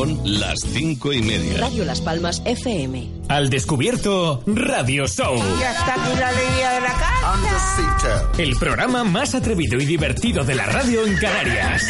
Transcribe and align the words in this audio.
Son 0.00 0.18
las 0.24 0.60
cinco 0.60 1.12
y 1.12 1.20
media. 1.20 1.58
Radio 1.58 1.84
Las 1.84 2.00
Palmas 2.00 2.40
FM. 2.46 3.06
Al 3.28 3.50
descubierto, 3.50 4.42
Radio 4.46 5.06
Show. 5.06 5.36
Ya 5.60 5.72
está 5.72 5.92
aquí 5.92 6.18
la 6.18 6.28
alegría 6.28 6.70
de 6.70 6.80
la 6.80 6.92
casa. 6.94 8.30
El 8.38 8.56
programa 8.56 9.04
más 9.04 9.34
atrevido 9.34 9.78
y 9.78 9.84
divertido 9.84 10.42
de 10.42 10.54
la 10.54 10.64
radio 10.64 11.06
en 11.06 11.18
Canarias. 11.18 11.86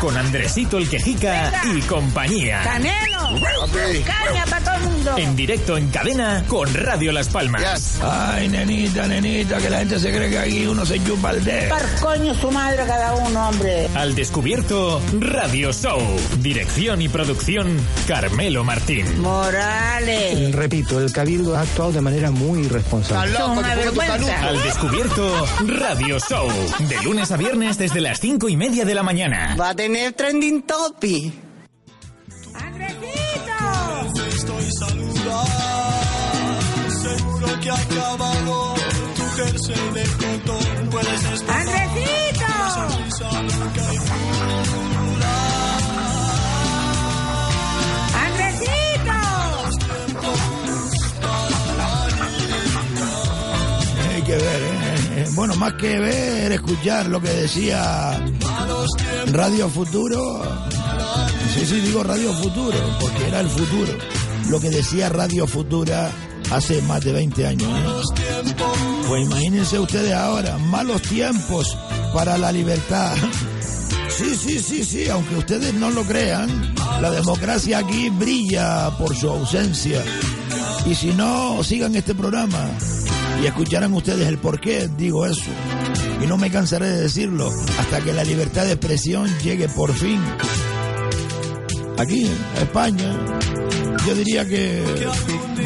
Con 0.00 0.16
Andresito 0.16 0.78
el 0.78 0.88
Quejica 0.88 1.52
y 1.74 1.80
compañía. 1.80 2.62
Caña 3.40 4.44
para 4.48 4.64
todo 4.64 4.74
el 4.74 4.82
mundo. 4.82 5.14
En 5.16 5.36
directo 5.36 5.76
en 5.76 5.88
cadena 5.88 6.44
con 6.48 6.72
Radio 6.74 7.12
Las 7.12 7.28
Palmas. 7.28 7.98
Ay, 8.02 8.48
nenita, 8.48 9.06
nenita, 9.06 9.58
que 9.58 9.70
la 9.70 9.78
gente 9.78 9.98
se 9.98 10.10
cree 10.12 10.30
que 10.30 10.38
aquí 10.38 10.66
uno 10.66 10.84
se 10.84 11.02
chupa 11.02 11.30
el 11.30 11.44
dedo. 11.44 11.70
Par 11.70 11.86
coño 12.00 12.34
su 12.34 12.50
madre 12.50 12.84
cada 12.86 13.14
uno, 13.14 13.48
hombre. 13.48 13.88
Al 13.94 14.14
descubierto, 14.14 15.00
Radio 15.18 15.72
Show. 15.72 16.00
Dirección 16.38 17.02
y 17.02 17.08
producción, 17.08 17.76
Carmelo 18.06 18.64
Martín. 18.64 19.20
Morales. 19.20 20.54
Repito, 20.54 21.00
el 21.00 21.12
Cabildo 21.12 21.56
ha 21.56 21.62
actuado 21.62 21.92
de 21.92 22.00
manera 22.00 22.30
muy 22.30 22.60
irresponsable. 22.60 23.36
Son 23.36 23.58
una 23.58 23.74
vergüenza. 23.74 24.48
Al 24.48 24.62
descubierto, 24.62 25.46
Radio 25.66 26.18
Show. 26.18 26.48
De 26.88 27.02
lunes 27.02 27.30
a 27.30 27.36
viernes 27.36 27.78
desde 27.78 28.00
las 28.00 28.20
cinco 28.20 28.48
y 28.48 28.56
media 28.56 28.84
de 28.84 28.94
la 28.94 29.02
mañana. 29.02 29.56
Va 29.58 29.70
a 29.70 29.74
tener 29.74 30.12
trending 30.12 30.62
topic. 30.62 31.51
Saludando, 34.78 35.42
seguro 37.02 37.60
que 37.60 37.70
ha 37.70 37.74
acabado 37.74 38.74
tu 39.16 39.22
jersey 39.36 39.90
de 39.94 40.04
cotón. 40.04 40.88
Puedes 40.90 41.24
estar 41.24 41.56
¡Andresito! 41.56 42.52
Hay 54.14 54.22
que 54.22 54.32
ver. 54.36 54.62
Eh, 55.16 55.28
Bueno, 55.34 55.54
más 55.56 55.72
que 55.74 55.98
ver, 55.98 56.52
escuchar 56.52 57.06
lo 57.06 57.20
que 57.20 57.28
decía 57.28 58.22
Radio 59.32 59.68
Futuro. 59.68 60.42
Sí, 61.54 61.66
sí, 61.66 61.80
digo 61.80 62.02
Radio 62.02 62.32
Futuro, 62.34 62.76
porque 63.00 63.28
era 63.28 63.40
el 63.40 63.48
futuro. 63.48 63.92
Lo 64.48 64.60
que 64.60 64.70
decía 64.70 65.08
Radio 65.08 65.46
Futura 65.46 66.10
hace 66.50 66.82
más 66.82 67.04
de 67.04 67.12
20 67.12 67.46
años. 67.46 68.12
Pues 69.08 69.22
imagínense 69.22 69.78
ustedes 69.78 70.12
ahora, 70.12 70.58
malos 70.58 71.02
tiempos 71.02 71.76
para 72.14 72.38
la 72.38 72.52
libertad. 72.52 73.14
Sí, 74.14 74.36
sí, 74.36 74.60
sí, 74.60 74.84
sí, 74.84 75.08
aunque 75.08 75.36
ustedes 75.36 75.72
no 75.72 75.90
lo 75.90 76.02
crean, 76.02 76.74
la 77.00 77.10
democracia 77.10 77.78
aquí 77.78 78.10
brilla 78.10 78.90
por 78.98 79.16
su 79.16 79.28
ausencia. 79.30 80.04
Y 80.84 80.94
si 80.94 81.14
no, 81.14 81.64
sigan 81.64 81.96
este 81.96 82.14
programa 82.14 82.70
y 83.42 83.46
escucharán 83.46 83.94
ustedes 83.94 84.28
el 84.28 84.36
por 84.36 84.60
qué 84.60 84.88
digo 84.98 85.24
eso. 85.24 85.50
Y 86.22 86.26
no 86.26 86.36
me 86.36 86.50
cansaré 86.50 86.90
de 86.90 87.00
decirlo 87.00 87.50
hasta 87.78 88.00
que 88.02 88.12
la 88.12 88.22
libertad 88.22 88.64
de 88.64 88.72
expresión 88.72 89.30
llegue 89.42 89.68
por 89.70 89.92
fin. 89.94 90.20
Aquí, 91.98 92.30
España, 92.60 93.14
yo 94.06 94.14
diría 94.14 94.46
que 94.46 94.82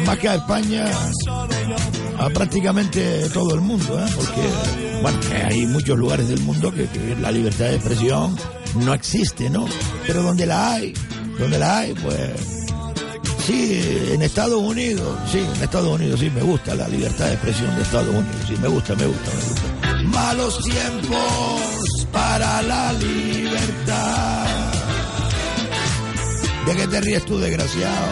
más 0.05 0.17
que 0.19 0.29
a 0.29 0.35
España, 0.35 0.85
a 2.19 2.29
prácticamente 2.29 3.29
todo 3.29 3.55
el 3.55 3.61
mundo, 3.61 3.99
¿eh? 3.99 4.09
porque 4.15 5.01
bueno, 5.01 5.19
hay 5.45 5.65
muchos 5.65 5.97
lugares 5.97 6.27
del 6.27 6.39
mundo 6.41 6.71
que 6.71 6.87
la 7.21 7.31
libertad 7.31 7.65
de 7.65 7.75
expresión 7.75 8.35
no 8.75 8.93
existe, 8.93 9.49
¿no? 9.49 9.65
Pero 10.05 10.21
donde 10.23 10.45
la 10.45 10.73
hay, 10.73 10.93
donde 11.39 11.59
la 11.59 11.79
hay, 11.79 11.93
pues 11.93 12.57
Sí, 13.47 13.79
en 14.11 14.21
Estados 14.21 14.61
Unidos, 14.61 15.17
sí, 15.31 15.39
en 15.39 15.63
Estados 15.63 15.87
Unidos 15.87 16.19
sí 16.19 16.29
me 16.29 16.41
gusta 16.41 16.75
la 16.75 16.85
libertad 16.89 17.27
de 17.27 17.33
expresión 17.35 17.73
de 17.77 17.81
Estados 17.81 18.09
Unidos, 18.09 18.35
sí, 18.45 18.55
me 18.61 18.67
gusta, 18.67 18.93
me 18.95 19.05
gusta, 19.05 19.31
me 19.31 19.41
gusta. 19.41 20.03
Malos 20.03 20.63
tiempos 20.65 22.07
para 22.11 22.61
la 22.63 22.91
libertad. 22.91 23.86
¿De 26.67 26.75
qué 26.75 26.85
te 26.85 26.99
ríes 26.99 27.23
tú, 27.23 27.39
desgraciado? 27.39 28.07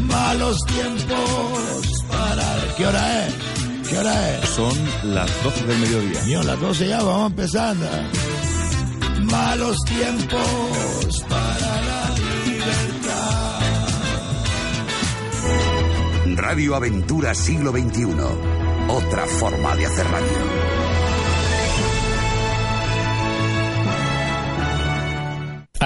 Malos 0.00 0.58
tiempos 0.66 2.04
para... 2.08 2.74
¿Qué 2.76 2.86
hora 2.86 3.26
es? 3.26 3.34
¿Qué 3.88 3.98
hora 3.98 4.36
es? 4.36 4.48
Son 4.48 4.76
las 5.14 5.30
12 5.44 5.64
del 5.64 5.78
mediodía. 5.78 6.22
Mío, 6.24 6.42
las 6.42 6.60
12 6.60 6.88
ya, 6.88 7.00
vamos 7.04 7.30
empezando. 7.30 7.86
Malos 9.20 9.76
tiempos 9.84 11.24
para 11.28 11.82
la 11.82 12.10
libertad. 12.46 13.60
Radio 16.34 16.74
Aventura 16.74 17.32
Siglo 17.32 17.70
XXI. 17.70 18.06
Otra 18.88 19.24
forma 19.26 19.76
de 19.76 19.86
hacer 19.86 20.04
radio. 20.10 20.85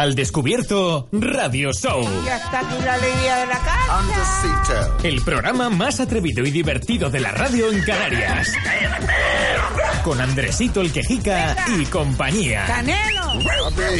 Al 0.00 0.15
descubierto, 0.15 1.11
Radio 1.12 1.75
Show. 1.75 2.03
Ya 2.25 2.38
está 2.38 2.61
aquí 2.61 2.83
la 2.83 2.94
alegría 2.94 3.37
de 3.37 3.47
la 3.49 3.59
casa. 3.59 4.97
El 5.03 5.21
programa 5.21 5.69
más 5.69 6.00
atrevido 6.00 6.43
y 6.43 6.50
divertido 6.50 7.11
de 7.11 7.21
la 7.21 7.33
radio 7.33 7.71
en 7.71 7.83
Canarias. 7.83 8.50
Con 10.03 10.19
Andresito 10.22 10.81
el 10.81 10.91
Quejica 10.91 11.55
y 11.78 11.84
compañía. 11.84 12.65
Canelo. 12.66 13.19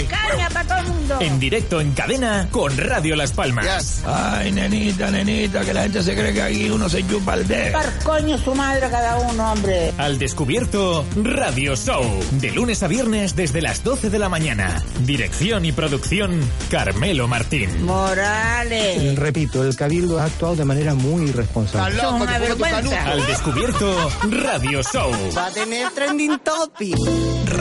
Caña 0.09 0.49
para 0.51 0.67
todo 0.67 0.79
el 0.79 0.87
mundo. 0.87 1.17
En 1.21 1.39
directo 1.39 1.81
en 1.81 1.93
cadena 1.93 2.49
con 2.51 2.77
Radio 2.77 3.17
Las 3.17 3.33
Palmas. 3.33 4.03
Ay, 4.07 4.53
nenita, 4.53 5.11
nenita, 5.11 5.61
que 5.61 5.73
la 5.73 5.83
gente 5.83 6.03
se 6.03 6.15
cree 6.15 6.33
que 6.33 6.43
aquí 6.43 6.71
uno 6.71 6.89
se 6.89 7.07
chupa 7.07 7.35
el 7.35 7.47
dedo. 7.47 7.73
Par 7.73 7.93
coño 8.03 8.39
su 8.39 8.55
madre 8.55 8.89
cada 8.91 9.19
uno, 9.19 9.53
hombre. 9.53 9.93
Al 9.99 10.19
descubierto, 10.19 11.05
Radio 11.23 11.77
Show. 11.77 12.05
De 12.33 12.51
lunes 12.51 12.83
a 12.83 12.89
viernes 12.89 13.37
desde 13.37 13.63
las 13.63 13.85
12 13.85 14.11
de 14.11 14.19
la 14.19 14.29
mañana. 14.29 14.83
Dirección 15.01 15.65
y 15.65 15.73
producción, 15.73 16.41
Carmelo 16.71 17.29
Martín. 17.29 17.85
Morales. 17.85 19.17
Repito, 19.17 19.65
el 19.65 19.77
Cabildo 19.77 20.19
ha 20.19 20.25
actuado 20.25 20.57
de 20.57 20.65
manera 20.65 20.95
muy 20.95 21.29
irresponsable. 21.29 22.01
Son 22.01 22.21
una 22.23 22.39
vergüenza. 22.39 23.05
Al 23.05 23.27
descubierto, 23.27 24.11
Radio 24.31 24.83
Show. 24.83 25.13
Va 25.37 25.47
a 25.47 25.51
tener 25.51 25.91
trending 25.91 26.39
topic. 26.41 26.97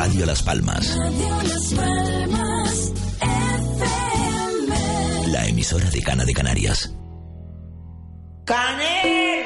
Radio 0.01 0.25
Las 0.25 0.41
Palmas. 0.41 0.97
La 5.27 5.45
emisora 5.45 5.89
de 5.89 6.01
Cana 6.01 6.23
de 6.23 6.33
Canarias. 6.33 6.95
Canelo, 8.45 9.38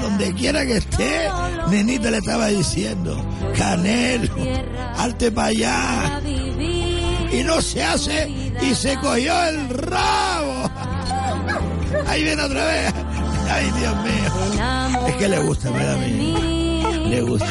Donde, 0.00 0.34
quiera 0.34 0.66
que 0.66 0.78
esté, 0.78 1.28
nenita 1.70 2.10
le 2.10 2.18
estaba 2.18 2.48
diciendo, 2.48 3.16
Canelo, 3.56 4.34
alte 4.96 5.30
para 5.30 5.48
allá. 5.48 6.20
Y 7.32 7.42
no 7.44 7.60
se 7.60 7.82
hace 7.82 8.28
y 8.62 8.74
se 8.74 8.96
cogió 8.96 9.32
el 9.44 9.68
rabo. 9.70 10.70
Ahí 12.06 12.22
viene 12.24 12.42
otra 12.42 12.64
vez. 12.64 12.94
Ay, 13.50 13.70
Dios 13.78 13.96
mío. 14.04 15.08
Es 15.08 15.14
que 15.16 15.28
le 15.28 15.38
gusta, 15.40 15.70
¿verdad? 15.70 15.96
Le 17.06 17.20
gusta. 17.22 17.46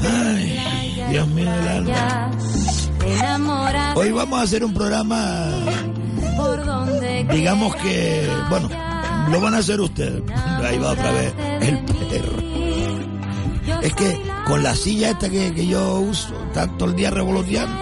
Ay, 0.00 1.04
Dios 1.10 1.28
mío, 1.28 1.52
el 1.52 1.68
alma. 1.68 2.30
Hoy 3.94 4.12
vamos 4.12 4.38
a 4.38 4.42
hacer 4.42 4.64
un 4.64 4.72
programa 4.72 5.50
digamos 7.32 7.74
que, 7.76 8.28
bueno, 8.48 8.68
lo 9.30 9.40
van 9.40 9.54
a 9.54 9.58
hacer 9.58 9.80
ustedes. 9.80 10.22
Ahí 10.64 10.78
va 10.78 10.92
otra 10.92 11.10
vez 11.12 11.34
el 11.60 11.78
perro. 11.84 12.42
Es 13.82 13.94
que 13.94 14.20
con 14.46 14.62
la 14.62 14.74
silla 14.74 15.10
esta 15.10 15.28
que, 15.28 15.52
que 15.54 15.66
yo 15.66 16.00
uso, 16.00 16.32
todo 16.78 16.90
el 16.90 16.96
día 16.96 17.10
revoloteando. 17.10 17.74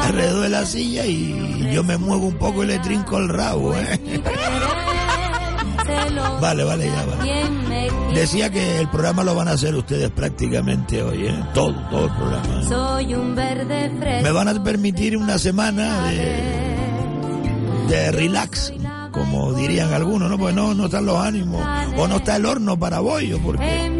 alrededor 0.00 0.42
de 0.42 0.48
la 0.48 0.66
silla 0.66 1.06
y 1.06 1.70
yo 1.72 1.82
me 1.84 1.96
muevo 1.96 2.26
un 2.26 2.36
poco 2.36 2.64
y 2.64 2.66
le 2.66 2.78
trinco 2.80 3.18
el 3.18 3.28
rabo. 3.28 3.74
¿eh? 3.74 4.22
Vale, 6.40 6.64
vale, 6.64 6.86
ya 6.86 7.04
vale. 7.04 7.90
Decía 8.14 8.50
que 8.50 8.78
el 8.78 8.88
programa 8.88 9.24
lo 9.24 9.34
van 9.34 9.48
a 9.48 9.52
hacer 9.52 9.74
ustedes 9.74 10.10
prácticamente 10.10 11.02
hoy, 11.02 11.26
¿eh? 11.26 11.44
todo, 11.54 11.74
todo 11.90 12.04
el 12.06 12.12
programa. 12.12 12.60
¿eh? 12.60 12.64
Soy 12.68 13.14
un 13.14 13.34
verde 13.34 13.90
fresco. 13.98 14.22
Me 14.22 14.32
van 14.32 14.48
a 14.48 14.62
permitir 14.62 15.16
una 15.16 15.38
semana 15.38 16.04
de, 16.08 16.67
de 17.88 18.12
relax, 18.12 18.72
como 19.12 19.52
dirían 19.54 19.92
algunos, 19.92 20.30
¿no? 20.30 20.38
Porque 20.38 20.54
no, 20.54 20.74
no 20.74 20.86
están 20.86 21.06
los 21.06 21.18
ánimos, 21.18 21.64
o 21.96 22.06
no 22.06 22.16
está 22.16 22.36
el 22.36 22.46
horno 22.46 22.78
para 22.78 23.00
bollo, 23.00 23.38
porque 23.40 23.90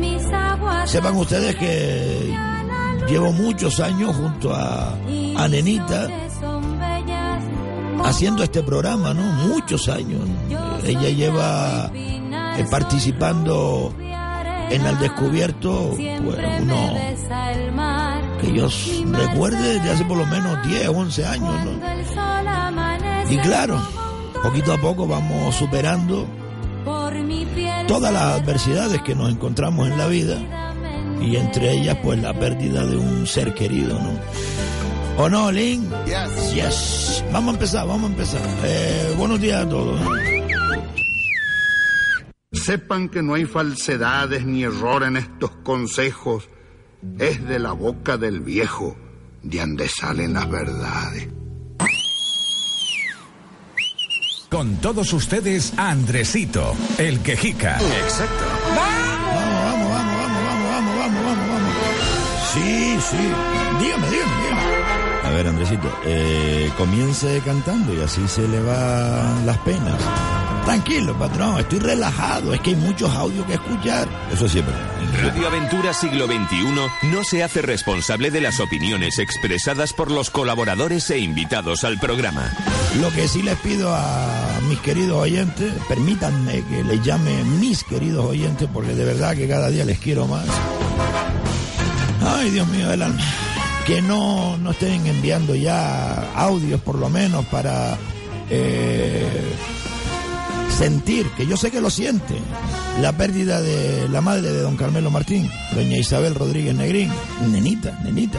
sepan 0.86 1.16
ustedes 1.16 1.56
que 1.56 2.34
llevo 3.08 3.32
muchos 3.32 3.80
años 3.80 4.14
junto 4.14 4.54
a, 4.54 4.94
a 5.36 5.48
Nenita 5.48 6.08
haciendo 8.04 8.42
este 8.42 8.62
programa, 8.62 9.14
¿no? 9.14 9.22
Muchos 9.48 9.88
años. 9.88 10.20
Ella 10.84 11.10
lleva 11.10 11.90
eh, 11.94 12.64
participando 12.70 13.94
en 14.70 14.86
el 14.86 14.98
descubierto, 14.98 15.94
pues 15.96 16.38
uno 16.60 16.94
que 18.40 18.52
yo 18.52 18.68
recuerde 19.12 19.74
desde 19.74 19.90
hace 19.90 20.04
por 20.04 20.16
lo 20.16 20.26
menos 20.26 20.62
10, 20.66 20.88
11 20.88 21.26
años, 21.26 21.54
¿no? 21.64 22.77
Y 23.30 23.36
claro, 23.38 23.80
poquito 24.42 24.72
a 24.72 24.78
poco 24.78 25.06
vamos 25.06 25.54
superando 25.54 26.26
todas 27.86 28.12
las 28.12 28.40
adversidades 28.40 29.02
que 29.02 29.14
nos 29.14 29.30
encontramos 29.30 29.88
en 29.88 29.98
la 29.98 30.06
vida 30.06 30.38
y 31.20 31.36
entre 31.36 31.72
ellas 31.72 31.98
pues 32.02 32.20
la 32.20 32.32
pérdida 32.38 32.86
de 32.86 32.96
un 32.96 33.26
ser 33.26 33.54
querido, 33.54 33.98
¿no? 33.98 34.18
¿O 35.18 35.28
no, 35.28 35.50
Link? 35.50 35.84
Yes. 36.06 36.54
Yes. 36.54 37.24
Vamos 37.32 37.48
a 37.48 37.54
empezar, 37.54 37.86
vamos 37.88 38.04
a 38.04 38.12
empezar. 38.12 38.40
Eh, 38.64 39.14
buenos 39.18 39.40
días 39.40 39.66
a 39.66 39.68
todos. 39.68 40.00
Sepan 42.52 43.08
que 43.08 43.22
no 43.22 43.34
hay 43.34 43.44
falsedades 43.44 44.46
ni 44.46 44.62
error 44.62 45.02
en 45.02 45.16
estos 45.16 45.50
consejos. 45.64 46.48
Es 47.18 47.44
de 47.46 47.58
la 47.58 47.72
boca 47.72 48.16
del 48.16 48.40
viejo 48.40 48.96
de 49.42 49.58
donde 49.58 49.88
salen 49.88 50.34
las 50.34 50.48
verdades. 50.48 51.28
Con 54.50 54.76
todos 54.76 55.12
ustedes, 55.12 55.74
Andresito, 55.76 56.74
el 56.96 57.20
quejica. 57.20 57.76
Exacto. 58.02 58.44
¡Vamos! 58.74 59.28
Vamos, 59.68 59.90
vamos, 59.90 60.16
vamos, 60.16 60.42
vamos, 60.46 60.70
vamos, 60.70 60.98
vamos, 60.98 61.24
vamos, 61.24 61.48
vamos. 61.48 61.74
Sí, 62.54 62.98
sí. 63.10 63.16
Dígame, 63.78 64.08
dígame, 64.08 64.42
dígame. 64.42 64.62
A 65.24 65.30
ver, 65.32 65.46
Andresito, 65.48 65.92
eh, 66.06 66.70
comience 66.78 67.42
cantando 67.44 67.92
y 67.92 68.00
así 68.00 68.26
se 68.26 68.48
le 68.48 68.60
van 68.60 69.44
las 69.44 69.58
penas. 69.58 70.00
Tranquilo, 70.68 71.18
patrón, 71.18 71.58
estoy 71.58 71.78
relajado. 71.78 72.52
Es 72.52 72.60
que 72.60 72.70
hay 72.70 72.76
muchos 72.76 73.10
audios 73.14 73.46
que 73.46 73.54
escuchar. 73.54 74.06
Eso 74.30 74.46
siempre. 74.46 74.74
Radio 75.22 75.46
Aventura 75.46 75.94
Siglo 75.94 76.26
XXI 76.26 77.08
no 77.10 77.24
se 77.24 77.42
hace 77.42 77.62
responsable 77.62 78.30
de 78.30 78.42
las 78.42 78.60
opiniones 78.60 79.18
expresadas 79.18 79.94
por 79.94 80.10
los 80.10 80.28
colaboradores 80.28 81.08
e 81.08 81.20
invitados 81.20 81.84
al 81.84 81.98
programa. 81.98 82.52
Lo 83.00 83.10
que 83.10 83.28
sí 83.28 83.42
les 83.42 83.58
pido 83.60 83.94
a 83.94 84.60
mis 84.68 84.78
queridos 84.80 85.16
oyentes, 85.16 85.72
permítanme 85.88 86.62
que 86.64 86.84
les 86.84 87.02
llame 87.02 87.44
mis 87.44 87.82
queridos 87.82 88.26
oyentes, 88.26 88.68
porque 88.70 88.94
de 88.94 89.06
verdad 89.06 89.34
que 89.34 89.48
cada 89.48 89.70
día 89.70 89.86
les 89.86 89.98
quiero 89.98 90.26
más. 90.26 90.44
Ay, 92.22 92.50
Dios 92.50 92.68
mío 92.68 92.90
del 92.90 93.00
alma. 93.00 93.22
Que 93.86 94.02
no, 94.02 94.58
no 94.58 94.72
estén 94.72 95.06
enviando 95.06 95.54
ya 95.54 96.30
audios, 96.34 96.78
por 96.82 96.96
lo 96.96 97.08
menos, 97.08 97.46
para 97.46 97.96
eh, 98.50 99.54
sentir, 100.78 101.28
que 101.36 101.44
yo 101.44 101.56
sé 101.56 101.72
que 101.72 101.80
lo 101.80 101.90
siente, 101.90 102.36
la 103.02 103.12
pérdida 103.12 103.60
de 103.60 104.08
la 104.08 104.20
madre 104.20 104.52
de 104.52 104.62
don 104.62 104.76
Carmelo 104.76 105.10
Martín, 105.10 105.50
doña 105.74 105.96
Isabel 105.96 106.36
Rodríguez 106.36 106.74
Negrín, 106.74 107.10
nenita, 107.50 107.98
nenita. 108.04 108.38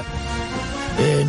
Eh, 1.00 1.26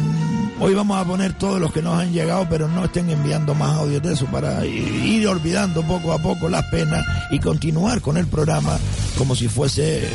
hoy 0.60 0.72
vamos 0.72 1.00
a 1.00 1.04
poner 1.04 1.32
todos 1.32 1.60
los 1.60 1.72
que 1.72 1.82
nos 1.82 1.98
han 1.98 2.12
llegado, 2.12 2.46
pero 2.48 2.68
no 2.68 2.84
estén 2.84 3.10
enviando 3.10 3.56
más 3.56 3.76
audios 3.76 4.02
de 4.02 4.12
eso 4.12 4.26
para 4.26 4.64
ir 4.64 5.26
olvidando 5.26 5.82
poco 5.82 6.12
a 6.12 6.18
poco 6.18 6.48
las 6.48 6.64
penas 6.66 7.04
y 7.32 7.40
continuar 7.40 8.00
con 8.00 8.16
el 8.16 8.28
programa 8.28 8.78
como 9.18 9.34
si 9.34 9.48
fuese 9.48 10.08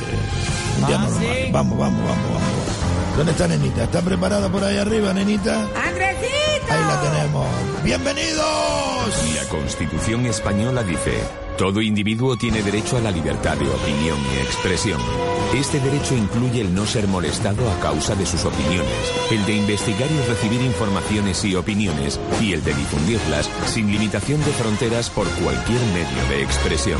un 0.80 0.88
día 0.88 0.98
normal. 0.98 1.26
Vamos, 1.52 1.78
vamos, 1.78 2.00
vamos, 2.08 2.08
vamos. 2.08 3.18
¿Dónde 3.18 3.34
está 3.34 3.48
Nenita? 3.50 3.84
¿Está 3.84 4.02
preparada 4.02 4.50
por 4.50 4.64
ahí 4.64 4.78
arriba, 4.78 5.14
Nenita? 5.14 5.68
¡Andresito! 5.76 6.45
Ahí 6.70 6.82
la 6.82 7.02
tenemos. 7.02 7.48
¡Bienvenidos! 7.84 9.36
La 9.36 9.48
Constitución 9.50 10.26
española 10.26 10.84
dice, 10.84 11.20
todo 11.58 11.82
individuo 11.82 12.36
tiene 12.36 12.64
derecho 12.64 12.98
a 12.98 13.02
la 13.02 13.12
libertad 13.12 13.56
de 13.56 13.70
opinión 13.70 14.18
y 14.34 14.42
expresión. 14.42 15.00
Este 15.54 15.80
derecho 15.80 16.16
incluye 16.16 16.62
el 16.62 16.74
no 16.74 16.86
ser 16.86 17.08
molestado 17.08 17.70
a 17.72 17.80
causa 17.80 18.16
de 18.16 18.26
sus 18.26 18.44
opiniones, 18.46 19.14
el 19.32 19.46
de 19.46 19.56
investigar 19.56 20.10
y 20.12 20.30
recibir 20.30 20.62
informaciones 20.62 21.46
y 21.46 21.56
opiniones, 21.56 22.20
y 22.42 22.54
el 22.54 22.64
de 22.64 22.74
difundirlas 22.74 23.50
sin 23.68 23.92
limitación 23.92 24.44
de 24.44 24.52
fronteras 24.52 25.10
por 25.10 25.28
cualquier 25.30 25.80
medio 25.94 26.30
de 26.30 26.44
expresión. 26.44 27.00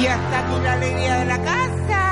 Y 0.00 0.06
hasta 0.06 0.38
aquí 0.38 0.60
la 0.62 0.72
alegría 0.72 1.18
de 1.18 1.24
la 1.26 1.42
casa. 1.42 2.07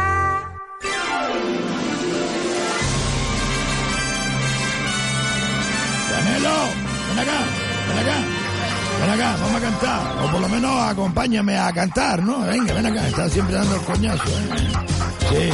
Ven 6.37 7.19
acá, 7.19 7.39
ven 7.89 7.99
acá, 7.99 8.17
ven 9.01 9.11
acá, 9.11 9.37
vamos 9.41 9.57
a 9.57 9.61
cantar. 9.61 10.25
O 10.25 10.31
por 10.33 10.41
lo 10.41 10.49
menos 10.49 10.83
acompáñame 10.83 11.57
a 11.57 11.73
cantar, 11.73 12.23
¿no? 12.23 12.41
Venga, 12.41 12.75
ven 12.75 12.87
acá, 12.87 13.09
está 13.09 13.29
siempre 13.31 13.55
dando 13.57 13.77
el 13.77 13.81
coñazo, 13.83 14.29
¿eh? 14.29 14.69
Sí. 15.31 15.51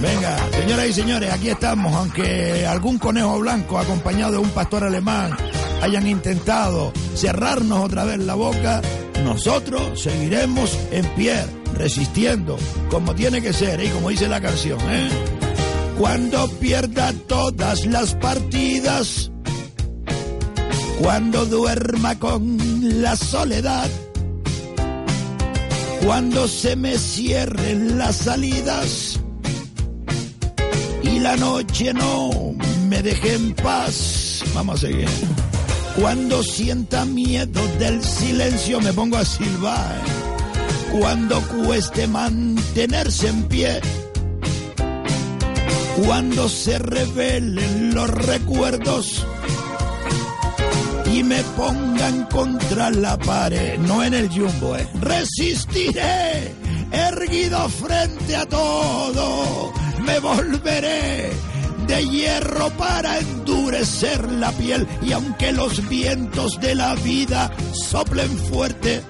Venga, 0.00 0.36
señoras 0.52 0.86
y 0.86 0.92
señores, 0.92 1.32
aquí 1.32 1.50
estamos, 1.50 1.92
aunque 1.94 2.66
algún 2.66 2.98
conejo 2.98 3.40
blanco 3.40 3.78
acompañado 3.78 4.32
de 4.32 4.38
un 4.38 4.50
pastor 4.50 4.84
alemán 4.84 5.36
hayan 5.82 6.06
intentado 6.06 6.92
cerrarnos 7.14 7.84
otra 7.84 8.04
vez 8.04 8.18
la 8.18 8.34
boca, 8.34 8.80
nosotros 9.24 10.00
seguiremos 10.00 10.78
en 10.92 11.04
pie, 11.14 11.44
resistiendo, 11.74 12.56
como 12.90 13.14
tiene 13.14 13.42
que 13.42 13.52
ser, 13.52 13.84
y 13.84 13.88
como 13.88 14.08
dice 14.10 14.28
la 14.28 14.40
canción, 14.40 14.78
¿eh? 14.88 15.08
Cuando 15.98 16.48
pierda 16.60 17.12
todas 17.26 17.84
las 17.86 18.14
partidas, 18.14 19.32
cuando 21.00 21.46
duerma 21.46 22.18
con 22.18 22.58
la 23.02 23.16
soledad, 23.16 23.88
cuando 26.04 26.48
se 26.48 26.76
me 26.76 26.98
cierren 26.98 27.98
las 27.98 28.16
salidas 28.16 29.20
y 31.02 31.20
la 31.20 31.36
noche 31.36 31.94
no 31.94 32.54
me 32.88 33.02
deje 33.02 33.34
en 33.34 33.54
paz. 33.54 34.42
Vamos 34.54 34.76
a 34.76 34.86
seguir. 34.86 35.08
Cuando 36.00 36.42
sienta 36.42 37.04
miedo 37.04 37.60
del 37.78 38.02
silencio 38.02 38.80
me 38.80 38.92
pongo 38.92 39.16
a 39.16 39.24
silbar. 39.24 40.00
Cuando 40.98 41.40
cueste 41.42 42.06
mantenerse 42.06 43.28
en 43.28 43.42
pie. 43.44 43.80
Cuando 46.04 46.48
se 46.48 46.78
revelen 46.78 47.94
los 47.94 48.08
recuerdos 48.08 49.26
y 51.12 51.22
me 51.22 51.42
pongan 51.56 52.24
contra 52.26 52.90
la 52.90 53.18
pared, 53.18 53.78
no 53.78 54.02
en 54.02 54.14
el 54.14 54.28
jumbo, 54.28 54.76
eh. 54.76 54.86
Resistiré, 55.00 56.54
erguido 56.92 57.68
frente 57.68 58.36
a 58.36 58.46
todo, 58.46 59.72
me 60.04 60.18
volveré 60.18 61.30
de 61.86 62.06
hierro 62.06 62.70
para 62.70 63.18
endurecer 63.18 64.30
la 64.32 64.52
piel 64.52 64.86
y 65.02 65.12
aunque 65.12 65.52
los 65.52 65.88
vientos 65.88 66.60
de 66.60 66.74
la 66.74 66.94
vida 66.96 67.50
soplen 67.72 68.28
fuerte, 68.50 69.02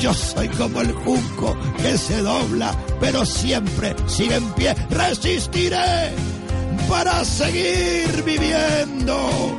yo 0.00 0.14
soy 0.14 0.48
como 0.48 0.80
el 0.80 0.92
junco 0.92 1.56
que 1.82 1.98
se 1.98 2.22
dobla, 2.22 2.74
pero 3.00 3.26
siempre 3.26 3.94
sigue 4.06 4.36
en 4.36 4.52
pie. 4.52 4.74
Resistiré 4.90 6.12
para 6.88 7.24
seguir 7.24 8.22
viviendo. 8.24 9.58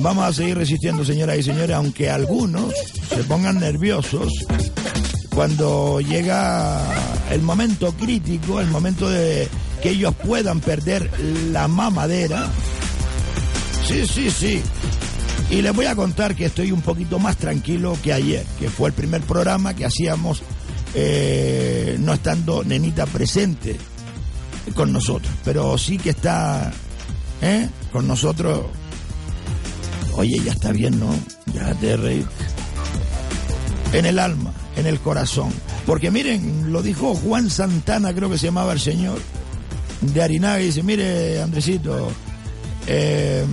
Vamos 0.00 0.24
a 0.24 0.32
seguir 0.32 0.56
resistiendo, 0.56 1.04
señoras 1.04 1.38
y 1.38 1.42
señores, 1.42 1.76
aunque 1.76 2.08
algunos, 2.08 2.72
se 3.08 3.24
pongan 3.24 3.58
nerviosos 3.58 4.32
cuando 5.34 6.00
llega 6.00 6.82
el 7.30 7.42
momento 7.42 7.92
crítico, 7.92 8.60
el 8.60 8.68
momento 8.68 9.08
de 9.08 9.48
que 9.82 9.90
ellos 9.90 10.14
puedan 10.14 10.60
perder 10.60 11.10
la 11.52 11.68
mamadera. 11.68 12.48
Sí, 13.86 14.06
sí, 14.06 14.30
sí. 14.30 14.62
Y 15.50 15.62
les 15.62 15.74
voy 15.74 15.86
a 15.86 15.96
contar 15.96 16.34
que 16.34 16.46
estoy 16.46 16.72
un 16.72 16.82
poquito 16.82 17.18
más 17.18 17.36
tranquilo 17.36 17.96
que 18.02 18.12
ayer, 18.12 18.44
que 18.58 18.68
fue 18.68 18.88
el 18.88 18.94
primer 18.94 19.22
programa 19.22 19.74
que 19.74 19.84
hacíamos 19.84 20.42
eh, 20.94 21.96
no 22.00 22.14
estando 22.14 22.64
Nenita 22.64 23.06
presente 23.06 23.76
con 24.74 24.92
nosotros, 24.92 25.32
pero 25.44 25.78
sí 25.78 25.98
que 25.98 26.10
está 26.10 26.72
¿eh? 27.42 27.68
con 27.92 28.06
nosotros. 28.06 28.66
Oye, 30.18 30.40
ya 30.44 30.50
está 30.50 30.72
bien, 30.72 30.98
¿no? 30.98 31.14
Ya 31.54 31.72
te 31.74 31.96
reí. 31.96 32.26
En 33.92 34.04
el 34.04 34.18
alma, 34.18 34.52
en 34.76 34.86
el 34.86 34.98
corazón. 34.98 35.52
Porque 35.86 36.10
miren, 36.10 36.72
lo 36.72 36.82
dijo 36.82 37.14
Juan 37.14 37.48
Santana, 37.48 38.12
creo 38.12 38.28
que 38.28 38.36
se 38.36 38.46
llamaba 38.46 38.72
el 38.72 38.80
señor, 38.80 39.20
de 40.00 40.20
Arinaga, 40.20 40.60
y 40.60 40.66
dice, 40.66 40.82
mire, 40.82 41.40
Andresito, 41.40 42.10
eh, 42.88 43.44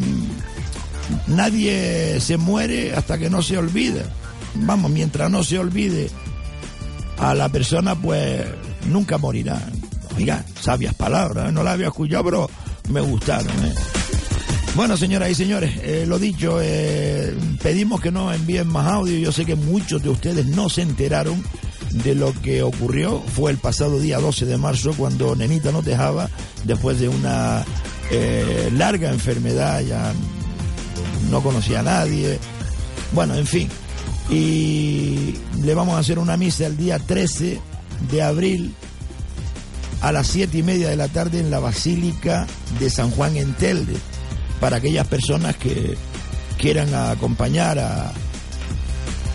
nadie 1.27 2.19
se 2.19 2.37
muere 2.37 2.95
hasta 2.95 3.19
que 3.19 3.29
no 3.29 3.43
se 3.43 3.59
olvida. 3.59 4.01
Vamos, 4.55 4.89
mientras 4.89 5.29
no 5.29 5.43
se 5.43 5.59
olvide 5.59 6.09
a 7.19 7.35
la 7.35 7.47
persona, 7.47 7.93
pues 7.93 8.43
nunca 8.87 9.19
morirá. 9.19 9.61
Oiga, 10.17 10.43
sabias 10.59 10.95
palabras, 10.95 11.49
¿eh? 11.49 11.51
no 11.51 11.61
las 11.61 11.75
había 11.75 11.89
escuchado, 11.89 12.23
pero 12.23 12.49
me 12.89 13.01
gustaron. 13.01 13.53
¿eh? 13.65 13.73
Bueno, 14.75 14.97
señoras 14.97 15.29
y 15.29 15.35
señores, 15.35 15.79
eh, 15.83 16.03
lo 16.05 16.19
dicho, 16.19 16.59
eh, 16.61 17.33
pedimos 17.63 18.01
que 18.01 18.11
no 18.11 18.33
envíen 18.33 18.67
más 18.67 18.85
audio. 18.87 19.17
Yo 19.17 19.31
sé 19.31 19.45
que 19.45 19.55
muchos 19.55 20.03
de 20.03 20.09
ustedes 20.09 20.47
no 20.47 20.67
se 20.67 20.81
enteraron 20.81 21.41
de 21.91 22.13
lo 22.13 22.33
que 22.41 22.61
ocurrió. 22.61 23.21
Fue 23.21 23.51
el 23.51 23.57
pasado 23.57 23.99
día 24.01 24.19
12 24.19 24.45
de 24.45 24.57
marzo 24.57 24.93
cuando 24.97 25.33
Nenita 25.33 25.71
nos 25.71 25.85
dejaba 25.85 26.29
después 26.65 26.99
de 26.99 27.07
una 27.07 27.63
eh, 28.11 28.69
larga 28.73 29.11
enfermedad, 29.11 29.79
ya 29.79 30.11
no 31.29 31.41
conocía 31.41 31.79
a 31.79 31.83
nadie. 31.83 32.37
Bueno, 33.13 33.35
en 33.35 33.47
fin. 33.47 33.69
Y 34.29 35.35
le 35.63 35.73
vamos 35.73 35.95
a 35.95 35.99
hacer 35.99 36.19
una 36.19 36.35
misa 36.35 36.67
el 36.67 36.75
día 36.75 36.99
13 36.99 37.61
de 38.11 38.21
abril 38.21 38.75
a 40.01 40.11
las 40.11 40.27
siete 40.27 40.57
y 40.57 40.63
media 40.63 40.89
de 40.89 40.97
la 40.97 41.07
tarde 41.07 41.39
en 41.39 41.49
la 41.49 41.59
Basílica 41.59 42.45
de 42.79 42.89
San 42.89 43.09
Juan 43.11 43.37
en 43.37 43.53
Telde, 43.53 43.95
para 44.65 44.77
aquellas 44.77 45.05
personas 45.05 45.55
que 45.57 45.95
quieran 46.57 46.91
acompañar 46.95 47.77
a, 47.77 48.11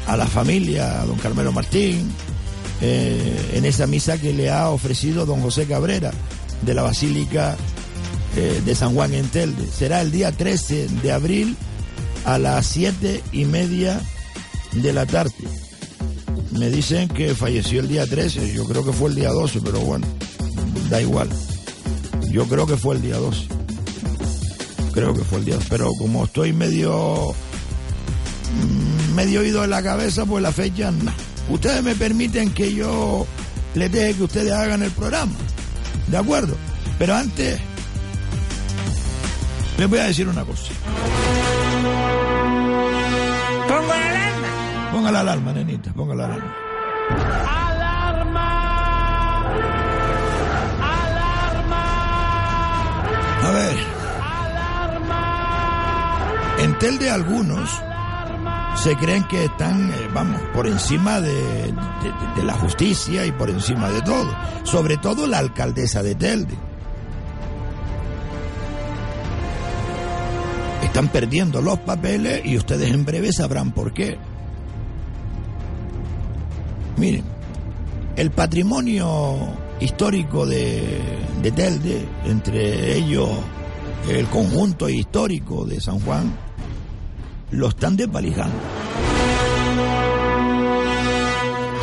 a 0.08 0.16
la 0.16 0.26
familia, 0.26 1.02
a 1.02 1.06
don 1.06 1.16
Carmelo 1.18 1.52
Martín, 1.52 2.10
eh, 2.80 3.52
en 3.54 3.64
esa 3.64 3.86
misa 3.86 4.18
que 4.18 4.32
le 4.32 4.50
ha 4.50 4.70
ofrecido 4.70 5.26
don 5.26 5.40
José 5.40 5.66
Cabrera 5.66 6.10
de 6.62 6.74
la 6.74 6.82
Basílica 6.82 7.56
eh, 8.34 8.60
de 8.64 8.74
San 8.74 8.92
Juan 8.92 9.14
en 9.14 9.28
Telde. 9.28 9.68
Será 9.68 10.00
el 10.00 10.10
día 10.10 10.32
13 10.32 10.88
de 11.00 11.12
abril 11.12 11.56
a 12.24 12.36
las 12.36 12.66
siete 12.66 13.22
y 13.30 13.44
media 13.44 14.00
de 14.72 14.92
la 14.92 15.06
tarde. 15.06 15.46
Me 16.58 16.70
dicen 16.70 17.06
que 17.06 17.36
falleció 17.36 17.82
el 17.82 17.86
día 17.86 18.04
13, 18.04 18.52
yo 18.52 18.64
creo 18.64 18.84
que 18.84 18.92
fue 18.92 19.10
el 19.10 19.14
día 19.14 19.28
12, 19.28 19.60
pero 19.60 19.78
bueno, 19.78 20.08
da 20.88 21.00
igual. 21.00 21.28
Yo 22.32 22.46
creo 22.46 22.66
que 22.66 22.76
fue 22.76 22.96
el 22.96 23.02
día 23.02 23.14
12. 23.14 23.59
Creo 25.00 25.14
que 25.14 25.24
fue 25.24 25.38
el 25.38 25.46
día 25.46 25.54
12. 25.54 25.66
Pero 25.70 25.92
como 25.94 26.24
estoy 26.24 26.52
medio. 26.52 27.32
mm, 28.52 29.14
medio 29.14 29.40
oído 29.40 29.64
en 29.64 29.70
la 29.70 29.82
cabeza, 29.82 30.26
pues 30.26 30.42
la 30.42 30.52
fecha 30.52 30.90
no. 30.90 31.10
Ustedes 31.48 31.82
me 31.82 31.94
permiten 31.94 32.52
que 32.52 32.74
yo 32.74 33.26
les 33.74 33.90
deje 33.90 34.14
que 34.14 34.24
ustedes 34.24 34.52
hagan 34.52 34.82
el 34.82 34.90
programa. 34.90 35.32
¿De 36.06 36.18
acuerdo? 36.18 36.54
Pero 36.98 37.14
antes. 37.14 37.58
Les 39.78 39.88
voy 39.88 40.00
a 40.00 40.04
decir 40.04 40.28
una 40.28 40.44
cosa. 40.44 40.70
Pongo 43.68 43.88
la 43.88 44.10
alarma. 44.10 44.90
Ponga 44.92 45.12
la 45.12 45.20
alarma, 45.20 45.52
nenita, 45.54 45.92
ponga 45.94 46.14
la 46.14 46.24
alarma. 46.26 46.56
A 53.42 53.50
ver. 53.50 53.99
En 56.62 56.78
Telde 56.78 57.10
algunos 57.10 57.70
se 58.76 58.94
creen 58.96 59.24
que 59.24 59.44
están, 59.46 59.90
eh, 59.90 60.08
vamos, 60.14 60.40
por 60.54 60.66
encima 60.66 61.20
de, 61.20 61.32
de- 61.34 61.72
de 62.36 62.42
la 62.44 62.54
justicia 62.54 63.26
y 63.26 63.32
por 63.32 63.50
encima 63.50 63.88
de 63.90 64.00
todo. 64.02 64.28
Sobre 64.64 64.96
todo 64.98 65.26
la 65.26 65.38
alcaldesa 65.38 66.02
de 66.02 66.14
Telde. 66.14 66.54
Están 70.82 71.08
perdiendo 71.08 71.60
los 71.60 71.78
papeles 71.80 72.42
y 72.44 72.56
ustedes 72.56 72.90
en 72.92 73.04
breve 73.04 73.32
sabrán 73.32 73.70
por 73.72 73.92
qué. 73.92 74.18
Miren, 76.96 77.24
el 78.16 78.30
patrimonio 78.30 79.36
histórico 79.80 80.46
de, 80.46 81.00
de 81.42 81.52
Telde, 81.52 82.04
entre 82.24 82.96
ellos 82.96 83.28
el 84.08 84.26
conjunto 84.26 84.88
histórico 84.88 85.64
de 85.64 85.80
San 85.80 86.00
Juan, 86.00 86.32
lo 87.52 87.68
están 87.68 87.96
desvalijando. 87.96 88.56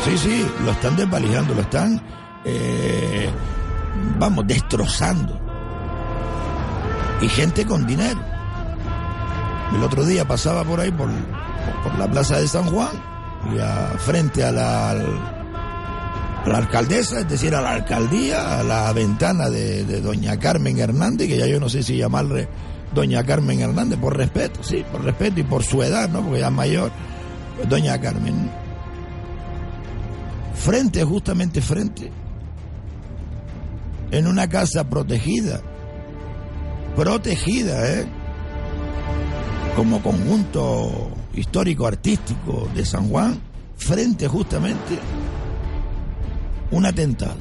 Sí, 0.04 0.18
sí, 0.18 0.46
lo 0.64 0.70
están 0.70 0.96
desvalijando, 0.96 1.54
lo 1.54 1.60
están, 1.60 2.00
eh, 2.44 3.28
vamos, 4.18 4.46
destrozando. 4.46 5.38
Y 7.20 7.28
gente 7.28 7.66
con 7.66 7.86
dinero. 7.86 8.20
El 9.74 9.82
otro 9.82 10.04
día 10.04 10.26
pasaba 10.26 10.64
por 10.64 10.80
ahí, 10.80 10.90
por, 10.90 11.10
por 11.82 11.98
la 11.98 12.10
plaza 12.10 12.38
de 12.38 12.48
San 12.48 12.64
Juan, 12.64 12.90
y 13.54 13.58
a, 13.58 13.98
frente 13.98 14.42
a 14.44 14.52
la, 14.52 14.94
la 16.46 16.58
alcaldesa, 16.58 17.20
es 17.20 17.28
decir, 17.28 17.54
a 17.54 17.60
la 17.60 17.72
alcaldía, 17.72 18.60
a 18.60 18.62
la 18.62 18.92
ventana 18.92 19.50
de, 19.50 19.84
de 19.84 20.00
doña 20.00 20.38
Carmen 20.38 20.78
Hernández, 20.78 21.28
que 21.28 21.36
ya 21.36 21.46
yo 21.46 21.60
no 21.60 21.68
sé 21.68 21.82
si 21.82 21.98
llamarle 21.98 22.48
doña 22.94 23.24
Carmen 23.24 23.60
Hernández, 23.60 23.98
por 23.98 24.16
respeto, 24.16 24.62
sí, 24.62 24.84
por 24.90 25.02
respeto 25.04 25.40
y 25.40 25.44
por 25.44 25.62
su 25.62 25.82
edad, 25.82 26.08
¿no? 26.08 26.22
Porque 26.22 26.40
ya 26.40 26.46
es 26.48 26.52
mayor, 26.52 26.90
doña 27.68 28.00
Carmen. 28.00 28.50
Frente, 30.54 31.04
justamente 31.04 31.60
frente, 31.60 32.10
en 34.10 34.26
una 34.26 34.48
casa 34.48 34.88
protegida, 34.88 35.60
protegida, 36.96 37.92
¿eh? 37.92 38.06
Como 39.76 40.02
conjunto 40.02 41.10
histórico 41.34 41.86
artístico 41.86 42.68
de 42.74 42.84
San 42.84 43.08
Juan, 43.08 43.40
frente 43.76 44.26
justamente 44.26 44.98
un 46.70 46.84
atentado. 46.84 47.36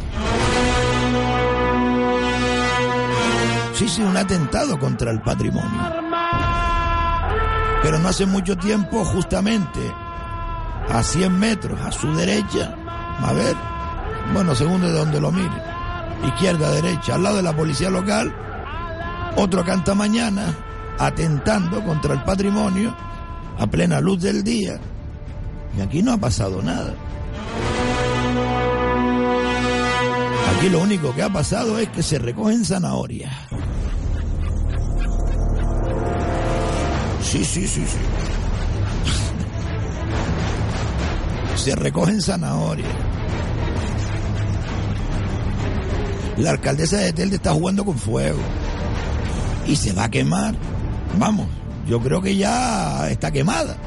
Sí, 3.77 3.88
sí, 3.88 4.01
un 4.01 4.17
atentado 4.17 4.79
contra 4.79 5.12
el 5.12 5.22
patrimonio. 5.22 5.81
Pero 7.84 8.00
no 8.00 8.10
hace 8.10 8.25
mucho 8.25 8.57
tiempo, 8.57 9.05
justamente 9.05 9.93
a 10.89 11.03
100 11.03 11.38
metros 11.38 11.79
a 11.81 11.91
su 11.91 12.12
derecha, 12.15 12.75
a 13.22 13.34
ver, 13.34 13.55
bueno, 14.34 14.55
según 14.55 14.81
de 14.81 14.91
donde 14.91 15.22
lo 15.22 15.31
mire, 15.31 15.62
izquierda, 16.25 16.72
derecha, 16.72 17.13
al 17.13 17.24
lado 17.24 17.36
de 17.36 17.43
la 17.43 17.55
policía 17.55 17.91
local, 17.91 18.34
otro 19.36 19.63
canta 19.63 19.93
mañana 19.93 20.55
atentando 20.98 21.84
contra 21.84 22.15
el 22.15 22.24
patrimonio 22.24 22.96
a 23.60 23.67
plena 23.67 24.01
luz 24.01 24.24
del 24.24 24.43
día. 24.43 24.79
Y 25.77 25.81
aquí 25.81 26.01
no 26.01 26.13
ha 26.13 26.17
pasado 26.17 26.63
nada. 26.63 26.96
Aquí 30.58 30.70
lo 30.70 30.82
único 30.82 31.14
que 31.14 31.22
ha 31.22 31.30
pasado 31.30 31.78
es 31.78 31.88
que 31.90 32.02
se 32.02 32.18
recogen 32.18 32.66
zanahorias. 32.66 33.32
Sí, 37.22 37.46
sí, 37.46 37.68
sí, 37.68 37.86
sí. 37.86 38.00
Se 41.58 41.76
recogen 41.76 42.20
zanahorias. 42.24 42.90
La 46.38 46.50
alcaldesa 46.50 46.98
de 46.98 47.14
Telde 47.14 47.36
está 47.36 47.54
jugando 47.54 47.86
con 47.86 48.00
fuego. 48.00 48.40
Y 49.68 49.76
se 49.76 49.94
va 49.94 50.06
a 50.06 50.10
quemar. 50.10 50.56
Vamos, 51.20 51.46
yo 51.88 52.00
creo 52.00 52.20
que 52.20 52.36
ya 52.36 53.08
está 53.12 53.30
quemada. 53.30 53.78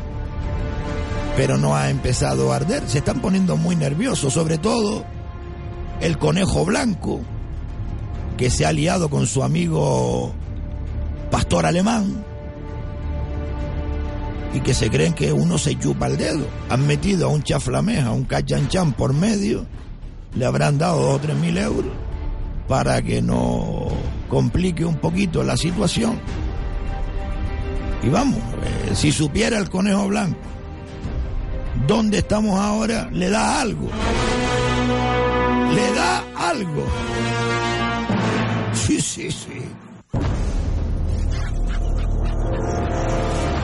Pero 1.37 1.59
no 1.59 1.75
ha 1.75 1.91
empezado 1.91 2.53
a 2.53 2.57
arder. 2.57 2.89
Se 2.89 2.99
están 2.99 3.21
poniendo 3.21 3.57
muy 3.57 3.75
nerviosos, 3.75 4.33
sobre 4.33 4.57
todo 4.57 5.05
el 6.01 6.19
conejo 6.19 6.65
blanco, 6.65 7.21
que 8.37 8.51
se 8.51 8.65
ha 8.65 8.69
aliado 8.71 9.11
con 9.11 9.27
su 9.27 9.43
amigo 9.43 10.33
pastor 11.31 11.67
alemán. 11.67 12.25
y 14.53 14.59
que 14.63 14.75
se 14.75 14.91
creen 14.91 15.13
que 15.13 15.33
uno 15.33 15.59
se 15.59 15.79
chupa 15.79 16.09
el 16.09 16.17
dedo. 16.17 16.45
Han 16.71 16.85
metido 16.85 17.27
a 17.27 17.31
un 17.31 17.45
chaflameja, 17.45 18.11
un 18.11 18.25
cachanchan 18.25 18.95
por 18.95 19.15
medio, 19.15 19.65
le 20.35 20.45
habrán 20.45 20.77
dado 20.77 21.01
dos 21.03 21.15
o 21.15 21.19
tres 21.21 21.37
mil 21.37 21.57
euros 21.57 21.93
para 22.67 23.01
que 23.01 23.23
no 23.23 23.87
complique 24.29 24.85
un 24.85 24.97
poquito 24.97 25.45
la 25.45 25.57
situación. 25.57 26.19
Y 28.03 28.09
vamos, 28.09 28.39
eh, 28.39 28.95
si 28.95 29.13
supiera 29.13 29.57
el 29.57 29.71
conejo 29.71 30.09
blanco 30.09 30.51
dónde 31.87 32.19
estamos 32.19 32.59
ahora, 32.59 33.09
le 33.13 33.31
da 33.31 33.61
algo. 33.61 33.89
Le 35.75 35.93
da 35.95 36.25
algo. 36.51 36.85
Sí, 38.73 39.01
sí, 39.01 39.31
sí. 39.31 39.63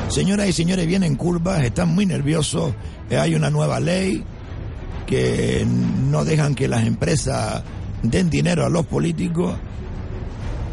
Señoras 0.08 0.48
y 0.48 0.52
señores, 0.52 0.86
vienen 0.86 1.16
curvas, 1.16 1.62
están 1.62 1.94
muy 1.94 2.06
nerviosos. 2.06 2.74
Eh, 3.10 3.18
Hay 3.18 3.34
una 3.34 3.50
nueva 3.50 3.80
ley 3.80 4.24
que 5.06 5.66
no 5.66 6.24
dejan 6.24 6.54
que 6.54 6.68
las 6.68 6.86
empresas 6.86 7.62
den 8.02 8.30
dinero 8.30 8.64
a 8.64 8.68
los 8.68 8.86
políticos 8.86 9.54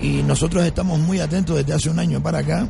y 0.02 0.22
nosotros 0.24 0.64
estamos 0.66 1.00
muy 1.00 1.20
atentos 1.20 1.56
desde 1.56 1.74
hace 1.74 1.90
un 1.90 2.00
año 2.00 2.22
para 2.22 2.40
acá 2.40 2.68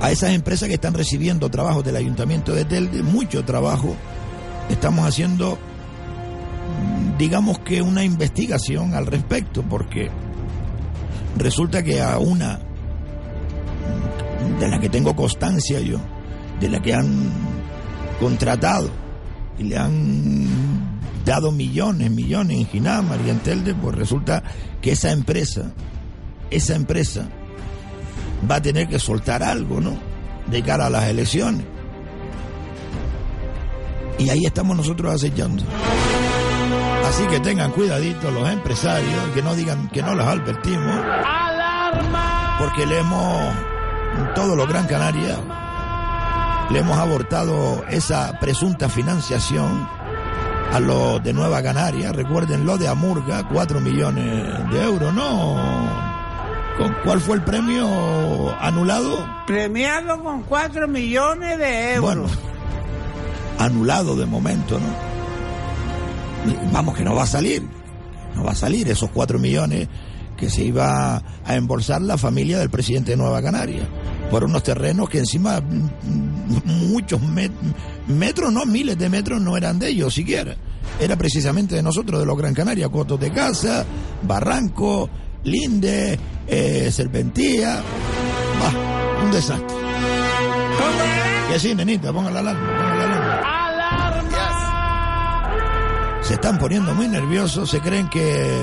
a 0.00 0.10
esas 0.10 0.30
empresas 0.30 0.68
que 0.68 0.74
están 0.74 0.94
recibiendo 0.94 1.48
trabajos 1.50 1.84
del 1.84 1.96
Ayuntamiento 1.96 2.54
de 2.54 2.64
Telde, 2.64 3.02
mucho 3.02 3.44
trabajo. 3.44 3.94
Estamos 4.70 5.06
haciendo, 5.06 5.58
digamos 7.20 7.58
que 7.58 7.82
una 7.82 8.02
investigación 8.02 8.94
al 8.94 9.04
respecto, 9.04 9.62
porque 9.62 10.10
resulta 11.36 11.82
que 11.82 12.00
a 12.00 12.18
una 12.18 12.58
de 14.58 14.68
la 14.68 14.80
que 14.80 14.88
tengo 14.88 15.14
constancia 15.14 15.80
yo, 15.80 15.98
de 16.58 16.70
la 16.70 16.80
que 16.80 16.94
han 16.94 17.30
contratado 18.18 18.88
y 19.58 19.64
le 19.64 19.76
han 19.76 20.48
dado 21.26 21.52
millones, 21.52 22.10
millones 22.10 22.56
en 22.56 22.66
Ginama 22.66 23.18
y 23.26 23.28
en 23.28 23.40
Telde, 23.40 23.74
pues 23.74 23.94
resulta 23.96 24.42
que 24.80 24.92
esa 24.92 25.12
empresa, 25.12 25.72
esa 26.50 26.74
empresa 26.74 27.28
va 28.50 28.54
a 28.56 28.62
tener 28.62 28.88
que 28.88 28.98
soltar 28.98 29.42
algo, 29.42 29.78
¿no? 29.78 29.92
De 30.50 30.62
cara 30.62 30.86
a 30.86 30.90
las 30.90 31.04
elecciones. 31.04 31.66
Y 34.18 34.30
ahí 34.30 34.46
estamos 34.46 34.74
nosotros 34.74 35.12
acechando. 35.12 35.64
Así 37.10 37.26
que 37.26 37.40
tengan 37.40 37.72
cuidadito 37.72 38.30
los 38.30 38.48
empresarios 38.48 39.28
y 39.28 39.30
que 39.32 39.42
no 39.42 39.56
digan 39.56 39.88
que 39.88 40.00
no 40.00 40.14
los 40.14 40.24
advertimos. 40.24 41.04
¡Alarma! 41.26 42.54
Porque 42.56 42.86
le 42.86 43.00
hemos, 43.00 43.52
todo 44.36 44.54
lo 44.54 44.64
Gran 44.64 44.86
Canaria, 44.86 45.36
le 46.70 46.78
hemos 46.78 46.96
abortado 46.96 47.84
esa 47.90 48.38
presunta 48.38 48.88
financiación 48.88 49.88
a 50.72 50.78
los 50.78 51.20
de 51.24 51.32
Nueva 51.32 51.60
Canaria. 51.64 52.12
Recuerden 52.12 52.64
lo 52.64 52.78
de 52.78 52.86
Amurga, 52.86 53.42
4 53.48 53.80
millones 53.80 54.70
de 54.70 54.80
euros, 54.80 55.12
¿no? 55.12 55.56
¿Con 56.78 56.94
¿Cuál 57.04 57.20
fue 57.20 57.34
el 57.34 57.42
premio 57.42 58.54
anulado? 58.60 59.26
Premiado 59.48 60.22
con 60.22 60.44
4 60.44 60.86
millones 60.86 61.58
de 61.58 61.94
euros. 61.94 62.02
Bueno, 62.02 62.26
anulado 63.58 64.14
de 64.14 64.26
momento, 64.26 64.78
¿no? 64.78 65.09
Vamos, 66.72 66.96
que 66.96 67.04
no 67.04 67.14
va 67.14 67.24
a 67.24 67.26
salir. 67.26 67.62
No 68.34 68.44
va 68.44 68.52
a 68.52 68.54
salir 68.56 68.88
esos 68.88 69.10
4 69.10 69.38
millones 69.38 69.88
que 70.36 70.48
se 70.48 70.64
iba 70.64 71.22
a 71.44 71.54
embolsar 71.54 72.00
la 72.00 72.16
familia 72.16 72.58
del 72.58 72.70
presidente 72.70 73.10
de 73.10 73.18
Nueva 73.18 73.42
Canaria 73.42 73.86
por 74.30 74.44
unos 74.44 74.62
terrenos 74.62 75.08
que 75.10 75.18
encima 75.18 75.60
muchos 76.64 77.20
met 77.20 77.52
metros, 78.06 78.52
no 78.52 78.64
miles 78.64 78.96
de 78.96 79.08
metros, 79.10 79.40
no 79.40 79.56
eran 79.56 79.78
de 79.78 79.88
ellos 79.88 80.14
siquiera. 80.14 80.56
Era 80.98 81.16
precisamente 81.16 81.74
de 81.74 81.82
nosotros, 81.82 82.20
de 82.20 82.26
los 82.26 82.38
Gran 82.38 82.54
Canaria, 82.54 82.88
Cotos 82.88 83.20
de 83.20 83.30
Casa, 83.30 83.84
Barranco, 84.22 85.10
Linde, 85.44 86.18
eh, 86.46 86.90
Serpentía. 86.90 87.82
Bah, 88.60 89.24
un 89.24 89.30
desastre. 89.30 89.76
Que 91.50 91.58
sí, 91.58 91.74
nenita, 91.74 92.12
ponga 92.12 92.30
la 92.30 92.40
alarma, 92.40 92.89
Se 96.30 96.34
están 96.34 96.60
poniendo 96.60 96.94
muy 96.94 97.08
nerviosos, 97.08 97.68
se 97.68 97.80
creen 97.80 98.08
que 98.08 98.56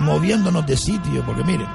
moviéndonos 0.00 0.66
de 0.66 0.76
sitio, 0.76 1.24
porque 1.24 1.42
miren, 1.42 1.66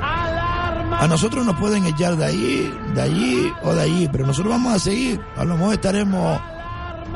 a 0.00 1.06
nosotros 1.08 1.44
nos 1.44 1.56
pueden 1.56 1.86
echar 1.86 2.16
de 2.16 2.24
ahí, 2.24 2.72
de 2.94 3.02
allí 3.02 3.52
o 3.64 3.74
de 3.74 3.82
allí, 3.82 4.08
pero 4.12 4.28
nosotros 4.28 4.52
vamos 4.52 4.74
a 4.74 4.78
seguir. 4.78 5.20
A 5.36 5.44
lo 5.44 5.56
mejor 5.56 5.74
estaremos 5.74 6.40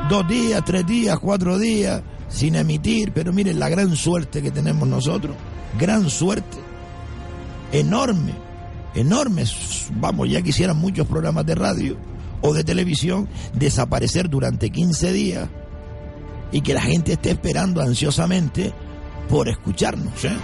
dos 0.09 0.27
días, 0.27 0.61
tres 0.65 0.85
días, 0.85 1.17
cuatro 1.17 1.57
días 1.57 2.01
sin 2.27 2.55
emitir, 2.55 3.13
pero 3.13 3.31
miren 3.31 3.57
la 3.57 3.69
gran 3.69 3.95
suerte 3.95 4.41
que 4.41 4.51
tenemos 4.51 4.85
nosotros, 4.85 5.33
gran 5.79 6.09
suerte, 6.09 6.57
enorme, 7.71 8.33
enorme. 8.95 9.45
Vamos, 9.93 10.29
ya 10.29 10.41
quisieran 10.41 10.75
muchos 10.75 11.07
programas 11.07 11.45
de 11.45 11.55
radio 11.55 12.12
o 12.43 12.53
de 12.53 12.63
televisión 12.63 13.27
desaparecer 13.53 14.29
durante 14.29 14.69
15 14.69 15.11
días 15.11 15.49
y 16.51 16.61
que 16.61 16.73
la 16.73 16.81
gente 16.81 17.13
esté 17.13 17.31
esperando 17.31 17.81
ansiosamente 17.81 18.71
por 19.27 19.49
escucharnos. 19.49 20.23
¿eh? 20.25 20.37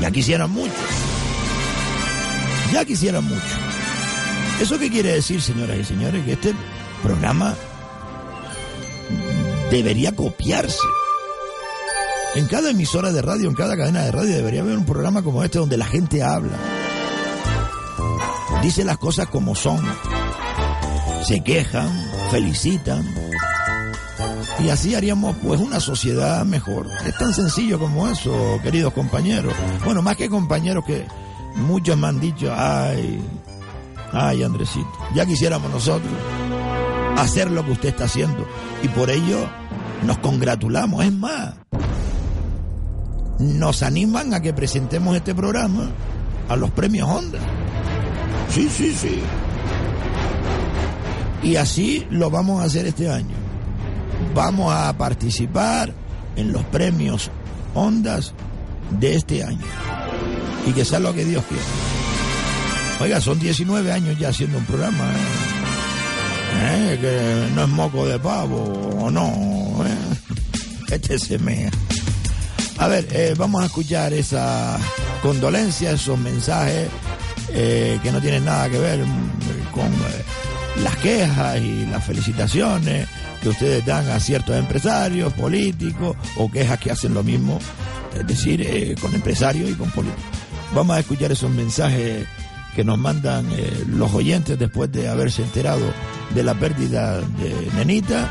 Ya 0.00 0.10
quisieran 0.10 0.50
muchos. 0.50 0.74
Ya 2.72 2.84
quisieran 2.84 3.24
mucho. 3.24 3.56
¿Eso 4.60 4.78
qué 4.78 4.90
quiere 4.90 5.12
decir, 5.12 5.40
señoras 5.40 5.78
y 5.78 5.84
señores? 5.84 6.24
Que 6.24 6.32
este 6.32 6.54
programa 7.02 7.54
debería 9.70 10.12
copiarse. 10.12 10.78
En 12.34 12.46
cada 12.46 12.70
emisora 12.70 13.12
de 13.12 13.22
radio, 13.22 13.48
en 13.48 13.54
cada 13.54 13.76
cadena 13.76 14.02
de 14.02 14.12
radio, 14.12 14.36
debería 14.36 14.60
haber 14.62 14.78
un 14.78 14.86
programa 14.86 15.22
como 15.22 15.42
este 15.42 15.58
donde 15.58 15.76
la 15.76 15.86
gente 15.86 16.22
habla. 16.22 16.56
Dice 18.62 18.84
las 18.84 18.98
cosas 18.98 19.26
como 19.28 19.54
son. 19.54 19.80
Se 21.22 21.40
quejan, 21.40 21.90
felicitan. 22.30 23.04
Y 24.58 24.68
así 24.68 24.94
haríamos 24.94 25.36
pues 25.42 25.60
una 25.60 25.80
sociedad 25.80 26.44
mejor. 26.44 26.86
Es 27.06 27.16
tan 27.16 27.32
sencillo 27.32 27.78
como 27.78 28.08
eso, 28.08 28.58
queridos 28.62 28.92
compañeros. 28.92 29.54
Bueno, 29.84 30.02
más 30.02 30.16
que 30.16 30.28
compañeros 30.28 30.84
que 30.84 31.06
Muchos 31.56 31.96
me 31.96 32.06
han 32.06 32.20
dicho, 32.20 32.52
ay, 32.56 33.20
ay 34.12 34.42
Andresito, 34.42 34.90
ya 35.14 35.26
quisiéramos 35.26 35.70
nosotros 35.70 36.12
hacer 37.16 37.50
lo 37.50 37.64
que 37.64 37.72
usted 37.72 37.88
está 37.90 38.04
haciendo. 38.04 38.46
Y 38.82 38.88
por 38.88 39.10
ello 39.10 39.48
nos 40.06 40.18
congratulamos. 40.18 41.04
Es 41.04 41.12
más, 41.12 41.54
nos 43.38 43.82
animan 43.82 44.32
a 44.34 44.40
que 44.40 44.52
presentemos 44.52 45.16
este 45.16 45.34
programa 45.34 45.90
a 46.48 46.56
los 46.56 46.70
premios 46.70 47.08
Honda. 47.08 47.40
Sí, 48.48 48.68
sí, 48.68 48.94
sí. 48.94 49.20
Y 51.42 51.56
así 51.56 52.06
lo 52.10 52.30
vamos 52.30 52.60
a 52.62 52.64
hacer 52.64 52.86
este 52.86 53.10
año. 53.10 53.34
Vamos 54.34 54.72
a 54.74 54.96
participar 54.96 55.92
en 56.36 56.52
los 56.52 56.64
premios 56.64 57.30
Ondas 57.74 58.34
de 58.98 59.14
este 59.14 59.44
año 59.44 59.66
y 60.66 60.72
que 60.72 60.84
sea 60.84 60.98
lo 60.98 61.14
que 61.14 61.24
Dios 61.24 61.44
quiera. 61.48 61.64
Oiga, 63.00 63.20
son 63.20 63.38
19 63.38 63.92
años 63.92 64.18
ya 64.18 64.28
haciendo 64.28 64.58
un 64.58 64.64
programa, 64.64 65.12
¿eh? 65.12 66.92
¿Eh? 66.92 66.98
que 67.00 67.54
no 67.54 67.62
es 67.62 67.68
moco 67.68 68.06
de 68.06 68.18
pavo, 68.18 69.08
no, 69.10 69.84
¿eh? 69.86 70.94
este 70.94 71.18
se 71.18 71.38
mea. 71.38 71.70
A 72.78 72.88
ver, 72.88 73.06
eh, 73.10 73.34
vamos 73.36 73.62
a 73.62 73.66
escuchar 73.66 74.12
esa 74.12 74.78
condolencia, 75.22 75.92
esos 75.92 76.18
mensajes 76.18 76.88
eh, 77.52 77.98
que 78.02 78.12
no 78.12 78.20
tienen 78.20 78.44
nada 78.44 78.68
que 78.68 78.78
ver 78.78 79.00
con 79.72 79.86
eh, 79.86 80.24
las 80.76 80.96
quejas 80.96 81.58
y 81.60 81.86
las 81.86 82.04
felicitaciones 82.04 83.08
que 83.42 83.48
ustedes 83.48 83.84
dan 83.84 84.08
a 84.10 84.20
ciertos 84.20 84.56
empresarios, 84.56 85.32
políticos 85.32 86.16
o 86.36 86.50
quejas 86.50 86.78
que 86.78 86.90
hacen 86.90 87.14
lo 87.14 87.22
mismo, 87.22 87.58
es 88.18 88.26
decir, 88.26 88.60
eh, 88.62 88.94
con 89.00 89.14
empresarios 89.14 89.70
y 89.70 89.74
con 89.74 89.90
políticos. 89.90 90.24
Vamos 90.74 90.96
a 90.96 91.00
escuchar 91.00 91.32
esos 91.32 91.50
mensajes 91.50 92.26
que 92.74 92.84
nos 92.84 92.98
mandan 92.98 93.46
eh, 93.52 93.84
los 93.88 94.12
oyentes 94.14 94.58
después 94.58 94.92
de 94.92 95.08
haberse 95.08 95.42
enterado 95.42 95.92
de 96.34 96.42
la 96.42 96.54
pérdida 96.54 97.20
de 97.20 97.68
Nenita 97.76 98.28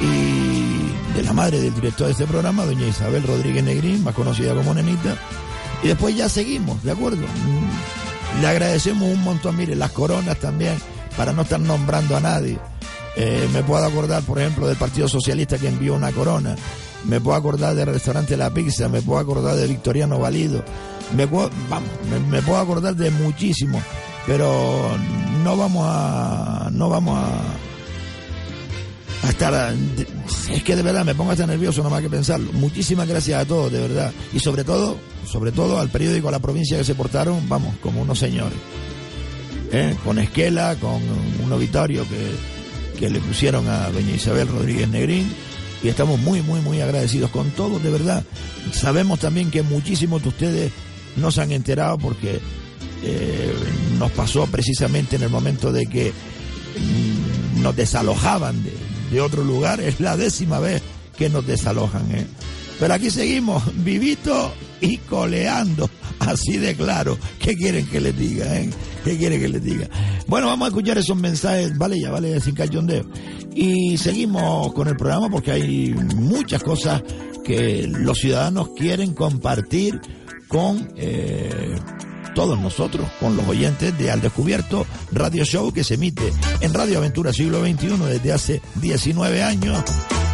y 0.00 1.16
de 1.16 1.22
la 1.22 1.32
madre 1.32 1.60
del 1.60 1.74
director 1.74 2.06
de 2.06 2.12
este 2.12 2.26
programa, 2.26 2.64
doña 2.64 2.86
Isabel 2.86 3.22
Rodríguez 3.22 3.64
Negrín, 3.64 4.02
más 4.04 4.14
conocida 4.14 4.54
como 4.54 4.74
Nenita. 4.74 5.16
Y 5.82 5.88
después 5.88 6.16
ya 6.16 6.28
seguimos, 6.28 6.82
¿de 6.82 6.92
acuerdo? 6.92 7.18
Mm, 7.26 8.40
Le 8.40 8.46
agradecemos 8.46 9.08
un 9.08 9.22
montón, 9.22 9.56
mire, 9.56 9.74
las 9.76 9.90
coronas 9.92 10.38
también, 10.38 10.76
para 11.16 11.32
no 11.32 11.42
estar 11.42 11.60
nombrando 11.60 12.16
a 12.16 12.20
nadie. 12.20 12.58
Eh, 13.16 13.48
me 13.52 13.62
puedo 13.62 13.84
acordar, 13.84 14.22
por 14.22 14.40
ejemplo, 14.40 14.66
del 14.66 14.76
Partido 14.76 15.08
Socialista 15.08 15.58
que 15.58 15.68
envió 15.68 15.94
una 15.94 16.12
corona. 16.12 16.56
Me 17.04 17.20
puedo 17.20 17.36
acordar 17.36 17.74
del 17.74 17.86
restaurante 17.86 18.36
La 18.36 18.50
Pizza, 18.50 18.88
me 18.88 19.02
puedo 19.02 19.20
acordar 19.20 19.56
de 19.56 19.66
Victoriano 19.66 20.18
Valido, 20.18 20.64
me 21.14 21.26
puedo, 21.26 21.50
vamos, 21.68 21.90
me, 22.30 22.40
puedo 22.40 22.58
acordar 22.58 22.96
de 22.96 23.10
muchísimos 23.10 23.82
pero 24.26 24.90
no 25.42 25.56
vamos 25.56 25.86
a, 25.86 26.70
no 26.72 26.88
vamos 26.88 27.18
a, 27.18 27.42
a 29.26 29.30
estar, 29.30 29.74
es 30.50 30.62
que 30.62 30.76
de 30.76 30.82
verdad 30.82 31.04
me 31.04 31.14
pongo 31.14 31.32
hasta 31.32 31.46
nervioso 31.46 31.82
nomás 31.82 32.00
que 32.00 32.10
pensarlo. 32.10 32.52
Muchísimas 32.52 33.06
gracias 33.06 33.42
a 33.42 33.44
todos, 33.44 33.70
de 33.70 33.80
verdad, 33.80 34.12
y 34.32 34.40
sobre 34.40 34.64
todo, 34.64 34.96
sobre 35.26 35.52
todo 35.52 35.78
al 35.78 35.90
periódico, 35.90 36.30
la 36.30 36.38
provincia 36.38 36.78
que 36.78 36.84
se 36.84 36.94
portaron, 36.94 37.48
vamos, 37.48 37.74
como 37.82 38.00
unos 38.00 38.18
señores. 38.18 38.58
¿Eh? 39.74 39.96
Con 40.04 40.18
Esquela, 40.18 40.76
con 40.76 41.00
un 41.44 41.52
obituario 41.52 42.06
que, 42.08 42.98
que 42.98 43.10
le 43.10 43.20
pusieron 43.20 43.68
a 43.68 43.90
doña 43.90 44.14
Isabel 44.14 44.48
Rodríguez 44.48 44.88
Negrín 44.88 45.30
y 45.82 45.88
estamos 45.88 46.18
muy, 46.20 46.40
muy, 46.42 46.60
muy 46.60 46.80
agradecidos 46.80 47.30
con 47.30 47.50
todos, 47.50 47.82
de 47.82 47.90
verdad. 47.90 48.24
Sabemos 48.72 49.20
también 49.20 49.50
que 49.50 49.62
muchísimos 49.62 50.22
de 50.22 50.28
ustedes 50.28 50.72
no 51.16 51.30
se 51.30 51.42
han 51.42 51.52
enterado 51.52 51.98
porque 51.98 52.40
eh, 53.02 53.54
nos 53.98 54.10
pasó 54.12 54.46
precisamente 54.46 55.16
en 55.16 55.24
el 55.24 55.28
momento 55.28 55.72
de 55.72 55.86
que 55.86 56.10
mm, 56.10 57.62
nos 57.62 57.76
desalojaban 57.76 58.62
de, 58.62 58.72
de, 59.10 59.20
otro 59.20 59.44
lugar. 59.44 59.80
Es 59.80 60.00
la 60.00 60.16
décima 60.16 60.58
vez 60.58 60.82
que 61.18 61.28
nos 61.28 61.46
desalojan. 61.46 62.10
¿eh? 62.12 62.26
Pero 62.80 62.94
aquí 62.94 63.10
seguimos, 63.10 63.62
vivitos 63.84 64.52
y 64.80 64.96
coleando, 64.98 65.90
así 66.20 66.56
de 66.56 66.74
claro. 66.74 67.18
¿Qué 67.38 67.56
quieren 67.56 67.86
que 67.86 68.00
les 68.00 68.16
diga? 68.16 68.58
Eh? 68.58 68.70
¿Qué 69.04 69.18
quieren 69.18 69.40
que 69.40 69.48
les 69.48 69.62
diga? 69.62 69.88
Bueno, 70.26 70.46
vamos 70.46 70.66
a 70.66 70.68
escuchar 70.68 70.96
esos 70.96 71.16
mensajes, 71.16 71.76
vale, 71.76 72.00
ya 72.00 72.10
vale, 72.10 72.40
sin 72.40 72.54
cachondeo. 72.54 73.04
Y 73.54 73.98
seguimos 73.98 74.72
con 74.72 74.88
el 74.88 74.96
programa 74.96 75.28
porque 75.28 75.52
hay 75.52 75.94
muchas 76.16 76.62
cosas 76.62 77.02
que 77.44 77.86
los 77.86 78.18
ciudadanos 78.18 78.70
quieren 78.70 79.12
compartir 79.12 80.00
con 80.48 80.90
eh, 80.96 81.76
todos 82.34 82.58
nosotros, 82.58 83.06
con 83.20 83.36
los 83.36 83.46
oyentes 83.46 83.96
de 83.98 84.10
Al 84.10 84.22
Descubierto 84.22 84.86
Radio 85.12 85.44
Show 85.44 85.72
que 85.72 85.84
se 85.84 85.94
emite 85.94 86.32
en 86.60 86.72
Radio 86.72 86.98
Aventura 86.98 87.32
Siglo 87.32 87.60
XXI 87.60 87.98
desde 88.08 88.32
hace 88.32 88.62
19 88.80 89.42
años 89.42 89.84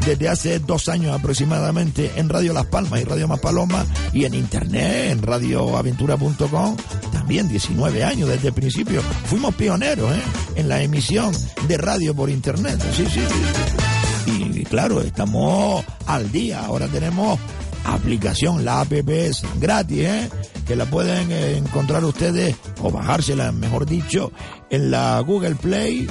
desde 0.06 0.28
hace 0.28 0.58
dos 0.58 0.88
años 0.88 1.18
aproximadamente 1.18 2.12
en 2.16 2.28
Radio 2.28 2.52
Las 2.52 2.66
Palmas 2.66 3.00
y 3.00 3.04
Radio 3.04 3.28
Más 3.28 3.40
Paloma 3.40 3.84
y 4.12 4.24
en 4.24 4.34
internet, 4.34 5.10
en 5.10 5.22
radioaventura.com, 5.22 6.76
también 7.12 7.48
19 7.48 8.04
años 8.04 8.28
desde 8.28 8.48
el 8.48 8.54
principio. 8.54 9.02
Fuimos 9.26 9.54
pioneros 9.54 10.12
¿eh? 10.12 10.22
en 10.56 10.68
la 10.68 10.82
emisión 10.82 11.32
de 11.68 11.76
radio 11.76 12.14
por 12.14 12.30
internet. 12.30 12.80
Sí, 12.94 13.06
sí, 13.06 13.20
sí. 13.20 14.30
Y 14.32 14.64
claro, 14.64 15.00
estamos 15.00 15.84
al 16.06 16.30
día. 16.30 16.64
Ahora 16.64 16.86
tenemos 16.88 17.38
aplicación, 17.84 18.64
la 18.64 18.80
app 18.82 18.92
es 18.92 19.42
gratis, 19.58 20.00
¿eh? 20.00 20.30
que 20.66 20.76
la 20.76 20.86
pueden 20.86 21.32
eh, 21.32 21.56
encontrar 21.56 22.04
ustedes 22.04 22.56
o 22.82 22.90
bajársela, 22.90 23.52
mejor 23.52 23.86
dicho, 23.86 24.32
en 24.70 24.90
la 24.90 25.18
Google 25.20 25.56
Play 25.56 26.08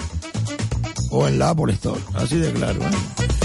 o 1.12 1.28
en 1.28 1.40
la 1.40 1.50
Apple 1.52 1.74
Store. 1.74 2.02
Así 2.16 2.38
de 2.38 2.52
claro. 2.52 2.82
¿eh? 2.82 3.39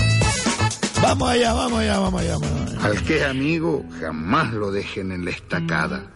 Vamos 1.06 1.28
allá, 1.28 1.52
vamos 1.52 1.80
allá, 1.80 1.98
vamos 1.98 2.22
allá, 2.22 2.38
vamos 2.38 2.72
allá. 2.72 2.86
Al 2.86 3.02
que 3.02 3.18
es 3.18 3.24
amigo, 3.24 3.84
jamás 4.00 4.54
lo 4.54 4.70
dejen 4.72 5.12
en 5.12 5.26
la 5.26 5.32
estacada. 5.32 6.10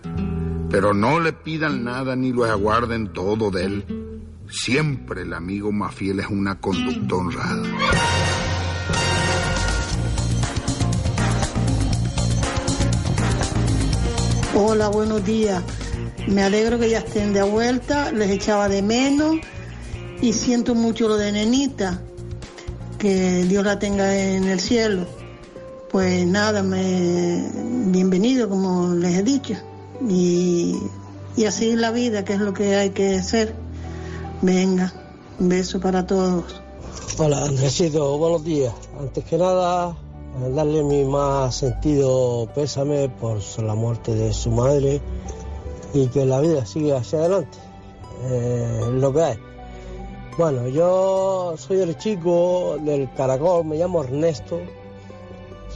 Pero 0.70 0.94
no 0.94 1.20
le 1.20 1.35
pidan 1.35 1.85
nada 1.85 2.16
ni 2.16 2.33
lo 2.33 2.46
aguarden 2.46 3.12
todo 3.12 3.51
de 3.51 3.64
él. 3.64 3.85
Siempre 4.48 5.22
el 5.22 5.35
amigo 5.35 5.72
más 5.72 5.94
fiel 5.94 6.20
es 6.20 6.29
una 6.29 6.59
conducta 6.59 7.16
honrada. 7.16 7.62
Hola, 14.55 14.88
buenos 14.88 15.22
días. 15.22 15.62
Me 16.29 16.42
alegro 16.42 16.79
que 16.79 16.88
ya 16.88 17.01
estén 17.01 17.35
de 17.35 17.42
vuelta, 17.42 18.11
les 18.11 18.31
echaba 18.31 18.70
de 18.70 18.81
menos 18.81 19.37
y 20.22 20.33
siento 20.33 20.74
mucho 20.74 21.09
lo 21.09 21.18
de 21.18 21.31
nenita 21.31 22.01
que 22.98 23.44
Dios 23.44 23.64
la 23.64 23.78
tenga 23.78 24.16
en 24.16 24.44
el 24.44 24.61
cielo. 24.61 25.06
Pues 25.90 26.26
nada, 26.26 26.62
me, 26.62 27.50
bienvenido, 27.87 28.48
como 28.48 28.94
les 28.94 29.18
he 29.18 29.22
dicho. 29.22 29.54
Y, 30.08 30.76
y 31.37 31.44
así 31.46 31.76
la 31.76 31.90
vida, 31.90 32.24
que 32.24 32.34
es 32.34 32.40
lo 32.40 32.52
que 32.52 32.76
hay 32.76 32.90
que 32.90 33.16
hacer. 33.16 33.54
Venga, 34.42 34.92
un 35.38 35.48
beso 35.48 35.80
para 35.80 36.06
todos. 36.06 36.61
Hola, 37.18 37.44
Andresito, 37.44 38.18
buenos 38.18 38.44
días. 38.44 38.74
Antes 39.00 39.24
que 39.24 39.38
nada, 39.38 39.96
darle 40.54 40.82
mi 40.82 41.04
más 41.04 41.56
sentido 41.56 42.48
pésame 42.54 43.08
por 43.08 43.40
la 43.61 43.74
muerte 43.74 44.14
de 44.14 44.32
su 44.32 44.50
madre 44.50 45.00
y 45.94 46.06
que 46.08 46.26
la 46.26 46.40
vida 46.40 46.66
siga 46.66 46.98
hacia 46.98 47.20
adelante. 47.20 47.58
Eh, 48.30 48.90
lo 48.92 49.12
que 49.12 49.22
hay. 49.22 49.47
Bueno, 50.38 50.68
yo 50.68 51.57
soy 51.59 51.81
el 51.81 51.98
chico 51.98 52.77
del 52.81 53.12
caracol, 53.12 53.64
me 53.64 53.77
llamo 53.77 54.05
Ernesto, 54.05 54.61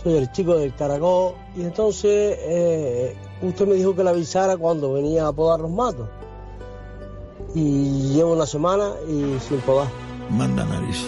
soy 0.00 0.14
el 0.14 0.30
chico 0.30 0.54
del 0.54 0.72
caracol 0.72 1.32
y 1.56 1.62
entonces 1.62 2.38
eh, 2.40 3.16
usted 3.42 3.66
me 3.66 3.74
dijo 3.74 3.92
que 3.96 4.04
le 4.04 4.10
avisara 4.10 4.56
cuando 4.56 4.92
venía 4.92 5.26
a 5.26 5.32
podar 5.32 5.58
los 5.58 5.70
matos. 5.72 6.08
Y 7.56 8.12
llevo 8.14 8.34
una 8.34 8.46
semana 8.46 8.92
y 9.08 9.36
sin 9.40 9.58
podar. 9.62 9.88
Manda 10.30 10.64
nariz. 10.64 11.04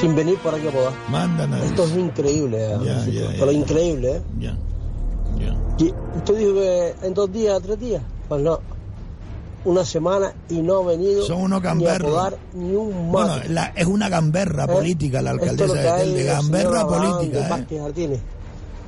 Sin 0.00 0.16
venir 0.16 0.36
por 0.38 0.52
aquí 0.56 0.66
a 0.66 0.72
podar. 0.72 0.92
Manda 1.10 1.46
nariz. 1.46 1.66
Esto 1.66 1.84
es 1.84 1.96
increíble, 1.96 2.76
ya, 2.84 3.06
pero 3.38 3.52
increíble, 3.52 4.16
¿eh? 4.16 4.22
Ya, 4.40 4.58
ya. 5.38 5.56
Y 5.78 5.94
usted 6.16 6.36
dijo 6.36 6.54
que 6.54 6.94
en 7.02 7.14
dos 7.14 7.32
días, 7.32 7.62
tres 7.62 7.78
días. 7.78 8.02
Pues 8.28 8.42
no, 8.42 8.58
una 9.64 9.84
semana 9.84 10.32
y 10.48 10.60
no 10.60 10.78
ha 10.78 10.82
venido 10.86 11.24
Son 11.24 11.40
unos 11.42 11.62
ni 11.62 11.66
a 11.68 11.70
gamberros. 11.70 12.10
podar 12.10 12.36
ni 12.52 12.74
un 12.74 13.10
Bueno, 13.12 13.28
mato. 13.36 13.48
la- 13.48 13.72
es 13.74 13.86
una 13.86 14.08
gamberra 14.08 14.64
¿Eh? 14.64 14.68
política 14.68 15.22
la 15.22 15.30
alcaldesa 15.30 15.72
de 15.74 15.82
Telde. 16.04 16.20
el 16.20 16.26
Gamberra 16.26 16.86
política, 16.86 17.46
¿eh? 17.46 17.80
Martínez, 17.80 18.20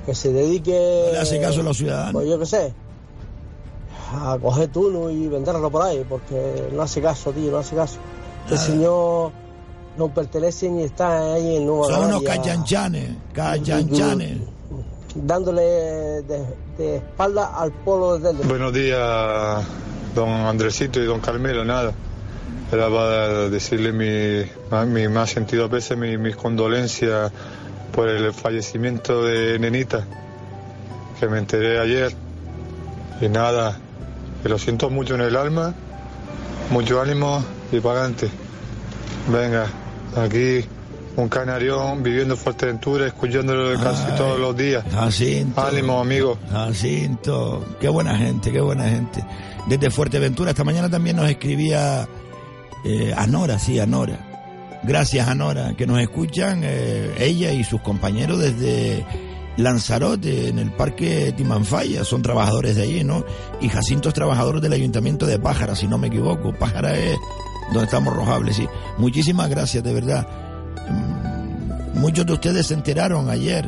que 0.04 0.14
se 0.14 0.32
dedique... 0.32 1.02
No 1.06 1.12
le 1.12 1.18
hace 1.18 1.40
caso 1.40 1.60
a 1.60 1.64
los 1.64 1.76
ciudadanos. 1.78 2.12
Pues 2.12 2.28
yo 2.28 2.38
qué 2.38 2.46
sé, 2.46 2.74
a 4.12 4.38
coger 4.40 4.68
turno 4.68 5.10
y 5.10 5.26
venderlo 5.28 5.70
por 5.70 5.82
ahí, 5.82 6.04
porque 6.08 6.68
no 6.72 6.82
hace 6.82 7.00
caso, 7.02 7.32
tío, 7.32 7.50
no 7.50 7.58
hace 7.58 7.74
caso. 7.74 7.96
El 8.48 8.54
Nada. 8.54 8.66
señor 8.66 9.32
no 9.98 10.12
pertenece 10.14 10.68
ni 10.70 10.82
está 10.84 11.34
ahí 11.34 11.56
en 11.56 11.66
Nueva 11.66 11.88
Son 11.88 12.04
unos 12.06 12.22
cachanchanes, 12.22 13.10
cachanchanes. 13.32 14.38
dándole 15.14 15.62
de, 15.62 16.44
de 16.78 16.96
espalda 16.96 17.46
al 17.58 17.72
pueblo 17.72 18.18
de 18.18 18.28
Telde. 18.28 18.46
Buenos 18.46 18.72
días, 18.74 19.64
don 20.16 20.30
Andresito 20.30 20.98
y 20.98 21.04
don 21.04 21.20
Carmelo, 21.20 21.64
nada. 21.64 21.92
Era 22.72 22.88
para 22.88 23.48
decirle 23.50 23.92
mi, 23.92 24.50
mi 24.86 25.08
más 25.08 25.30
sentido 25.30 25.68
pésame 25.70 26.10
y 26.12 26.18
mis 26.18 26.34
condolencias 26.34 27.30
por 27.92 28.08
el 28.08 28.32
fallecimiento 28.32 29.24
de 29.24 29.58
Nenita, 29.58 30.04
que 31.20 31.28
me 31.28 31.38
enteré 31.38 31.78
ayer. 31.78 32.12
Y 33.20 33.28
nada, 33.28 33.78
que 34.42 34.48
lo 34.48 34.58
siento 34.58 34.90
mucho 34.90 35.14
en 35.14 35.20
el 35.20 35.36
alma, 35.36 35.74
mucho 36.70 37.00
ánimo 37.00 37.44
y 37.70 37.80
para 37.80 38.00
adelante. 38.00 38.30
Venga, 39.30 39.66
aquí 40.16 40.64
un 41.16 41.28
canarión 41.28 42.02
viviendo 42.02 42.34
en 42.34 42.40
Fuerteventura, 42.40 43.06
escuchándolo 43.06 43.78
casi 43.80 44.04
todos 44.16 44.38
los 44.38 44.56
días. 44.56 44.84
Jacinto. 44.92 45.60
Ánimo, 45.60 46.00
amigo. 46.00 46.38
Jacinto. 46.50 47.64
Qué 47.80 47.88
buena 47.88 48.16
gente, 48.16 48.52
qué 48.52 48.60
buena 48.60 48.84
gente. 48.84 49.24
Desde 49.66 49.90
Fuerteventura, 49.90 50.50
esta 50.50 50.64
mañana 50.64 50.88
también 50.90 51.16
nos 51.16 51.28
escribía 51.28 52.06
eh, 52.84 53.14
Anora, 53.16 53.58
sí, 53.58 53.78
Anora. 53.80 54.18
Gracias, 54.82 55.26
Anora, 55.26 55.74
que 55.74 55.86
nos 55.86 56.00
escuchan 56.00 56.60
eh, 56.62 57.14
ella 57.18 57.50
y 57.52 57.64
sus 57.64 57.80
compañeros 57.80 58.38
desde 58.38 59.04
Lanzarote, 59.56 60.48
en 60.48 60.58
el 60.58 60.70
Parque 60.70 61.32
Timanfaya. 61.36 62.04
Son 62.04 62.22
trabajadores 62.22 62.76
de 62.76 62.82
allí, 62.82 63.04
¿no? 63.04 63.24
Y 63.60 63.68
Jacinto 63.70 64.10
es 64.10 64.14
trabajador 64.14 64.60
del 64.60 64.74
Ayuntamiento 64.74 65.26
de 65.26 65.38
Pájara, 65.38 65.74
si 65.74 65.88
no 65.88 65.96
me 65.96 66.08
equivoco. 66.08 66.52
Pájara 66.52 66.96
es 66.96 67.16
donde 67.72 67.84
estamos 67.84 68.14
rojables, 68.14 68.56
sí. 68.56 68.68
Muchísimas 68.98 69.48
gracias, 69.48 69.82
de 69.82 69.94
verdad. 69.94 70.45
Muchos 71.96 72.26
de 72.26 72.32
ustedes 72.34 72.66
se 72.66 72.74
enteraron 72.74 73.30
ayer 73.30 73.66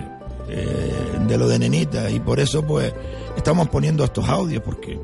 eh, 0.48 0.92
de 1.26 1.38
lo 1.38 1.48
de 1.48 1.58
Nenita 1.58 2.10
y 2.10 2.20
por 2.20 2.40
eso 2.40 2.62
pues 2.62 2.92
estamos 3.36 3.68
poniendo 3.68 4.04
estos 4.04 4.28
audios 4.28 4.62
porque 4.62 4.98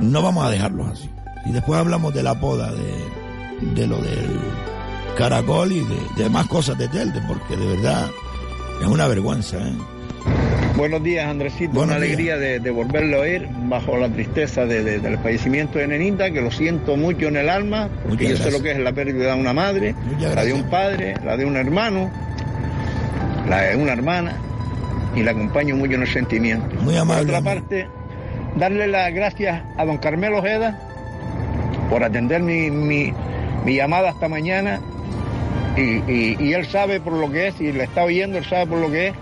no 0.00 0.22
vamos 0.22 0.44
a 0.44 0.50
dejarlos 0.50 0.88
así. 0.88 1.10
Y 1.46 1.52
después 1.52 1.78
hablamos 1.78 2.14
de 2.14 2.22
la 2.22 2.38
poda, 2.38 2.72
de, 2.72 3.74
de 3.74 3.86
lo 3.86 3.98
del 3.98 4.40
caracol 5.16 5.72
y 5.72 5.80
de, 5.80 5.96
de 6.16 6.30
más 6.30 6.46
cosas 6.46 6.78
de 6.78 6.88
Telde, 6.88 7.20
porque 7.28 7.56
de 7.56 7.66
verdad 7.66 8.08
es 8.80 8.86
una 8.86 9.06
vergüenza. 9.06 9.58
¿eh? 9.58 9.72
Buenos 10.76 11.02
días, 11.04 11.26
Andresito. 11.28 11.72
Buenos 11.72 11.96
Una 11.96 12.04
días. 12.04 12.16
alegría 12.16 12.36
de, 12.36 12.58
de 12.58 12.70
volverlo 12.70 13.18
a 13.18 13.20
oír 13.20 13.48
bajo 13.68 13.96
la 13.96 14.08
tristeza 14.08 14.66
de- 14.66 14.82
de- 14.82 14.98
del 14.98 15.18
fallecimiento 15.18 15.78
de 15.78 15.86
Nenita, 15.86 16.30
que 16.32 16.40
lo 16.40 16.50
siento 16.50 16.96
mucho 16.96 17.28
en 17.28 17.36
el 17.36 17.48
alma, 17.48 17.88
porque 18.08 18.24
Muchas 18.24 18.38
yo 18.40 18.44
sé 18.44 18.50
lo 18.50 18.62
que 18.62 18.72
es 18.72 18.78
la 18.78 18.92
pérdida 18.92 19.34
de 19.34 19.40
una 19.40 19.52
madre, 19.52 19.94
la 20.20 20.44
de 20.44 20.52
un 20.52 20.64
padre, 20.64 21.14
la 21.24 21.36
de 21.36 21.44
un 21.44 21.56
hermano, 21.56 22.10
la 23.48 23.60
de 23.62 23.76
una 23.76 23.92
hermana, 23.92 24.36
y 25.14 25.22
la 25.22 25.30
acompaño 25.30 25.76
mucho 25.76 25.94
en 25.94 26.02
el 26.02 26.08
sentimiento. 26.08 26.74
Muy 26.82 26.96
amable, 26.96 27.26
Por 27.26 27.34
otra 27.36 27.40
parte, 27.54 27.86
darle 28.56 28.88
las 28.88 29.14
gracias 29.14 29.62
a 29.76 29.84
don 29.84 29.98
Carmelo 29.98 30.38
Ojeda 30.38 30.76
por 31.88 32.02
atender 32.02 32.42
mi, 32.42 32.68
mi, 32.72 33.12
mi 33.64 33.76
llamada 33.76 34.08
esta 34.10 34.28
mañana 34.28 34.80
y, 35.76 35.80
y- 36.10 36.36
y 36.40 36.52
él 36.52 36.66
sabe 36.66 36.98
por 36.98 37.12
lo 37.12 37.30
que 37.30 37.48
es 37.48 37.60
y 37.60 37.70
le 37.72 37.84
está 37.84 38.02
oyendo, 38.02 38.38
él 38.38 38.44
sabe 38.44 38.66
por 38.66 38.78
lo 38.78 38.90
que 38.90 39.08
es, 39.08 39.14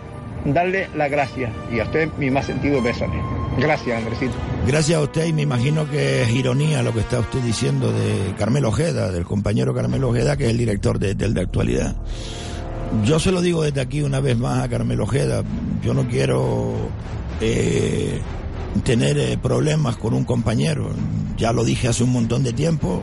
darle 0.45 0.89
las 0.97 1.11
gracias 1.11 1.53
y 1.71 1.81
a 1.81 1.85
usted 1.85 2.09
mi 2.19 2.31
más 2.31 2.47
sentido 2.47 2.83
pésame. 2.83 3.21
Gracias, 3.59 3.99
Andresito. 3.99 4.35
Gracias 4.67 4.99
a 4.99 5.03
usted 5.03 5.27
y 5.27 5.33
me 5.33 5.43
imagino 5.43 5.89
que 5.91 6.23
es 6.23 6.31
ironía 6.31 6.83
lo 6.83 6.93
que 6.93 7.01
está 7.01 7.21
usted 7.21 7.41
diciendo 7.41 7.93
de 7.93 8.35
Carmelo 8.39 8.69
Ojeda, 8.69 9.11
del 9.11 9.25
compañero 9.25 9.75
Carmelo 9.75 10.09
Ojeda, 10.09 10.37
que 10.37 10.45
es 10.45 10.51
el 10.51 10.59
director 10.59 10.99
de, 10.99 11.15
del 11.15 11.35
de 11.35 11.43
actualidad. 11.43 11.97
Yo 13.05 13.19
se 13.19 13.33
lo 13.33 13.41
digo 13.41 13.63
desde 13.63 13.81
aquí 13.81 14.03
una 14.03 14.21
vez 14.21 14.39
más 14.39 14.63
a 14.63 14.69
Carmelo 14.69 15.05
Ojeda, 15.05 15.43
yo 15.83 15.95
no 15.95 16.07
quiero 16.09 16.75
eh, 17.41 18.21
tener 18.85 19.19
eh, 19.19 19.39
problemas 19.39 19.97
con 19.97 20.15
un 20.15 20.25
compañero, 20.25 20.91
ya 21.37 21.53
lo 21.53 21.65
dije 21.65 21.89
hace 21.89 22.05
un 22.05 22.13
montón 22.13 22.43
de 22.43 22.53
tiempo, 22.53 23.03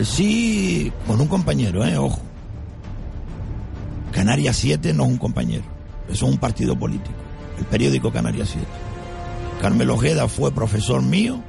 sí, 0.00 0.92
con 1.06 1.20
un 1.20 1.28
compañero, 1.28 1.84
eh, 1.84 1.96
ojo. 1.96 2.20
Canarias 4.12 4.56
7 4.56 4.94
no 4.94 5.04
es 5.04 5.10
un 5.10 5.18
compañero, 5.18 5.64
eso 6.08 6.26
es 6.26 6.32
un 6.32 6.38
partido 6.38 6.78
político, 6.78 7.16
el 7.58 7.64
periódico 7.66 8.10
Canarias 8.10 8.50
7. 8.50 8.66
Carmelo 9.60 9.94
Ojeda 9.94 10.28
fue 10.28 10.52
profesor 10.52 11.02
mío 11.02 11.42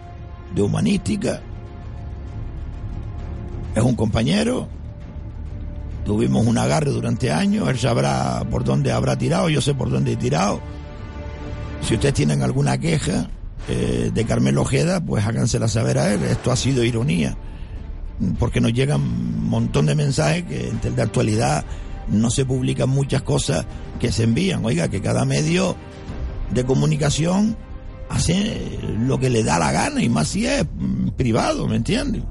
de 0.53 0.61
humanística. 0.61 1.41
Es 3.75 3.83
un 3.83 3.95
compañero. 3.95 4.67
Tuvimos 6.05 6.45
un 6.47 6.57
agarre 6.57 6.91
durante 6.91 7.31
años. 7.31 7.69
Él 7.69 7.77
sabrá 7.77 8.43
por 8.49 8.63
dónde 8.63 8.91
habrá 8.91 9.15
tirado. 9.17 9.49
Yo 9.49 9.61
sé 9.61 9.75
por 9.75 9.91
dónde 9.91 10.13
he 10.13 10.15
tirado. 10.15 10.59
Si 11.81 11.93
ustedes 11.93 12.15
tienen 12.15 12.41
alguna 12.41 12.77
queja 12.77 13.29
eh, 13.67 14.11
de 14.13 14.25
Carmelo 14.25 14.63
Ojeda, 14.63 14.99
pues 15.01 15.25
hágansela 15.25 15.67
saber 15.67 15.99
a 15.99 16.13
él. 16.13 16.23
Esto 16.23 16.51
ha 16.51 16.55
sido 16.55 16.83
ironía. 16.83 17.37
Porque 18.39 18.59
nos 18.59 18.73
llegan 18.73 19.01
un 19.01 19.49
montón 19.49 19.85
de 19.85 19.95
mensajes 19.95 20.43
que 20.43 20.73
de 20.89 21.01
actualidad 21.01 21.63
no 22.09 22.29
se 22.29 22.45
publican 22.45 22.89
muchas 22.89 23.21
cosas 23.21 23.65
que 23.99 24.11
se 24.11 24.23
envían. 24.23 24.63
Oiga, 24.65 24.87
que 24.87 25.01
cada 25.01 25.25
medio 25.25 25.75
de 26.51 26.65
comunicación 26.65 27.55
hace 28.09 28.79
lo 28.99 29.19
que 29.19 29.29
le 29.29 29.43
da 29.43 29.59
la 29.59 29.71
gana 29.71 30.01
y 30.01 30.09
más 30.09 30.29
si 30.29 30.45
es 30.45 30.65
mm, 30.65 31.09
privado, 31.09 31.67
¿me 31.67 31.75
entiendes? 31.75 32.23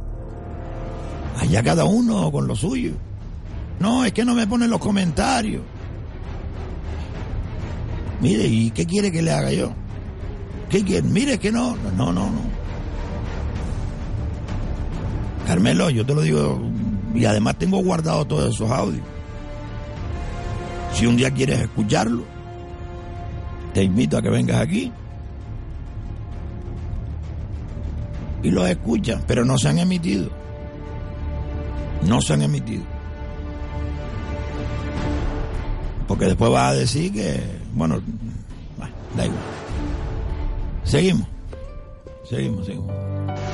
Allá 1.38 1.62
cada 1.62 1.84
uno 1.84 2.30
con 2.32 2.46
lo 2.46 2.56
suyo. 2.56 2.92
No, 3.78 4.04
es 4.04 4.12
que 4.12 4.24
no 4.24 4.34
me 4.34 4.46
ponen 4.46 4.70
los 4.70 4.80
comentarios. 4.80 5.62
Mire, 8.20 8.46
¿y 8.46 8.70
qué 8.72 8.84
quiere 8.84 9.12
que 9.12 9.22
le 9.22 9.30
haga 9.30 9.52
yo? 9.52 9.72
¿Qué 10.68 10.82
quiere? 10.82 11.02
Mire 11.02 11.38
que 11.38 11.52
no, 11.52 11.76
no, 11.96 12.12
no, 12.12 12.30
no. 12.30 12.58
Carmelo, 15.46 15.88
yo 15.88 16.04
te 16.04 16.14
lo 16.14 16.22
digo, 16.22 16.60
y 17.14 17.24
además 17.24 17.56
tengo 17.58 17.78
guardado 17.78 18.24
todos 18.26 18.54
esos 18.54 18.70
audios. 18.70 19.02
Si 20.92 21.06
un 21.06 21.16
día 21.16 21.30
quieres 21.30 21.60
escucharlo, 21.60 22.24
te 23.74 23.82
invito 23.82 24.18
a 24.18 24.22
que 24.22 24.30
vengas 24.30 24.60
aquí 24.60 24.92
y 28.42 28.50
los 28.50 28.68
escuchan, 28.68 29.22
pero 29.26 29.44
no 29.44 29.58
se 29.58 29.68
han 29.68 29.78
emitido. 29.78 30.30
No 32.02 32.20
se 32.20 32.34
han 32.34 32.42
emitido. 32.42 32.82
Porque 36.06 36.26
después 36.26 36.50
vas 36.50 36.70
a 36.70 36.74
decir 36.74 37.12
que, 37.12 37.40
bueno, 37.72 38.00
bueno, 38.76 38.94
da 39.16 39.26
igual. 39.26 39.40
Seguimos. 40.84 41.26
Seguimos, 42.28 42.66
seguimos. 42.66 42.92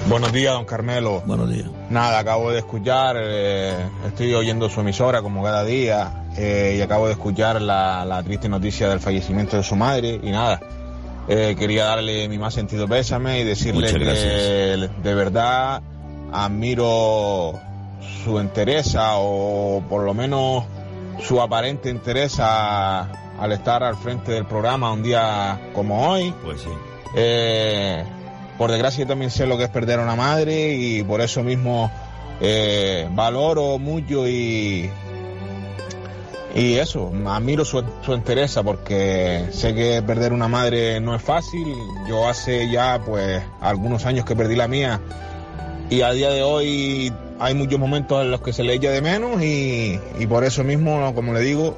Buenos 0.09 0.33
días, 0.33 0.53
don 0.53 0.65
Carmelo. 0.65 1.23
Buenos 1.27 1.51
días. 1.51 1.69
Nada, 1.91 2.19
acabo 2.19 2.51
de 2.51 2.59
escuchar, 2.59 3.17
eh, 3.19 3.77
estoy 4.07 4.35
oyendo 4.35 4.69
su 4.69 4.81
emisora 4.81 5.23
como 5.23 5.43
cada 5.43 5.65
día 5.65 6.24
eh, 6.37 6.77
y 6.79 6.81
acabo 6.81 7.07
de 7.07 7.13
escuchar 7.13 7.61
la, 7.61 8.05
la 8.05 8.23
triste 8.23 8.49
noticia 8.49 8.89
del 8.89 9.01
fallecimiento 9.01 9.57
de 9.57 9.63
su 9.63 9.77
madre 9.77 10.21
y 10.23 10.31
nada, 10.31 10.61
eh, 11.29 11.57
quería 11.59 11.85
darle 11.85 12.29
mi 12.29 12.39
más 12.39 12.53
sentido 12.53 12.87
pésame 12.87 13.41
y 13.41 13.45
decirle 13.45 13.93
que 13.93 14.91
de 15.03 15.15
verdad 15.15 15.83
admiro 16.33 17.59
su 18.25 18.39
entereza 18.39 19.17
o 19.17 19.83
por 19.89 20.03
lo 20.03 20.13
menos 20.13 20.65
su 21.23 21.41
aparente 21.41 21.89
entereza 21.89 23.03
al 23.41 23.53
estar 23.53 23.83
al 23.83 23.97
frente 23.97 24.33
del 24.33 24.47
programa 24.47 24.93
un 24.93 25.03
día 25.03 25.71
como 25.75 26.11
hoy. 26.11 26.35
Pues 26.43 26.61
sí. 26.61 26.69
Eh, 27.17 28.05
por 28.59 28.71
desgracia 28.71 29.05
yo 29.05 29.09
también 29.09 29.31
sé 29.31 29.47
lo 29.47 29.57
que 29.57 29.65
es 29.65 29.71
perder 29.71 30.01
a 30.01 30.03
una 30.03 30.17
madre 30.17 30.75
y 30.75 31.03
por 31.05 31.21
eso 31.21 31.43
mismo 31.43 31.91
eh, 32.41 33.09
valoro 33.13 33.79
mucho 33.79 34.29
y, 34.29 34.91
y 36.55 36.75
eso, 36.77 37.11
admiro 37.27 37.65
su, 37.65 37.83
su 38.05 38.15
entereza 38.15 38.63
porque 38.63 39.47
sé 39.51 39.75
que 39.75 40.03
perder 40.07 40.33
una 40.33 40.47
madre 40.49 41.01
no 41.01 41.15
es 41.17 41.23
fácil. 41.23 41.75
Yo 42.09 42.29
hace 42.29 42.71
ya 42.71 43.01
pues 43.05 43.43
algunos 43.61 44.07
años 44.07 44.25
que 44.25 44.37
perdí 44.37 44.55
la 44.55 44.69
mía 44.69 45.01
y 45.91 46.03
a 46.03 46.13
día 46.13 46.31
de 46.31 46.43
hoy 46.45 47.13
hay 47.41 47.55
muchos 47.55 47.79
momentos 47.81 48.23
en 48.23 48.31
los 48.31 48.41
que 48.41 48.53
se 48.53 48.63
le 48.63 48.75
echa 48.75 48.91
de 48.91 49.03
menos 49.03 49.43
y, 49.43 49.99
y 50.21 50.27
por 50.29 50.45
eso 50.45 50.63
mismo, 50.63 51.13
como 51.15 51.33
le 51.35 51.41
digo, 51.41 51.77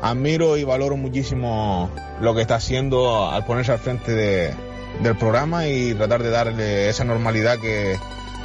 admiro 0.00 0.56
y 0.56 0.64
valoro 0.64 0.96
muchísimo 0.96 1.90
lo 2.22 2.34
que 2.34 2.40
está 2.40 2.54
haciendo 2.56 3.28
al 3.30 3.44
ponerse 3.44 3.72
al 3.72 3.78
frente 3.78 4.12
de- 4.12 4.54
del 5.02 5.14
programa 5.16 5.68
y 5.68 5.92
tratar 5.92 6.22
de 6.22 6.30
darle 6.30 6.88
esa 6.88 7.04
normalidad 7.04 7.58
que, 7.58 7.98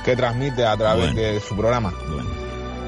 que 0.03 0.17
transmite 0.17 0.65
a 0.65 0.75
través 0.75 1.13
Bueno. 1.13 1.21
de 1.21 1.39
su 1.39 1.55
programa. 1.55 1.93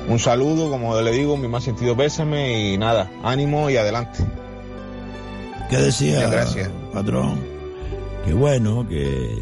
Un 0.08 0.20
saludo, 0.20 0.70
como 0.70 1.00
le 1.00 1.12
digo, 1.12 1.38
mi 1.38 1.48
más 1.48 1.64
sentido 1.64 1.96
pésame 1.96 2.74
y 2.74 2.78
nada, 2.78 3.10
ánimo 3.24 3.70
y 3.70 3.78
adelante. 3.78 4.20
¿Qué 5.70 5.78
decía, 5.78 6.16
Muchas 6.16 6.32
gracias. 6.32 6.70
patrón? 6.94 7.40
Que 8.26 8.34
bueno, 8.34 8.88
que 8.88 9.42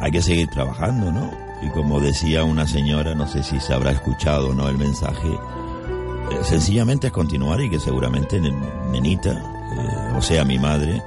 hay 0.00 0.10
que 0.10 0.22
seguir 0.22 0.48
trabajando, 0.48 1.12
¿no? 1.12 1.30
Y 1.62 1.68
como 1.70 2.00
decía 2.00 2.42
una 2.42 2.66
señora, 2.66 3.14
no 3.14 3.26
sé 3.28 3.42
si 3.42 3.60
se 3.60 3.74
habrá 3.74 3.90
escuchado 3.92 4.48
o 4.50 4.54
no 4.54 4.68
el 4.68 4.78
mensaje, 4.78 5.28
eh, 5.28 6.38
sencillamente 6.42 7.08
es 7.08 7.12
continuar 7.12 7.60
y 7.60 7.68
que 7.68 7.78
seguramente 7.78 8.40
nen- 8.40 8.90
Nenita, 8.90 9.30
eh, 9.32 10.16
o 10.16 10.22
sea, 10.22 10.44
mi 10.44 10.58
madre, 10.58 11.02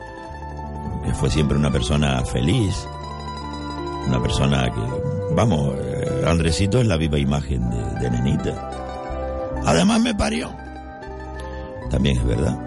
que 1.03 1.13
fue 1.13 1.29
siempre 1.31 1.57
una 1.57 1.71
persona 1.71 2.23
feliz, 2.23 2.87
una 4.07 4.21
persona 4.21 4.71
que, 4.71 5.33
vamos, 5.35 5.73
Andresito 6.31 6.79
es 6.79 6.87
la 6.87 6.97
viva 6.97 7.19
imagen 7.19 7.69
de, 7.69 7.99
de 7.99 8.11
Nenita. 8.11 8.69
Además 9.65 10.01
me 10.01 10.13
parió. 10.13 10.55
También 11.89 12.17
es 12.17 12.25
verdad. 12.25 12.57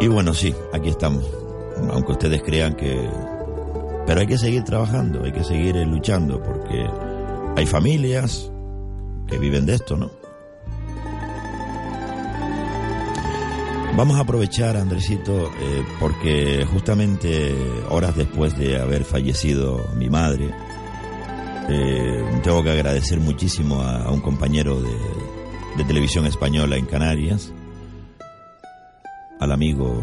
Y 0.00 0.08
bueno, 0.08 0.32
sí, 0.32 0.54
aquí 0.72 0.88
estamos. 0.88 1.24
Aunque 1.90 2.12
ustedes 2.12 2.42
crean 2.42 2.74
que... 2.74 3.08
Pero 4.06 4.20
hay 4.20 4.26
que 4.26 4.38
seguir 4.38 4.64
trabajando, 4.64 5.24
hay 5.24 5.32
que 5.32 5.44
seguir 5.44 5.76
eh, 5.76 5.84
luchando, 5.84 6.42
porque 6.42 6.86
hay 7.56 7.66
familias 7.66 8.50
que 9.26 9.38
viven 9.38 9.66
de 9.66 9.74
esto, 9.74 9.96
¿no? 9.96 10.19
Vamos 13.96 14.16
a 14.16 14.20
aprovechar, 14.20 14.76
Andresito, 14.76 15.50
eh, 15.60 15.84
porque 15.98 16.64
justamente 16.72 17.54
horas 17.90 18.16
después 18.16 18.56
de 18.56 18.80
haber 18.80 19.04
fallecido 19.04 19.84
mi 19.96 20.08
madre, 20.08 20.54
eh, 21.68 22.24
tengo 22.42 22.62
que 22.62 22.70
agradecer 22.70 23.20
muchísimo 23.20 23.82
a, 23.82 24.10
un 24.10 24.20
compañero 24.20 24.80
de, 24.80 24.90
televisión 25.86 26.26
española 26.26 26.76
en 26.76 26.84
Canarias, 26.86 27.52
al 29.40 29.50
amigo, 29.50 30.02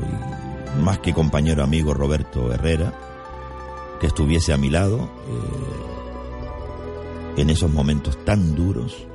más 0.83 0.99
que 0.99 1.13
compañero 1.13 1.63
amigo 1.63 1.93
Roberto 1.93 2.51
Herrera, 2.51 2.93
que 3.99 4.07
estuviese 4.07 4.53
a 4.53 4.57
mi 4.57 4.69
lado 4.69 5.09
eh, 7.37 7.41
en 7.41 7.49
esos 7.49 7.71
momentos 7.71 8.17
tan 8.25 8.55
duros. 8.55 9.07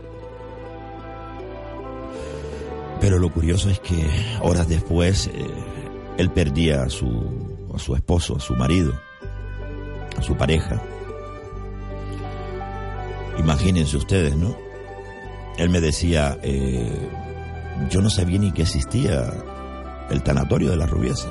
Pero 3.03 3.19
lo 3.19 3.31
curioso 3.31 3.69
es 3.69 3.81
que 3.81 4.09
horas 4.41 4.67
después 4.69 5.27
eh, 5.27 5.47
él 6.19 6.31
perdía 6.31 6.85
a 6.85 6.89
su, 6.89 7.67
a 7.75 7.79
su 7.79 7.95
esposo, 7.97 8.37
a 8.37 8.41
su 8.41 8.55
marido, 8.55 8.93
a 10.17 10.23
su 10.23 10.37
pareja. 10.37 10.81
Imagínense 13.39 13.97
ustedes, 13.97 14.37
¿no? 14.37 14.57
Él 15.59 15.69
me 15.69 15.81
decía, 15.81 16.39
eh, 16.43 17.09
yo 17.91 18.01
no 18.01 18.09
sabía 18.09 18.39
ni 18.39 18.53
que 18.53 18.63
existía 18.63 19.33
el 20.11 20.23
tanatorio 20.23 20.71
de 20.71 20.77
la 20.77 20.87
rubiesa. 20.87 21.29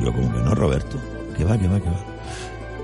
Yo 0.00 0.12
como 0.12 0.32
que 0.32 0.40
no, 0.40 0.54
Roberto, 0.54 0.98
que 1.36 1.44
va, 1.44 1.56
que 1.56 1.68
va, 1.68 1.78
que 1.80 1.88
va. 1.88 2.04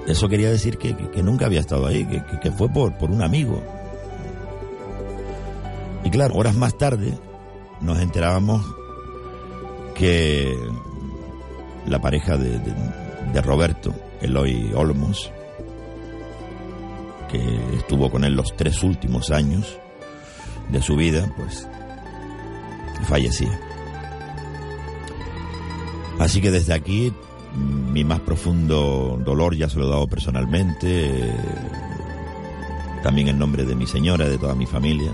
Eso 0.07 0.29
quería 0.29 0.51
decir 0.51 0.79
que, 0.79 0.97
que- 0.97 1.11
que 1.11 1.23
nunca 1.25 1.47
había 1.47 1.61
estado 1.61 1.87
ahí, 1.87 2.05
que, 2.07 2.23
que- 2.41 2.53
fue 2.53 2.69
por, 2.69 2.97
por 2.99 3.11
un 3.11 3.23
amigo. 3.23 3.61
Y 6.05 6.11
claro, 6.11 6.35
horas 6.37 6.55
más 6.55 6.79
tarde 6.79 7.19
nos 7.81 7.99
enterábamos 8.01 8.65
que 9.95 10.57
la 11.87 12.01
pareja 12.01 12.37
de, 12.37 12.59
de- 12.59 12.97
Roberto, 13.43 13.95
Eloy 14.23 14.73
Olmos, 14.75 15.31
que 17.31 17.77
estuvo 17.77 18.11
con 18.11 18.25
él 18.25 18.35
los 18.35 18.57
tres 18.57 18.83
últimos 18.83 19.31
años 19.31 19.79
de 20.71 20.81
su 20.81 20.97
vida, 20.97 21.31
pues 21.37 21.69
fallecía. 23.07 23.61
Así 26.19 26.41
que 26.41 26.51
desde 26.51 26.73
aquí 26.73 27.13
mi 27.93 28.05
más 28.05 28.21
profundo 28.21 29.21
dolor 29.23 29.55
ya 29.55 29.69
se 29.69 29.79
lo 29.79 29.87
he 29.87 29.91
dado 29.91 30.07
personalmente, 30.07 31.29
eh, 31.29 31.37
también 33.03 33.29
en 33.29 33.39
nombre 33.39 33.65
de 33.65 33.75
mi 33.75 33.87
señora, 33.87 34.27
de 34.29 34.39
toda 34.39 34.55
mi 34.55 34.65
familia, 34.67 35.13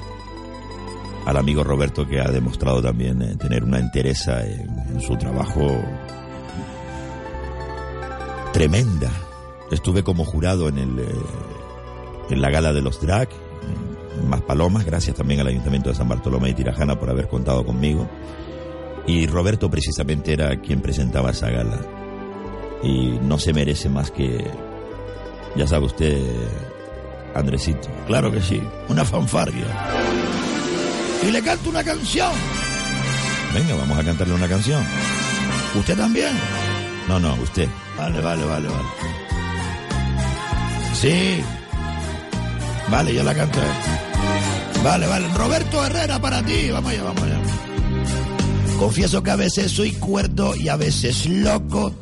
al 1.24 1.36
amigo 1.36 1.64
Roberto 1.64 2.06
que 2.06 2.20
ha 2.20 2.30
demostrado 2.30 2.82
también 2.82 3.22
eh, 3.22 3.36
tener 3.36 3.64
una 3.64 3.78
entereza 3.78 4.44
en, 4.46 5.00
su 5.00 5.16
trabajo 5.16 5.82
tremenda. 8.52 9.10
Estuve 9.70 10.02
como 10.02 10.24
jurado 10.24 10.68
en 10.68 10.78
el 10.78 10.98
eh, 10.98 11.04
en 12.30 12.40
la 12.40 12.50
gala 12.50 12.72
de 12.72 12.82
los 12.82 13.00
drag, 13.00 13.28
Más 14.28 14.40
Palomas, 14.42 14.84
gracias 14.84 15.16
también 15.16 15.40
al 15.40 15.48
Ayuntamiento 15.48 15.90
de 15.90 15.94
San 15.94 16.08
Bartolomé 16.08 16.50
y 16.50 16.54
Tirajana 16.54 16.98
por 16.98 17.10
haber 17.10 17.28
contado 17.28 17.64
conmigo. 17.64 18.08
Y 19.06 19.26
Roberto 19.26 19.70
precisamente 19.70 20.32
era 20.32 20.60
quien 20.60 20.80
presentaba 20.80 21.30
esa 21.30 21.50
gala. 21.50 21.78
Y 22.82 23.18
no 23.22 23.38
se 23.38 23.52
merece 23.52 23.88
más 23.88 24.10
que, 24.10 24.44
ya 25.56 25.66
sabe 25.66 25.86
usted, 25.86 26.20
Andresito. 27.34 27.88
Claro 28.06 28.30
que 28.30 28.40
sí, 28.40 28.62
una 28.88 29.04
fanfarria. 29.04 29.66
Y 31.26 31.30
le 31.30 31.42
canto 31.42 31.70
una 31.70 31.84
canción. 31.84 32.32
Venga, 33.54 33.74
vamos 33.74 33.98
a 33.98 34.04
cantarle 34.04 34.34
una 34.34 34.48
canción. 34.48 34.84
¿Usted 35.74 35.96
también? 35.96 36.32
No, 37.08 37.18
no, 37.18 37.34
usted. 37.34 37.68
Vale, 37.96 38.20
vale, 38.20 38.44
vale, 38.44 38.68
vale. 38.68 38.88
Sí. 41.00 41.42
Vale, 42.90 43.14
yo 43.14 43.22
la 43.22 43.34
canto. 43.34 43.58
Vale, 44.82 45.06
vale. 45.06 45.28
Roberto 45.34 45.84
Herrera 45.84 46.20
para 46.20 46.42
ti. 46.42 46.70
Vamos 46.70 46.92
allá, 46.92 47.02
vamos 47.04 47.22
allá. 47.22 47.40
Confieso 48.78 49.22
que 49.22 49.30
a 49.30 49.36
veces 49.36 49.70
soy 49.70 49.92
cuerdo 49.92 50.56
y 50.56 50.68
a 50.68 50.76
veces 50.76 51.26
loco. 51.26 51.94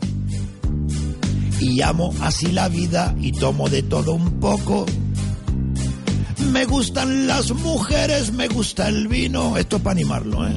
Y 1.60 1.82
amo 1.82 2.14
así 2.22 2.52
la 2.52 2.68
vida 2.68 3.14
y 3.20 3.32
tomo 3.32 3.68
de 3.68 3.82
todo 3.82 4.12
un 4.12 4.40
poco. 4.40 4.86
Me 6.50 6.64
gustan 6.64 7.26
las 7.28 7.52
mujeres, 7.52 8.32
me 8.32 8.48
gusta 8.48 8.88
el 8.88 9.06
vino. 9.06 9.56
Esto 9.56 9.76
es 9.76 9.82
para 9.82 9.92
animarlo, 9.92 10.48
¿eh? 10.48 10.56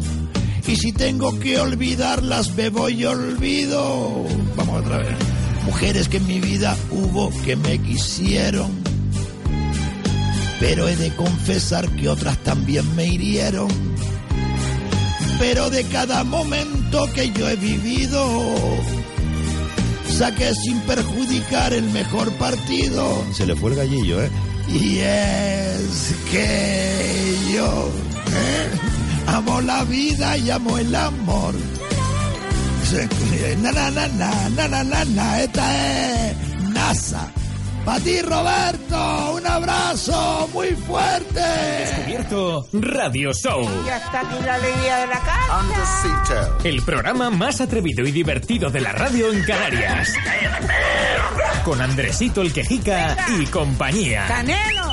Y 0.67 0.75
si 0.75 0.91
tengo 0.91 1.37
que 1.39 1.59
olvidarlas, 1.59 2.55
bebo 2.55 2.89
y 2.89 3.05
olvido. 3.05 4.25
Vamos 4.55 4.81
otra 4.81 4.97
vez. 4.97 5.15
Mujeres 5.65 6.09
que 6.09 6.17
en 6.17 6.27
mi 6.27 6.39
vida 6.39 6.75
hubo 6.89 7.31
que 7.43 7.55
me 7.55 7.77
quisieron. 7.77 8.71
Pero 10.59 10.87
he 10.87 10.95
de 10.95 11.13
confesar 11.15 11.87
que 11.89 12.09
otras 12.09 12.37
también 12.39 12.95
me 12.95 13.05
hirieron. 13.05 13.67
Pero 15.37 15.69
de 15.69 15.83
cada 15.85 16.23
momento 16.23 17.07
que 17.13 17.31
yo 17.31 17.49
he 17.49 17.55
vivido, 17.55 18.25
saqué 20.07 20.53
sin 20.55 20.79
perjudicar 20.81 21.73
el 21.73 21.85
mejor 21.91 22.31
partido. 22.33 23.23
Se 23.33 23.45
le 23.45 23.55
fue 23.55 23.71
el 23.71 23.77
gallillo, 23.77 24.23
¿eh? 24.23 24.31
Y 24.73 24.99
es 24.99 26.15
que 26.31 27.37
yo 27.53 27.91
¿eh? 28.27 28.69
amo 29.27 29.61
la 29.61 29.83
vida 29.83 30.35
y 30.37 30.49
amo 30.49 30.77
el 30.77 30.95
amor. 30.95 31.53
Na, 33.61 33.71
na, 33.71 33.91
na, 33.91 34.07
na, 34.07 34.49
na, 34.49 34.67
na, 34.67 34.83
na, 34.83 35.05
na. 35.05 35.41
Esta 35.41 36.29
es 36.29 36.37
NASA. 36.73 37.31
Para 37.85 37.99
ti, 37.99 38.21
Roberto, 38.21 39.33
un 39.35 39.45
abrazo 39.45 40.49
muy 40.53 40.69
fuerte. 40.69 41.41
Descubierto 41.41 42.67
Radio 42.71 43.33
Show. 43.33 43.67
Ya 43.85 43.97
está 43.97 44.21
aquí 44.21 44.45
la 44.45 44.55
alegría 44.55 44.97
de 44.97 45.07
la 45.07 45.19
casa. 45.19 46.49
El 46.63 46.81
programa 46.83 47.29
más 47.29 47.59
atrevido 47.59 48.05
y 48.05 48.11
divertido 48.11 48.69
de 48.69 48.79
la 48.79 48.93
radio 48.93 49.31
en 49.31 49.43
Canarias. 49.43 50.13
Con 51.65 51.81
Andresito 51.81 52.41
el 52.41 52.53
Quejica 52.53 53.17
y 53.39 53.45
compañía. 53.47 54.25
Canelo. 54.27 54.83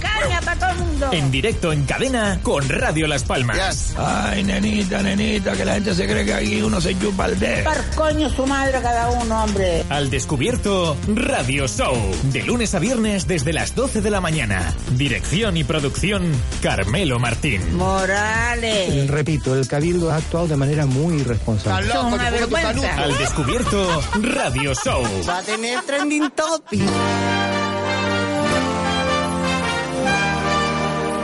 Caña 0.00 0.40
para 0.40 0.58
todo 0.58 0.70
el 0.70 0.78
mundo. 0.78 1.08
En 1.12 1.30
directo 1.30 1.72
en 1.72 1.84
cadena 1.84 2.38
con 2.42 2.68
Radio 2.68 3.06
Las 3.06 3.24
Palmas. 3.24 3.94
Ay, 3.96 4.44
nenita, 4.44 5.02
nenita, 5.02 5.52
que 5.52 5.64
la 5.64 5.74
gente 5.74 5.94
se 5.94 6.06
cree 6.06 6.24
que 6.24 6.34
aquí 6.34 6.62
uno 6.62 6.80
se 6.80 6.98
chupa 6.98 7.26
el 7.26 7.38
dedo. 7.38 7.64
Par 7.64 7.84
coño 7.94 8.28
su 8.28 8.46
madre 8.46 8.80
cada 8.82 9.10
uno, 9.10 9.44
hombre. 9.44 9.84
Al 9.88 10.10
descubierto 10.10 10.96
Radio 11.08 11.66
Show. 11.66 12.03
De 12.32 12.42
lunes 12.42 12.74
a 12.74 12.78
viernes 12.78 13.26
desde 13.26 13.52
las 13.52 13.74
12 13.74 14.00
de 14.00 14.10
la 14.10 14.20
mañana. 14.20 14.74
Dirección 14.96 15.56
y 15.56 15.64
producción 15.64 16.22
Carmelo 16.62 17.18
Martín. 17.18 17.76
Morales. 17.76 19.08
Repito, 19.08 19.54
el 19.54 19.66
Cabildo 19.68 20.10
ha 20.10 20.16
actuado 20.16 20.48
de 20.48 20.56
manera 20.56 20.86
muy 20.86 21.16
irresponsable. 21.16 21.90
Son 21.92 22.12
una 22.12 22.30
vergüenza. 22.30 22.94
Al 22.96 23.16
descubierto 23.18 24.02
Radio 24.22 24.72
Show. 24.74 25.02
Va 25.28 25.38
a 25.38 25.42
tener 25.42 25.80
trending 25.82 26.30
topic. 26.30 26.80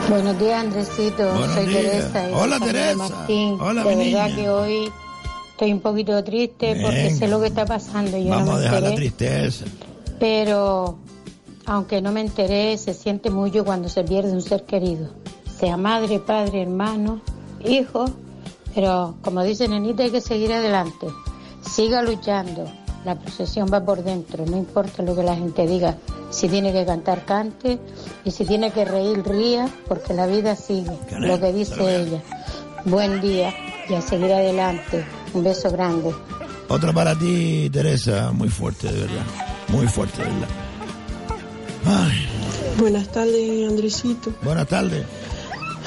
Buenos 0.08 0.38
días, 0.40 0.60
Andresito. 0.64 1.28
Buenos 1.32 1.54
Soy 1.54 1.66
días. 1.66 1.82
Teresa. 1.82 2.28
y 2.30 2.32
Hola, 2.34 2.58
Carmen 2.58 2.72
Teresa. 2.72 2.96
Martín. 2.96 3.56
Hola, 3.60 3.84
de 3.84 3.96
mi 3.96 4.12
verdad 4.12 4.26
niña. 4.26 4.36
que 4.36 4.48
hoy 4.48 4.92
estoy 5.52 5.72
un 5.72 5.80
poquito 5.80 6.24
triste 6.24 6.78
porque 6.82 7.10
sé 7.14 7.28
lo 7.28 7.40
que 7.40 7.46
está 7.46 7.64
pasando. 7.64 8.16
y 8.16 8.24
Yo 8.24 8.30
Vamos 8.30 8.46
no 8.48 8.52
a 8.52 8.56
me 8.56 8.62
dejar 8.62 8.82
la 8.82 8.88
enteré, 8.90 9.10
tristeza. 9.10 9.64
Pero 10.20 10.98
aunque 11.64 12.00
no 12.00 12.12
me 12.12 12.20
enteré, 12.20 12.76
se 12.76 12.94
siente 12.94 13.30
mucho 13.30 13.64
cuando 13.64 13.88
se 13.88 14.04
pierde 14.04 14.32
un 14.32 14.42
ser 14.42 14.64
querido. 14.64 15.08
Sea 15.58 15.76
madre, 15.76 16.20
padre, 16.20 16.62
hermano, 16.62 17.20
hijo. 17.64 18.04
Pero 18.74 19.16
como 19.22 19.42
dice 19.42 19.66
Nenita, 19.66 20.04
hay 20.04 20.10
que 20.10 20.20
seguir 20.20 20.52
adelante. 20.52 21.08
Siga 21.62 22.02
luchando. 22.02 22.70
La 23.04 23.18
procesión 23.18 23.68
va 23.72 23.84
por 23.84 24.04
dentro. 24.04 24.44
No 24.46 24.56
importa 24.56 25.02
lo 25.02 25.16
que 25.16 25.22
la 25.22 25.34
gente 25.34 25.66
diga. 25.66 25.96
Si 26.30 26.48
tiene 26.48 26.72
que 26.72 26.84
cantar, 26.84 27.24
cante. 27.24 27.78
Y 28.24 28.30
si 28.30 28.44
tiene 28.44 28.70
que 28.72 28.84
reír, 28.84 29.22
ría. 29.24 29.68
Porque 29.88 30.12
la 30.12 30.26
vida 30.26 30.54
sigue. 30.54 30.92
Lo 31.18 31.40
que 31.40 31.52
dice 31.52 32.02
ella. 32.02 32.22
Buen 32.84 33.20
día 33.20 33.54
y 33.88 33.94
a 33.94 34.02
seguir 34.02 34.32
adelante. 34.32 35.04
Un 35.32 35.44
beso 35.44 35.70
grande. 35.70 36.14
Otra 36.68 36.92
para 36.92 37.18
ti, 37.18 37.68
Teresa, 37.72 38.32
muy 38.32 38.48
fuerte, 38.48 38.92
de 38.92 39.00
verdad. 39.00 39.50
Muy 39.72 39.86
fuerte, 39.86 40.18
de 40.22 40.28
verdad. 40.28 40.48
Ay, 41.86 42.26
Buenas 42.78 43.08
tardes, 43.12 43.68
Andresito. 43.68 44.32
buenas 44.42 44.66
tardes. 44.68 45.04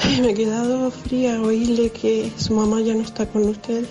Ay, 0.02 0.20
me 0.20 0.30
he 0.30 0.34
quedado 0.34 0.90
fría 0.90 1.40
oírle 1.40 1.90
que 1.90 2.30
su 2.36 2.54
mamá 2.54 2.80
ya 2.80 2.94
no 2.94 3.00
está 3.02 3.26
con 3.26 3.44
usted. 3.48 3.84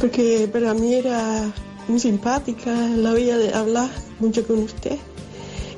Porque 0.00 0.48
para 0.52 0.74
mí 0.74 0.94
era 0.94 1.50
muy 1.88 1.98
simpática, 2.00 2.70
la 2.96 3.12
oía 3.12 3.36
de 3.38 3.52
hablar 3.54 3.88
mucho 4.20 4.46
con 4.46 4.58
usted. 4.60 4.96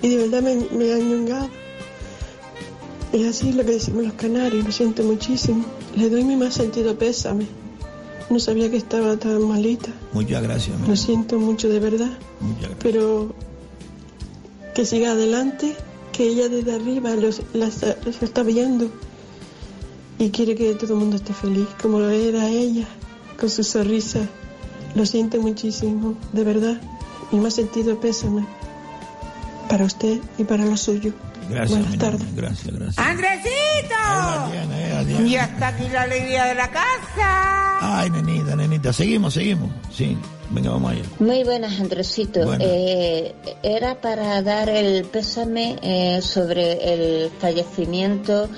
Y 0.03 0.09
de 0.09 0.17
verdad 0.17 0.43
me, 0.43 0.57
me 0.57 0.93
ha 0.93 0.99
ñongado. 0.99 1.49
Es 3.13 3.27
así 3.27 3.53
lo 3.53 3.65
que 3.65 3.73
decimos 3.73 4.05
los 4.05 4.13
canarios, 4.15 4.65
lo 4.65 4.73
siento 4.73 5.03
muchísimo. 5.03 5.65
Le 5.97 6.09
doy 6.11 6.25
mi 6.25 6.37
más 6.37 6.55
sentido 6.55 6.97
pésame. 6.97 7.47
No 8.31 8.39
sabía 8.39 8.71
que 8.71 8.77
estaba 8.77 9.17
tan 9.17 9.43
malita. 9.47 9.91
Muchas 10.13 10.43
gracias. 10.43 10.81
Lo 10.89 10.97
siento 10.97 11.39
mucho 11.39 11.69
de 11.69 11.81
verdad. 11.81 12.11
Muchas 12.41 12.61
gracias. 12.61 12.79
Pero 12.81 13.35
que 14.75 14.87
siga 14.87 15.13
adelante, 15.13 15.75
que 16.13 16.29
ella 16.29 16.49
desde 16.49 16.75
arriba 16.75 17.11
los, 17.17 17.43
la 17.53 17.67
está, 17.67 17.97
los 18.05 18.23
está 18.23 18.43
viendo 18.43 18.89
y 20.19 20.31
quiere 20.31 20.55
que 20.55 20.75
todo 20.75 20.95
el 20.95 21.01
mundo 21.01 21.17
esté 21.17 21.33
feliz, 21.33 21.67
como 21.81 21.99
lo 21.99 22.11
era 22.11 22.49
ella, 22.49 22.87
con 23.39 23.51
su 23.51 23.65
sonrisa. 23.65 24.21
Lo 24.95 25.07
siento 25.07 25.41
muchísimo, 25.41 26.15
de 26.33 26.45
verdad. 26.45 26.81
Mi 27.33 27.41
más 27.41 27.55
sentido 27.55 27.99
pésame 27.99 28.47
para 29.69 29.85
usted 29.85 30.21
y 30.37 30.45
para 30.45 30.65
lo 30.65 30.77
suyo. 30.77 31.13
Gracias, 31.49 31.71
Buenas 31.71 31.99
tardes. 31.99 32.37
Gracias, 32.37 32.75
gracias. 32.75 32.99
¡Andresito! 32.99 33.95
Ya 35.27 35.45
está 35.45 35.69
aquí 35.69 35.89
la 35.89 36.03
alegría 36.03 36.45
de 36.45 36.55
la 36.55 36.71
casa. 36.71 37.70
Ay, 37.81 38.11
nenita, 38.11 38.55
nenita. 38.55 38.93
Seguimos, 38.93 39.33
seguimos. 39.33 39.71
Sí, 39.91 40.17
venga, 40.51 40.71
vamos 40.71 40.93
allá. 40.93 41.03
Muy 41.19 41.45
buenas, 41.45 41.81
Andresito. 41.81 42.41
Eh, 42.61 43.35
era 43.63 44.01
para 44.03 44.43
dar 44.43 44.69
el 44.69 45.05
pésame 45.05 45.77
eh, 45.83 46.21
sobre 46.21 46.93
el 46.93 47.31
fallecimiento 47.31 48.51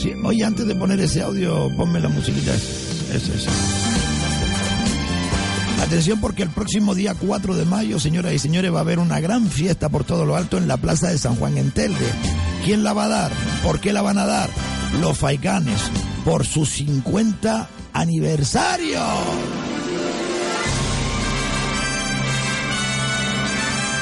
Sí, 0.00 0.12
oye, 0.24 0.44
antes 0.44 0.66
de 0.66 0.74
poner 0.74 0.98
ese 1.00 1.22
audio, 1.22 1.70
ponme 1.76 2.00
la 2.00 2.08
musiquita. 2.08 2.54
Ese, 2.54 3.16
ese, 3.16 3.36
ese. 3.36 3.83
Atención 5.84 6.18
porque 6.18 6.42
el 6.42 6.48
próximo 6.48 6.94
día 6.94 7.14
4 7.14 7.54
de 7.54 7.66
mayo, 7.66 8.00
señoras 8.00 8.32
y 8.32 8.38
señores, 8.38 8.72
va 8.72 8.78
a 8.78 8.80
haber 8.80 8.98
una 8.98 9.20
gran 9.20 9.46
fiesta 9.46 9.90
por 9.90 10.02
todo 10.04 10.24
lo 10.24 10.34
alto 10.34 10.56
en 10.56 10.66
la 10.66 10.78
Plaza 10.78 11.08
de 11.08 11.18
San 11.18 11.36
Juan 11.36 11.58
en 11.58 11.72
Telde. 11.72 12.10
¿Quién 12.64 12.82
la 12.82 12.94
va 12.94 13.04
a 13.04 13.08
dar? 13.08 13.32
¿Por 13.62 13.80
qué 13.80 13.92
la 13.92 14.00
van 14.00 14.16
a 14.16 14.24
dar? 14.24 14.48
Los 15.02 15.18
Faicanes, 15.18 15.78
por 16.24 16.46
su 16.46 16.64
50 16.64 17.68
aniversario. 17.92 19.00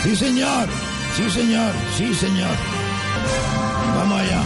Sí, 0.04 0.14
señor. 0.14 0.68
Sí, 1.16 1.30
señor. 1.30 1.72
Sí, 1.98 2.14
señor. 2.14 2.56
Vamos 3.96 4.20
allá. 4.20 4.42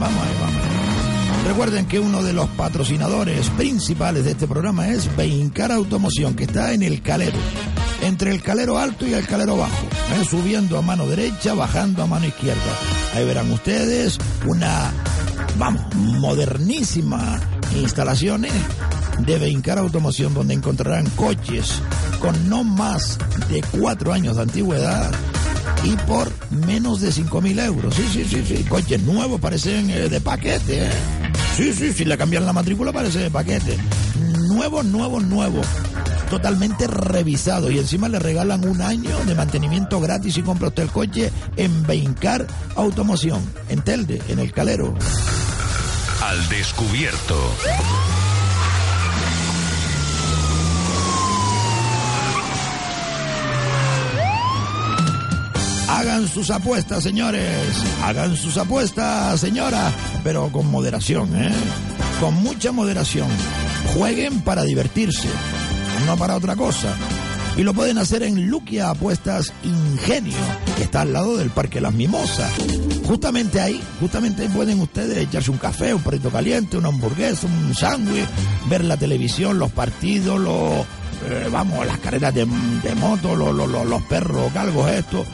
Vamos 0.00 0.22
allá, 0.22 0.40
vamos 0.40 0.56
allá. 0.56 0.67
Recuerden 1.46 1.86
que 1.86 1.98
uno 1.98 2.22
de 2.22 2.32
los 2.32 2.48
patrocinadores 2.50 3.48
principales 3.50 4.24
de 4.24 4.32
este 4.32 4.46
programa 4.46 4.88
es 4.88 5.14
Beincar 5.16 5.72
Automoción, 5.72 6.34
que 6.34 6.44
está 6.44 6.72
en 6.72 6.82
el 6.82 7.00
Calero, 7.02 7.38
entre 8.02 8.30
el 8.30 8.42
Calero 8.42 8.78
Alto 8.78 9.06
y 9.06 9.14
el 9.14 9.26
Calero 9.26 9.56
Bajo, 9.56 9.86
¿eh? 10.20 10.24
subiendo 10.28 10.78
a 10.78 10.82
mano 10.82 11.06
derecha, 11.06 11.54
bajando 11.54 12.02
a 12.02 12.06
mano 12.06 12.26
izquierda. 12.26 12.60
Ahí 13.14 13.24
verán 13.24 13.50
ustedes 13.50 14.18
una, 14.46 14.92
vamos, 15.58 15.82
modernísima 15.94 17.40
instalaciones 17.76 18.52
de 19.20 19.38
Beincar 19.38 19.78
Automoción, 19.78 20.34
donde 20.34 20.54
encontrarán 20.54 21.08
coches 21.10 21.82
con 22.20 22.48
no 22.48 22.62
más 22.64 23.18
de 23.48 23.62
cuatro 23.78 24.12
años 24.12 24.36
de 24.36 24.42
antigüedad 24.42 25.10
y 25.84 25.96
por 26.06 26.30
menos 26.50 27.00
de 27.00 27.12
cinco 27.12 27.40
mil 27.40 27.58
euros. 27.58 27.94
Sí, 27.94 28.04
sí, 28.12 28.24
sí, 28.24 28.44
sí. 28.46 28.64
Coches 28.64 29.02
nuevos 29.02 29.40
parecen 29.40 29.90
eh, 29.90 30.08
de 30.08 30.20
paquete. 30.20 30.84
¿eh? 30.86 30.90
Sí, 31.58 31.72
sí, 31.72 31.92
si 31.92 32.04
le 32.04 32.16
cambian 32.16 32.46
la 32.46 32.52
matrícula 32.52 32.92
parece 32.92 33.18
de 33.18 33.32
paquete. 33.32 33.76
Nuevo, 34.46 34.84
nuevo, 34.84 35.18
nuevo. 35.18 35.60
Totalmente 36.30 36.86
revisado. 36.86 37.68
Y 37.68 37.80
encima 37.80 38.08
le 38.08 38.20
regalan 38.20 38.64
un 38.64 38.80
año 38.80 39.18
de 39.26 39.34
mantenimiento 39.34 40.00
gratis 40.00 40.34
si 40.34 40.42
compra 40.42 40.68
usted 40.68 40.84
el 40.84 40.90
coche 40.90 41.32
en 41.56 41.84
Beincar 41.84 42.46
Automoción. 42.76 43.42
En 43.70 43.82
Telde, 43.82 44.22
en 44.28 44.38
el 44.38 44.52
Calero. 44.52 44.94
Al 46.22 46.48
descubierto. 46.48 47.36
Hagan 55.98 56.28
sus 56.28 56.48
apuestas, 56.52 57.02
señores. 57.02 57.42
Hagan 58.04 58.36
sus 58.36 58.56
apuestas, 58.56 59.40
señora. 59.40 59.92
Pero 60.22 60.48
con 60.52 60.70
moderación, 60.70 61.36
¿eh? 61.36 61.50
Con 62.20 62.34
mucha 62.34 62.70
moderación. 62.70 63.26
Jueguen 63.94 64.42
para 64.42 64.62
divertirse, 64.62 65.28
no 66.06 66.16
para 66.16 66.36
otra 66.36 66.54
cosa. 66.54 66.94
Y 67.56 67.64
lo 67.64 67.74
pueden 67.74 67.98
hacer 67.98 68.22
en 68.22 68.48
Luquia 68.48 68.90
Apuestas 68.90 69.52
Ingenio, 69.64 70.36
que 70.76 70.84
está 70.84 71.00
al 71.00 71.12
lado 71.12 71.36
del 71.36 71.50
Parque 71.50 71.80
Las 71.80 71.94
Mimosas. 71.94 72.52
Justamente 73.04 73.60
ahí, 73.60 73.82
justamente 73.98 74.42
ahí 74.42 74.48
pueden 74.50 74.80
ustedes 74.80 75.18
echarse 75.18 75.50
un 75.50 75.58
café, 75.58 75.92
un 75.94 76.02
perrito 76.02 76.30
caliente, 76.30 76.76
una 76.76 76.90
hamburguesa, 76.90 77.48
un 77.48 77.74
sándwich, 77.74 78.28
ver 78.70 78.84
la 78.84 78.96
televisión, 78.96 79.58
los 79.58 79.72
partidos, 79.72 80.38
los, 80.38 80.86
eh, 81.26 81.48
vamos, 81.50 81.84
las 81.84 81.98
carreras 81.98 82.32
de, 82.32 82.46
de 82.46 82.94
moto, 82.94 83.34
los, 83.34 83.52
los, 83.52 83.68
los, 83.68 84.02
perros 84.02 84.54
galgos 84.54 84.88
estos. 84.92 85.26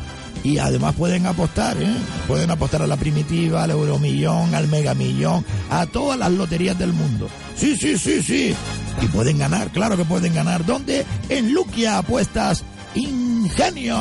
Y 0.45 0.59
además 0.59 0.95
pueden 0.95 1.25
apostar, 1.27 1.77
¿eh? 1.83 1.97
Pueden 2.29 2.51
apostar 2.51 2.83
a 2.83 2.87
la 2.87 2.97
primitiva, 2.99 3.65
al 3.65 3.71
euromillón, 3.71 4.55
al 4.55 4.69
megamillón, 4.69 5.43
a 5.71 5.87
todas 5.87 6.19
las 6.19 6.31
loterías 6.31 6.79
del 6.79 6.93
mundo. 6.93 7.29
Sí, 7.57 7.77
sí, 7.77 7.97
sí, 7.99 8.23
sí. 8.23 8.55
Y 9.01 9.07
pueden 9.07 9.39
ganar, 9.39 9.71
claro 9.71 9.97
que 9.97 10.05
pueden 10.05 10.35
ganar. 10.35 10.65
¿Dónde? 10.67 11.07
En 11.31 11.53
Luquia 11.55 11.97
Apuestas 11.99 12.63
Ingenio, 12.95 13.97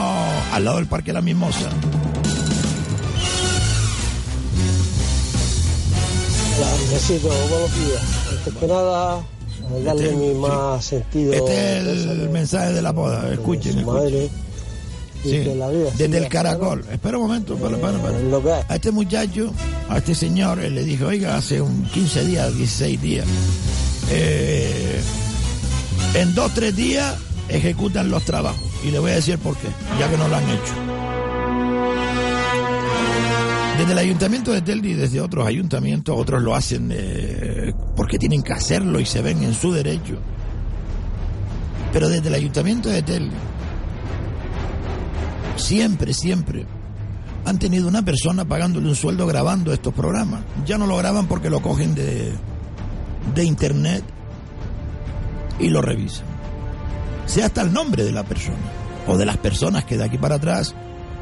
al 0.52 0.66
lado 0.66 0.78
del 0.78 0.88
Parque 0.88 1.14
La 1.14 1.22
Mimosa. 1.22 1.70
Andresito, 6.84 7.30
buenos 7.50 7.72
días. 7.76 8.02
Antes 8.32 8.54
que 8.56 8.68
nada, 8.68 9.24
darle 9.86 10.04
Este- 10.06 10.16
mi 10.16 10.34
más 10.36 10.86
sentido. 10.86 11.34
Este 11.34 11.78
es 11.80 12.06
el 12.06 12.30
mensaje 12.30 12.74
de 12.74 12.82
la 12.82 12.92
boda. 12.92 13.32
Escuchen, 13.32 13.74
su 13.74 13.80
escuchen. 13.80 13.86
madre. 14.04 14.30
Sí, 15.24 15.44
la 15.56 15.70
vida 15.70 15.90
desde 15.98 16.18
el 16.18 16.28
caracol. 16.28 16.84
Espera 16.92 17.18
un 17.18 17.24
momento, 17.24 17.58
que 17.58 18.52
hay. 18.52 18.64
A 18.68 18.76
este 18.76 18.92
muchacho, 18.92 19.54
a 19.90 19.98
este 19.98 20.14
señor, 20.14 20.60
él 20.60 20.76
le 20.76 20.84
dijo, 20.84 21.08
oiga, 21.08 21.38
hace 21.38 21.62
un 21.62 21.84
15 21.86 22.26
días, 22.26 22.56
16 22.56 23.02
días, 23.02 23.28
eh, 24.12 25.00
en 26.16 26.36
dos, 26.36 26.54
tres 26.54 26.76
días 26.76 27.16
ejecutan 27.50 28.10
los 28.10 28.24
trabajos. 28.24 28.62
Y 28.86 28.92
le 28.92 29.00
voy 29.00 29.12
a 29.12 29.16
decir 29.16 29.38
por 29.38 29.56
qué, 29.56 29.70
ya 29.98 30.10
que 30.10 30.18
no 30.18 30.28
lo 30.28 30.36
han 30.36 30.50
hecho. 30.50 30.74
Desde 33.78 33.92
el 33.94 33.98
ayuntamiento 33.98 34.52
de 34.52 34.62
Telde 34.62 34.90
y 34.90 34.94
desde 34.94 35.20
otros 35.20 35.48
ayuntamientos, 35.48 36.16
otros 36.18 36.42
lo 36.44 36.54
hacen 36.54 36.90
eh, 36.94 37.74
porque 37.96 38.20
tienen 38.20 38.44
que 38.44 38.54
hacerlo 38.54 39.00
y 39.00 39.06
se 39.06 39.22
ven 39.22 39.42
en 39.42 39.54
su 39.54 39.72
derecho. 39.72 40.18
Pero 41.92 42.10
desde 42.10 42.28
el 42.28 42.36
ayuntamiento 42.36 42.90
de 42.90 43.02
Telde, 43.02 43.36
siempre, 45.56 46.14
siempre 46.14 46.66
han 47.46 47.60
tenido 47.60 47.88
una 47.88 48.04
persona 48.04 48.46
pagándole 48.46 48.88
un 48.88 48.96
sueldo 48.96 49.28
grabando 49.28 49.74
estos 49.74 49.94
programas. 49.94 50.42
Ya 50.66 50.78
no 50.78 50.88
lo 50.88 50.98
graban 50.98 51.28
porque 51.28 51.50
lo 51.50 51.62
cogen 51.62 51.94
de, 51.96 52.34
de 53.36 53.44
internet 53.44 54.04
y 55.60 55.70
lo 55.70 55.82
revisan. 55.82 56.26
Sea 57.26 57.48
hasta 57.48 57.62
el 57.62 57.74
nombre 57.74 58.04
de 58.04 58.12
la 58.12 58.24
persona 58.24 58.58
o 59.08 59.18
de 59.18 59.26
las 59.26 59.38
personas 59.38 59.86
que 59.86 59.98
de 59.98 60.06
aquí 60.06 60.18
para 60.18 60.36
atrás 60.36 60.74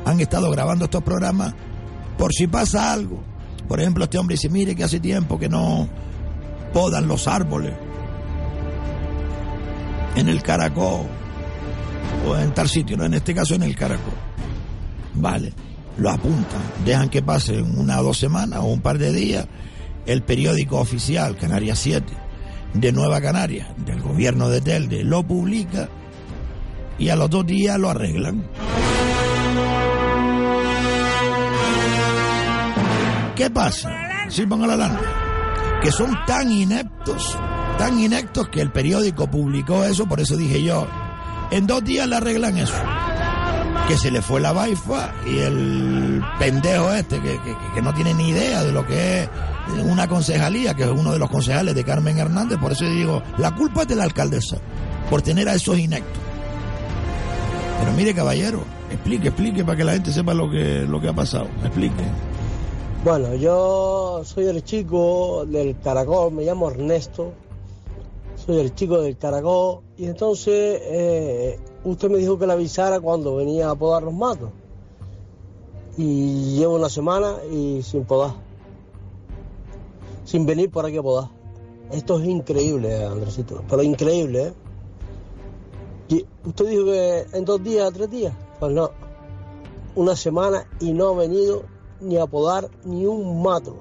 han 0.06 0.20
estado 0.20 0.50
grabando 0.52 0.86
estos 0.86 1.04
programas 1.04 1.54
por 2.18 2.34
si 2.34 2.48
pasa 2.48 2.94
algo. 2.94 3.24
Por 3.68 3.80
ejemplo, 3.80 4.04
este 4.04 4.18
hombre 4.18 4.36
dice, 4.36 4.50
mire 4.50 4.76
que 4.76 4.84
hace 4.84 5.00
tiempo 5.00 5.40
que 5.40 5.50
no 5.50 5.88
podan 6.74 7.08
los 7.08 7.28
árboles 7.28 7.74
en 10.16 10.28
el 10.28 10.42
caracol 10.44 11.08
o 12.28 12.38
en 12.38 12.54
tal 12.54 12.70
sitio, 12.70 12.98
no 12.98 13.06
en 13.06 13.14
este 13.14 13.34
caso 13.34 13.56
en 13.56 13.64
el 13.64 13.76
caracol. 13.76 14.14
Vale, 15.16 15.54
lo 15.98 16.10
apuntan, 16.10 16.62
dejan 16.86 17.10
que 17.10 17.22
pasen 17.22 17.78
una 17.78 18.00
o 18.00 18.04
dos 18.04 18.18
semanas 18.18 18.60
o 18.62 18.66
un 18.66 18.82
par 18.82 18.98
de 18.98 19.12
días 19.12 19.48
el 20.06 20.24
periódico 20.24 20.80
oficial, 20.80 21.36
Canarias 21.38 21.80
7, 21.80 22.06
de 22.74 22.92
Nueva 22.92 23.22
Canaria, 23.22 23.74
del 23.86 24.02
gobierno 24.02 24.50
de 24.50 24.62
Telde, 24.62 25.04
lo 25.04 25.24
publica 25.24 25.90
y 26.98 27.10
a 27.10 27.16
los 27.16 27.30
dos 27.30 27.46
días 27.46 27.78
lo 27.80 27.90
arreglan. 27.90 28.48
¿Qué 33.36 33.50
pasa? 33.50 33.92
Sí, 34.30 34.46
pongo 34.46 34.68
la 34.68 34.76
lana. 34.76 35.00
Que 35.82 35.92
son 35.92 36.16
tan 36.28 36.52
ineptos, 36.52 37.38
tan 37.78 38.00
ineptos 38.00 38.50
que 38.50 38.62
el 38.62 38.72
periódico 38.72 39.30
publicó 39.30 39.84
eso, 39.84 40.06
por 40.06 40.20
eso 40.20 40.38
dije 40.38 40.64
yo, 40.64 40.88
en 41.52 41.68
dos 41.68 41.84
días 41.84 42.08
le 42.08 42.16
arreglan 42.16 42.58
eso. 42.58 42.74
Que 43.88 43.98
se 43.98 44.10
le 44.10 44.22
fue 44.22 44.40
la 44.40 44.54
baifa 44.54 45.14
y 45.26 45.40
el 45.40 46.24
pendejo 46.40 46.94
este, 46.94 47.20
que, 47.20 47.40
que, 47.76 47.82
no 47.82 47.94
tiene 47.94 48.14
ni 48.14 48.30
idea 48.30 48.64
de 48.64 48.72
lo 48.72 48.86
que 48.86 49.24
es 49.24 49.30
una 49.84 50.08
concejalía, 50.08 50.74
que 50.74 50.84
es 50.84 50.90
uno 50.90 51.12
de 51.12 51.20
los 51.20 51.30
concejales 51.30 51.76
de 51.76 51.84
Carmen 51.84 52.18
Hernández, 52.18 52.58
por 52.58 52.72
eso 52.72 52.86
digo, 52.86 53.22
la 53.38 53.54
culpa 53.54 53.82
es 53.82 53.90
de 53.90 53.96
la 53.96 54.04
alcaldesa, 54.06 54.58
por 55.10 55.22
tener 55.22 55.50
a 55.50 55.56
esos 55.56 55.78
ineptos. 55.78 56.22
Pero 57.80 57.92
mire, 57.94 58.14
caballero, 58.14 58.64
explique, 58.90 59.30
explique 59.30 59.66
para 59.66 59.78
que 59.78 59.84
la 59.84 59.94
gente 59.94 60.14
sepa 60.14 60.34
lo 60.34 60.50
que, 60.50 60.86
lo 60.88 61.02
que 61.02 61.10
ha 61.10 61.14
pasado. 61.14 61.48
Explique. 61.64 62.04
Bueno, 63.04 63.34
yo 63.36 64.22
soy 64.24 64.46
el 64.46 64.64
chico 64.64 65.44
del 65.48 65.76
Caracol, 65.84 66.32
me 66.32 66.44
llamo 66.44 66.70
Ernesto, 66.70 67.34
soy 68.46 68.60
el 68.60 68.74
chico 68.74 69.00
del 69.02 69.18
Caracol, 69.18 69.82
y 69.98 70.06
entonces 70.06 70.82
eh, 70.84 71.60
usted 71.84 72.10
me 72.10 72.18
dijo 72.18 72.38
que 72.40 72.48
le 72.48 72.54
avisara 72.54 73.00
cuando 73.00 73.36
venía 73.36 73.70
a 73.70 73.76
podar 73.76 74.04
los 74.04 74.14
matos. 74.14 74.50
Y 75.98 76.56
llevo 76.56 76.76
una 76.76 76.90
semana 76.90 77.36
y 77.52 77.84
sin 77.84 78.06
podar. 78.06 78.34
Sin 80.26 80.46
venir 80.46 80.72
por 80.72 80.86
aquí 80.86 80.98
a 80.98 81.04
podar. 81.04 81.30
Esto 81.92 82.20
es 82.20 82.28
increíble, 82.28 83.06
Andresito, 83.06 83.64
pero 83.70 83.84
increíble, 83.84 84.48
¿eh? 84.48 84.54
Y 86.08 86.26
usted 86.46 86.68
dijo 86.68 86.86
que 86.86 87.26
en 87.34 87.46
dos 87.46 87.64
días, 87.64 87.92
tres 87.94 88.10
días. 88.10 88.34
Pues 88.60 88.74
no, 88.74 88.92
una 89.96 90.16
semana 90.16 90.68
y 90.80 90.94
no 90.94 91.10
ha 91.10 91.16
venido 91.16 91.64
ni 92.00 92.18
a 92.18 92.26
podar 92.26 92.70
ni 92.84 93.06
un 93.06 93.42
mato. 93.42 93.76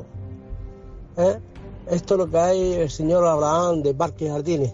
¿Eh? 1.17 1.39
Esto 1.91 2.15
es 2.15 2.19
lo 2.19 2.31
que 2.31 2.39
hay 2.39 2.73
el 2.75 2.91
señor 2.91 3.27
Abraham 3.27 3.83
de 3.83 3.95
Parques 3.95 4.31
Jardines, 4.31 4.73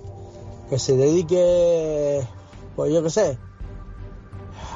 que 0.68 0.78
se 0.78 0.96
dedique, 0.96 2.20
pues 2.74 2.92
yo 2.92 3.02
qué 3.02 3.10
sé, 3.10 3.38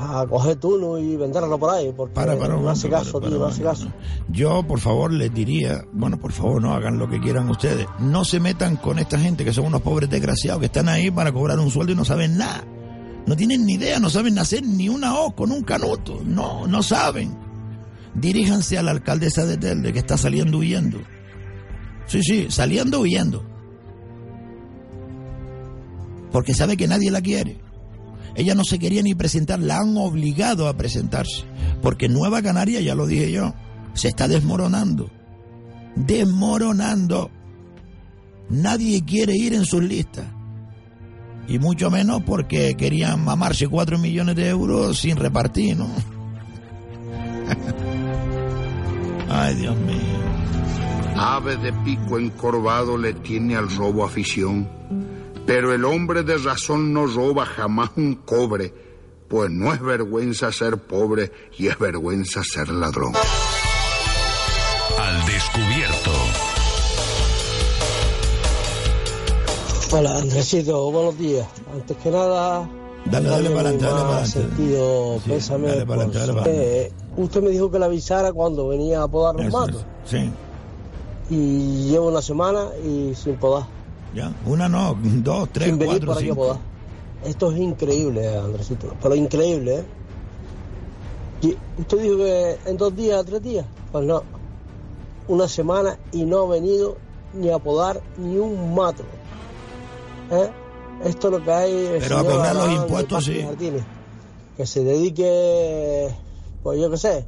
a 0.00 0.26
coger 0.26 0.56
turno 0.56 0.98
y 0.98 1.16
venderlo 1.16 1.58
por 1.58 1.70
ahí, 1.74 1.92
porque 1.94 2.14
Para, 2.14 2.38
para, 2.38 2.56
no 2.56 2.70
hace 2.70 2.88
momento, 2.88 3.04
caso, 3.04 3.20
para, 3.20 3.28
tío, 3.28 3.38
no 3.38 3.44
para, 3.44 3.52
hace 3.52 3.62
para. 3.62 3.74
caso. 3.74 3.88
Yo, 4.28 4.62
por 4.66 4.80
favor, 4.80 5.12
les 5.12 5.32
diría, 5.34 5.84
bueno, 5.92 6.18
por 6.18 6.32
favor, 6.32 6.62
no 6.62 6.72
hagan 6.72 6.98
lo 6.98 7.08
que 7.08 7.20
quieran 7.20 7.48
ustedes. 7.50 7.86
No 7.98 8.24
se 8.24 8.40
metan 8.40 8.76
con 8.76 8.98
esta 8.98 9.18
gente 9.18 9.44
que 9.44 9.52
son 9.52 9.66
unos 9.66 9.82
pobres 9.82 10.08
desgraciados 10.08 10.60
que 10.60 10.66
están 10.66 10.88
ahí 10.88 11.10
para 11.10 11.32
cobrar 11.32 11.58
un 11.58 11.70
sueldo 11.70 11.92
y 11.92 11.96
no 11.96 12.04
saben 12.04 12.38
nada. 12.38 12.64
No 13.26 13.36
tienen 13.36 13.66
ni 13.66 13.74
idea, 13.74 14.00
no 14.00 14.08
saben 14.08 14.38
hacer 14.38 14.64
ni 14.64 14.88
una 14.88 15.20
O 15.20 15.34
con 15.36 15.52
un 15.52 15.62
canuto. 15.62 16.20
No, 16.24 16.66
no 16.66 16.82
saben. 16.82 17.36
Diríjanse 18.14 18.78
a 18.78 18.82
la 18.82 18.90
alcaldesa 18.92 19.44
de 19.44 19.56
Telde 19.56 19.92
que 19.92 19.98
está 19.98 20.16
saliendo 20.16 20.58
huyendo. 20.58 20.98
Sí, 22.10 22.22
sí, 22.24 22.46
saliendo 22.50 23.00
huyendo. 23.00 23.44
Porque 26.32 26.54
sabe 26.54 26.76
que 26.76 26.88
nadie 26.88 27.12
la 27.12 27.20
quiere. 27.20 27.60
Ella 28.34 28.56
no 28.56 28.64
se 28.64 28.80
quería 28.80 29.02
ni 29.02 29.14
presentar, 29.14 29.60
la 29.60 29.78
han 29.78 29.96
obligado 29.96 30.66
a 30.66 30.76
presentarse. 30.76 31.44
Porque 31.82 32.08
Nueva 32.08 32.42
Canaria, 32.42 32.80
ya 32.80 32.96
lo 32.96 33.06
dije 33.06 33.30
yo, 33.30 33.54
se 33.94 34.08
está 34.08 34.26
desmoronando. 34.26 35.08
Desmoronando. 35.94 37.30
Nadie 38.48 39.04
quiere 39.04 39.36
ir 39.36 39.54
en 39.54 39.64
sus 39.64 39.84
listas. 39.84 40.26
Y 41.46 41.60
mucho 41.60 41.92
menos 41.92 42.24
porque 42.24 42.74
querían 42.76 43.24
mamarse 43.24 43.68
cuatro 43.68 43.98
millones 43.98 44.34
de 44.34 44.48
euros 44.48 44.98
sin 44.98 45.16
repartir, 45.16 45.76
¿no? 45.76 45.86
Ay, 49.28 49.54
Dios 49.54 49.76
mío. 49.76 50.19
Ave 51.22 51.58
de 51.58 51.70
pico 51.84 52.18
encorvado 52.18 52.96
le 52.96 53.12
tiene 53.12 53.54
al 53.54 53.68
robo 53.76 54.06
afición, 54.06 54.66
pero 55.44 55.74
el 55.74 55.84
hombre 55.84 56.22
de 56.22 56.38
razón 56.38 56.94
no 56.94 57.04
roba 57.04 57.44
jamás 57.44 57.90
un 57.96 58.14
cobre, 58.14 58.72
pues 59.28 59.50
no 59.50 59.70
es 59.70 59.82
vergüenza 59.82 60.50
ser 60.50 60.78
pobre 60.78 61.30
y 61.58 61.66
es 61.66 61.78
vergüenza 61.78 62.42
ser 62.42 62.70
ladrón. 62.70 63.12
Al 64.98 65.26
descubierto. 65.26 66.10
Hola, 69.92 70.16
Andresito, 70.16 70.90
buenos 70.90 71.18
días. 71.18 71.46
Antes 71.70 71.98
que 71.98 72.10
nada, 72.10 72.66
Dale, 73.04 73.28
dale 73.28 73.50
para 73.50 73.68
adelante, 73.68 73.84
dale 73.84 74.00
para 74.00 74.08
adelante. 74.08 74.30
sentido 74.30 75.20
Sí, 75.22 75.30
pésame 75.30 75.68
dale 75.68 75.84
para 75.84 76.02
adelante, 76.04 76.18
dale 76.18 76.32
para 76.32 76.50
Eh, 76.50 76.92
usted 77.18 77.42
me 77.42 77.50
dijo 77.50 77.70
que 77.70 77.78
le 77.78 77.84
avisara 77.84 78.32
cuando 78.32 78.68
venía 78.68 79.02
a 79.02 79.08
podar 79.08 79.34
los 79.34 79.52
matos. 79.52 79.84
Sí, 80.06 80.32
Y 81.30 81.88
llevo 81.90 82.08
una 82.08 82.20
semana 82.22 82.66
y 82.84 83.14
sin 83.14 83.36
podar. 83.36 83.64
ya. 84.14 84.32
Una 84.44 84.68
no, 84.68 84.96
dos, 85.00 85.48
tres, 85.52 85.68
sin 85.68 85.78
venir 85.78 86.04
cuatro, 86.04 86.06
por 86.08 86.16
aquí 86.16 86.24
a 86.24 86.32
cinco. 86.34 86.42
podar. 86.42 86.58
Esto 87.24 87.52
es 87.52 87.58
increíble, 87.58 88.36
Andresito. 88.36 88.94
Pero 89.00 89.14
increíble, 89.14 89.76
¿eh? 89.76 89.84
Y 91.42 91.56
usted 91.80 91.98
dijo 92.02 92.16
que 92.16 92.58
en 92.66 92.76
dos 92.76 92.94
días, 92.96 93.24
tres 93.24 93.42
días. 93.42 93.64
Pues 93.92 94.04
no. 94.04 94.22
Una 95.28 95.46
semana 95.48 95.98
y 96.12 96.24
no 96.24 96.40
ha 96.42 96.46
venido 96.46 96.96
ni 97.34 97.50
a 97.50 97.58
podar 97.58 98.00
ni 98.18 98.36
un 98.38 98.74
mato. 98.74 99.04
¿Eh? 100.30 100.50
Esto 101.04 101.28
es 101.28 101.32
lo 101.32 101.44
que 101.44 101.52
hay. 101.52 101.72
el 101.86 101.98
Pero 102.00 102.18
a 102.18 102.24
cobrar 102.24 102.56
los 102.56 102.70
impuestos, 102.72 103.24
sí. 103.24 103.40
Jardines. 103.42 103.82
Que 104.56 104.66
se 104.66 104.84
dedique, 104.84 106.14
pues 106.62 106.80
yo 106.80 106.90
qué 106.90 106.96
sé, 106.98 107.24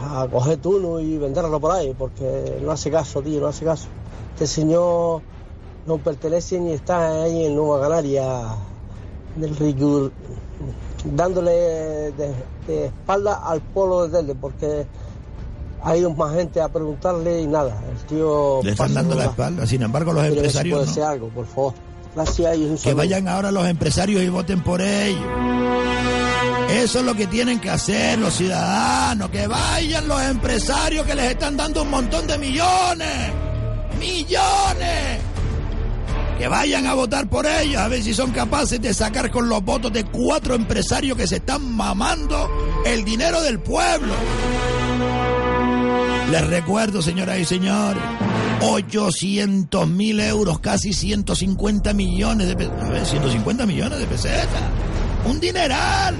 a 0.00 0.26
coger 0.30 0.58
turno 0.58 1.00
y 1.00 1.18
venderlo 1.18 1.58
por 1.60 1.72
ahí, 1.72 1.94
porque 1.98 2.58
no 2.62 2.70
hace 2.70 2.90
caso, 2.90 3.20
tío, 3.22 3.40
no 3.40 3.48
hace 3.48 3.64
caso. 3.64 3.86
Este 4.34 4.46
señor 4.46 5.22
no 5.86 5.98
pertenece 5.98 6.60
ni 6.60 6.72
está 6.72 7.22
ahí 7.24 7.46
en 7.46 7.56
Nueva 7.56 7.80
Canaria 7.88 8.42
del 9.36 9.56
ricu- 9.58 10.10
dándole 11.04 11.50
de, 11.52 12.32
de 12.66 12.86
espalda 12.86 13.34
al 13.44 13.60
pueblo 13.60 14.06
de 14.08 14.18
Telde, 14.18 14.34
porque 14.34 14.86
ha 15.82 15.96
ido 15.96 16.10
más 16.14 16.34
gente 16.34 16.60
a 16.60 16.68
preguntarle 16.68 17.42
y 17.42 17.46
nada. 17.46 17.80
El 17.90 17.98
tío 18.06 18.60
Le 18.62 18.72
están 18.72 18.94
dando 18.94 19.14
la 19.14 19.26
espalda. 19.26 19.66
Sin 19.66 19.82
embargo, 19.82 20.12
los 20.12 20.24
empresarios 20.24 20.74
puede 20.76 20.86
no. 20.86 20.90
hacer 20.92 21.02
algo, 21.04 21.28
por 21.28 21.46
favor. 21.46 21.74
Gracias 22.14 22.56
y 22.58 22.64
un 22.64 22.76
Que 22.78 22.94
vayan 22.94 23.28
ahora 23.28 23.52
los 23.52 23.66
empresarios 23.66 24.22
y 24.22 24.28
voten 24.28 24.60
por 24.62 24.80
ellos. 24.80 25.20
Eso 26.68 26.98
es 26.98 27.04
lo 27.04 27.14
que 27.14 27.26
tienen 27.26 27.60
que 27.60 27.70
hacer 27.70 28.18
los 28.18 28.34
ciudadanos. 28.34 29.30
Que 29.30 29.46
vayan 29.46 30.06
los 30.06 30.22
empresarios 30.22 31.06
que 31.06 31.14
les 31.14 31.30
están 31.30 31.56
dando 31.56 31.82
un 31.82 31.90
montón 31.90 32.26
de 32.26 32.36
millones. 32.36 33.32
Millones. 33.98 35.18
Que 36.36 36.46
vayan 36.46 36.86
a 36.86 36.92
votar 36.92 37.26
por 37.28 37.46
ellos. 37.46 37.80
A 37.80 37.88
ver 37.88 38.02
si 38.02 38.12
son 38.12 38.32
capaces 38.32 38.80
de 38.82 38.92
sacar 38.92 39.30
con 39.30 39.48
los 39.48 39.64
votos 39.64 39.92
de 39.92 40.04
cuatro 40.04 40.54
empresarios 40.54 41.16
que 41.16 41.26
se 41.26 41.36
están 41.36 41.74
mamando 41.74 42.50
el 42.84 43.02
dinero 43.02 43.40
del 43.40 43.60
pueblo. 43.60 44.12
Les 46.30 46.46
recuerdo, 46.46 47.00
señoras 47.00 47.38
y 47.38 47.46
señores, 47.46 48.02
800 48.60 49.88
mil 49.88 50.20
euros, 50.20 50.60
casi 50.60 50.92
150 50.92 51.94
millones 51.94 52.46
de 52.46 52.56
pesetas. 52.56 52.84
A 52.84 52.90
ver, 52.90 53.06
150 53.06 53.64
millones 53.64 53.98
de 53.98 54.06
pesetas. 54.06 54.62
Un 55.24 55.40
dineral 55.40 56.14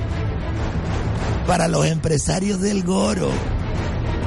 para 1.49 1.67
los 1.67 1.87
empresarios 1.87 2.61
del 2.61 2.85
Goro. 2.85 3.31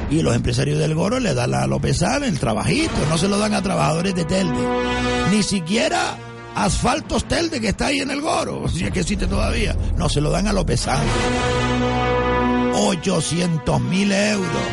Y 0.10 0.24
los 0.24 0.36
empresarios 0.36 0.80
del 0.80 0.96
Goro 0.96 1.20
le 1.20 1.36
dan 1.36 1.54
a 1.54 1.68
Lópezán 1.68 2.24
el 2.24 2.40
trabajito, 2.40 2.94
no 3.10 3.18
se 3.20 3.28
lo 3.28 3.38
dan 3.38 3.54
a 3.54 3.62
trabajadores 3.62 4.16
de 4.16 4.26
Telde. 4.26 4.60
Ni 5.30 5.44
siquiera 5.44 6.18
asfaltos 6.56 7.26
Telde 7.26 7.62
que 7.62 7.70
está 7.70 7.86
ahí 7.86 8.00
en 8.00 8.10
el 8.10 8.22
Goro, 8.22 8.68
si 8.74 8.86
es 8.86 8.92
que 8.92 9.02
existe 9.02 9.28
todavía. 9.28 9.78
No 9.98 10.10
se 10.10 10.20
lo 10.20 10.32
dan 10.32 10.48
a 10.48 10.54
Lópezán. 10.54 11.06
800 12.74 13.80
mil 13.82 14.12
euros. 14.12 14.64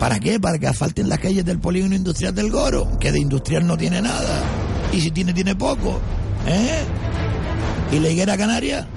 ¿Para 0.00 0.18
qué? 0.18 0.40
Para 0.40 0.58
que 0.58 0.66
asfalten 0.66 1.08
las 1.08 1.20
calles 1.20 1.44
del 1.44 1.60
polígono 1.60 1.94
industrial 1.94 2.34
del 2.34 2.50
Goro, 2.50 2.98
que 2.98 3.12
de 3.12 3.20
industrial 3.20 3.64
no 3.64 3.78
tiene 3.78 4.02
nada. 4.02 4.42
Y 4.92 5.00
si 5.00 5.12
tiene, 5.12 5.32
tiene 5.32 5.54
poco. 5.54 6.00
¿Eh? 6.48 6.82
¿Y 7.92 8.00
la 8.00 8.08
higuera 8.08 8.36
canaria? 8.36 8.88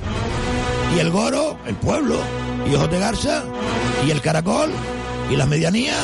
¿Y 0.96 1.00
el 1.00 1.12
Goro? 1.12 1.58
El 1.66 1.76
pueblo. 1.76 2.16
¿Y 2.72 2.74
Ojos 2.76 2.89
de 2.89 3.00
Garza? 3.00 3.43
¿Y 4.08 4.12
el 4.12 4.22
Caracol? 4.22 4.72
¿Y 5.30 5.36
las 5.36 5.48
medianías? 5.48 5.98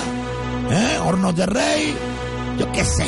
¿Eh? 0.70 1.00
Hornos 1.06 1.34
de 1.36 1.46
Rey. 1.46 1.96
Yo 2.60 2.70
qué 2.74 2.84
sé. 2.84 3.08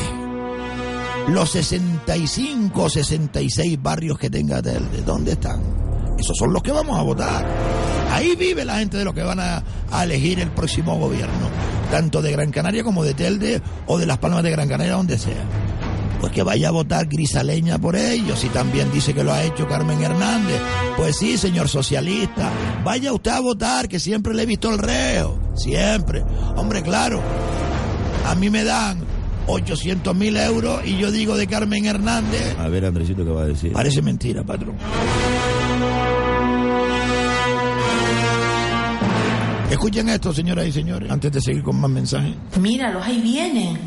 Los 1.27 1.51
65 1.51 2.83
o 2.83 2.89
66 2.89 3.81
barrios 3.81 4.17
que 4.17 4.29
tenga 4.29 4.61
Telde, 4.61 5.01
¿dónde 5.01 5.33
están? 5.33 5.61
Esos 6.17 6.37
son 6.37 6.53
los 6.53 6.63
que 6.63 6.71
vamos 6.71 6.97
a 6.97 7.01
votar. 7.01 7.45
Ahí 8.11 8.35
vive 8.37 8.63
la 8.63 8.77
gente 8.77 8.97
de 8.97 9.05
los 9.05 9.13
que 9.13 9.23
van 9.23 9.39
a, 9.39 9.63
a 9.91 10.03
elegir 10.03 10.39
el 10.39 10.51
próximo 10.51 10.97
gobierno, 10.97 11.49
tanto 11.91 12.21
de 12.21 12.31
Gran 12.31 12.51
Canaria 12.51 12.83
como 12.83 13.03
de 13.03 13.13
Telde 13.13 13.61
o 13.87 13.97
de 13.97 14.05
las 14.05 14.19
Palmas 14.19 14.43
de 14.43 14.51
Gran 14.51 14.69
Canaria, 14.69 14.93
donde 14.93 15.17
sea. 15.17 15.43
Pues 16.23 16.31
que 16.31 16.41
vaya 16.41 16.69
a 16.69 16.71
votar 16.71 17.05
Grisaleña 17.07 17.77
por 17.77 17.97
ellos 17.97 18.41
y 18.45 18.47
también 18.47 18.89
dice 18.93 19.13
que 19.13 19.25
lo 19.25 19.33
ha 19.33 19.43
hecho 19.43 19.67
Carmen 19.67 20.01
Hernández. 20.01 20.57
Pues 20.95 21.17
sí, 21.17 21.37
señor 21.37 21.67
socialista, 21.67 22.49
vaya 22.81 23.11
usted 23.11 23.31
a 23.31 23.41
votar, 23.41 23.89
que 23.89 23.99
siempre 23.99 24.33
le 24.33 24.43
he 24.43 24.45
visto 24.45 24.71
el 24.71 24.77
reo, 24.77 25.37
siempre. 25.53 26.23
Hombre, 26.55 26.81
claro, 26.81 27.21
a 28.25 28.35
mí 28.35 28.49
me 28.49 28.63
dan 28.63 28.99
800 29.47 30.15
mil 30.15 30.37
euros 30.37 30.79
y 30.85 30.95
yo 30.95 31.11
digo 31.11 31.35
de 31.35 31.45
Carmen 31.45 31.83
Hernández. 31.83 32.57
A 32.57 32.69
ver, 32.69 32.85
Andresito, 32.85 33.25
¿qué 33.25 33.31
va 33.31 33.41
a 33.41 33.47
decir? 33.47 33.73
Parece 33.73 34.01
mentira, 34.01 34.45
patrón. 34.45 34.77
Escuchen 39.69 40.07
esto, 40.07 40.33
señoras 40.33 40.67
y 40.67 40.71
señores, 40.71 41.11
antes 41.11 41.33
de 41.33 41.41
seguir 41.41 41.63
con 41.63 41.81
más 41.81 41.91
mensajes. 41.91 42.33
Míralos, 42.61 43.05
ahí 43.05 43.19
vienen. 43.19 43.79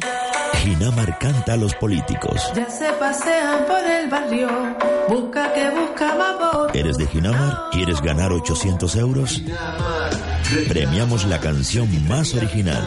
Ginamar 0.66 1.16
canta 1.20 1.52
a 1.52 1.56
los 1.56 1.72
políticos. 1.76 2.42
Ya 2.56 2.68
se 2.68 2.92
pasean 2.94 3.64
por 3.66 3.78
el 3.88 4.10
barrio. 4.10 4.48
Busca 5.08 5.52
que 5.52 5.70
busca 5.70 6.16
más 6.16 6.74
¿Eres 6.74 6.96
de 6.96 7.06
Ginamar? 7.06 7.70
¿Quieres 7.70 8.00
ganar 8.00 8.32
800 8.32 8.96
euros? 8.96 9.42
Premiamos 10.66 11.24
la 11.26 11.38
canción 11.38 11.88
más 12.08 12.34
original. 12.34 12.82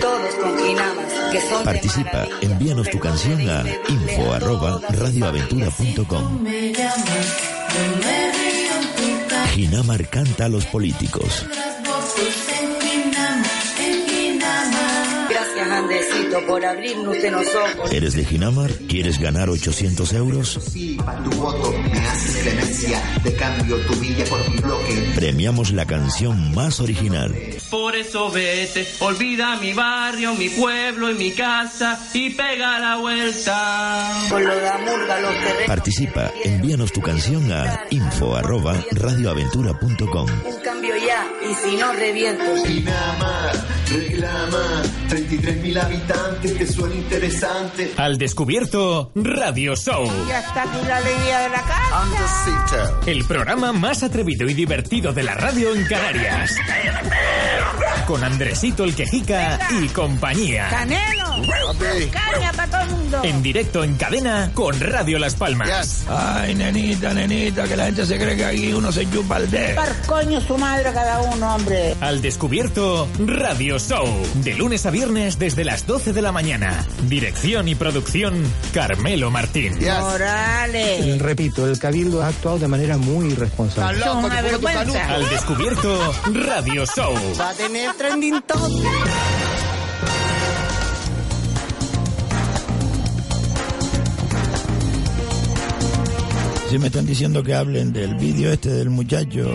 Todos 0.00 0.34
con 0.42 0.58
Ginamar, 0.58 1.06
que 1.30 1.40
son 1.40 1.62
Participa, 1.62 2.26
envíanos 2.40 2.90
tu 2.90 2.98
canción 2.98 3.48
a 3.48 3.62
info 3.88 4.32
arroba 4.32 4.80
radioaventura.com. 4.88 6.44
Ginamar 9.54 10.08
canta 10.08 10.46
a 10.46 10.48
los 10.48 10.66
políticos. 10.66 11.46
Por 16.46 16.64
abrirnos 16.64 17.20
de 17.20 17.30
los 17.30 17.46
ojos. 17.54 17.90
¿Eres 17.92 18.14
de 18.14 18.24
Ginamar? 18.24 18.70
¿Quieres 18.88 19.18
ganar 19.18 19.48
800 19.50 20.12
euros? 20.12 20.60
Tu 20.72 21.30
voto 21.36 21.72
me 21.72 21.98
haces 21.98 22.36
clemencia, 22.42 23.02
de 23.24 23.34
cambio 23.34 23.76
tu 23.86 23.94
villa 23.94 24.24
por 24.26 24.48
mi 24.50 24.58
bloque. 24.58 25.12
Premiamos 25.14 25.72
la 25.72 25.86
canción 25.86 26.54
más 26.54 26.80
original. 26.80 27.34
Por 27.70 27.96
eso 27.96 28.30
vete, 28.30 28.86
olvida 29.00 29.56
mi 29.56 29.72
barrio, 29.72 30.34
mi 30.34 30.48
pueblo 30.48 31.10
y 31.10 31.14
mi 31.14 31.32
casa 31.32 31.98
y 32.14 32.30
pega 32.30 32.78
la 32.78 32.96
vuelta. 32.96 34.10
Con 34.28 34.44
lo 34.44 34.54
de 34.54 34.68
Amurga, 34.68 35.20
los 35.20 35.34
terrenos. 35.34 35.66
Participa, 35.66 36.32
envíanos 36.44 36.92
tu 36.92 37.00
canción 37.00 37.50
a 37.52 37.84
info 37.90 38.36
arroba 38.36 38.74
radioaventura.com. 38.92 40.28
Un 40.46 40.60
cambio 40.62 40.94
ya, 40.96 41.26
y 41.50 41.54
si 41.54 41.76
no, 41.76 41.92
reviento. 41.92 42.64
Ginamar, 42.64 43.66
reclama, 43.90 44.82
33 45.08 45.62
mil 45.62 45.78
te 46.40 46.66
suena 46.66 46.94
interesante. 46.94 47.92
Al 47.96 48.18
descubierto, 48.18 49.12
Radio 49.14 49.76
Show. 49.76 50.10
Ya 50.28 50.40
está 50.40 50.62
aquí 50.62 50.86
la 50.86 50.96
alegría 50.96 51.40
de 51.40 51.48
la 51.50 51.62
casa. 51.62 53.00
El 53.06 53.24
programa 53.24 53.72
más 53.72 54.02
atrevido 54.02 54.48
y 54.48 54.54
divertido 54.54 55.12
de 55.12 55.22
la 55.22 55.34
radio 55.34 55.74
en 55.74 55.84
Canarias. 55.84 56.56
Con 58.08 58.24
Andresito 58.24 58.84
el 58.84 58.94
Quejica 58.94 59.58
y 59.82 59.86
compañía. 59.88 60.68
Canelo. 60.70 61.42
Caña 62.10 62.52
para 62.52 62.70
todo 62.70 62.80
el 62.80 62.88
mundo. 62.88 63.20
En 63.22 63.42
directo 63.42 63.84
en 63.84 63.96
cadena 63.96 64.50
con 64.54 64.80
Radio 64.80 65.18
Las 65.18 65.34
Palmas. 65.34 66.06
Ay, 66.08 66.54
nenita, 66.54 67.12
nenita, 67.12 67.64
que 67.64 67.76
la 67.76 67.84
gente 67.84 68.06
se 68.06 68.16
cree 68.16 68.34
que 68.34 68.46
aquí 68.46 68.72
uno 68.72 68.90
se 68.92 69.08
chupa 69.10 69.36
el 69.36 69.50
dedo. 69.50 69.76
Par 69.76 69.94
coño 70.06 70.40
su 70.40 70.56
madre 70.56 70.90
cada 70.94 71.20
uno, 71.20 71.54
hombre. 71.54 71.96
Al 72.00 72.22
descubierto, 72.22 73.06
Radio 73.18 73.78
Show. 73.78 74.06
De 74.36 74.54
lunes 74.54 74.86
a 74.86 74.90
viernes 74.90 75.38
desde 75.38 75.64
las 75.64 75.86
12 75.86 76.14
de 76.14 76.22
la 76.22 76.32
mañana. 76.32 76.86
Dirección 77.02 77.68
y 77.68 77.74
producción, 77.74 78.42
Carmelo 78.72 79.30
Martín. 79.30 79.78
Morales. 80.00 81.18
Repito, 81.18 81.66
el 81.66 81.78
Cabildo 81.78 82.22
ha 82.22 82.28
actuado 82.28 82.58
de 82.58 82.68
manera 82.68 82.96
muy 82.96 83.32
irresponsable. 83.32 84.02
Son 84.02 84.24
una 84.24 84.40
vergüenza. 84.40 85.08
Al 85.08 85.28
descubierto, 85.28 86.14
Radio 86.32 86.86
Show. 86.86 87.14
Va 87.38 87.50
a 87.50 87.54
tener 87.54 87.97
trending 87.98 88.40
topic. 88.42 88.86
Si 96.70 96.78
me 96.78 96.86
están 96.86 97.06
diciendo 97.06 97.42
que 97.42 97.54
hablen 97.54 97.92
del 97.92 98.14
vídeo 98.14 98.52
este 98.52 98.70
del 98.70 98.90
muchacho 98.90 99.50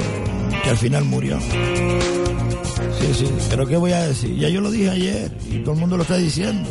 que 0.63 0.69
al 0.69 0.77
final 0.77 1.05
murió. 1.05 1.39
Sí, 2.99 3.13
sí, 3.13 3.31
pero 3.49 3.65
¿qué 3.65 3.77
voy 3.77 3.93
a 3.93 4.07
decir? 4.07 4.35
Ya 4.35 4.49
yo 4.49 4.59
lo 4.59 4.71
dije 4.71 4.89
ayer 4.89 5.31
y 5.49 5.59
todo 5.59 5.75
el 5.75 5.79
mundo 5.79 5.95
lo 5.95 6.03
está 6.03 6.17
diciendo. 6.17 6.69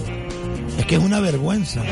Es 0.79 0.85
que 0.85 0.97
es 0.97 1.03
una 1.03 1.21
vergüenza. 1.21 1.83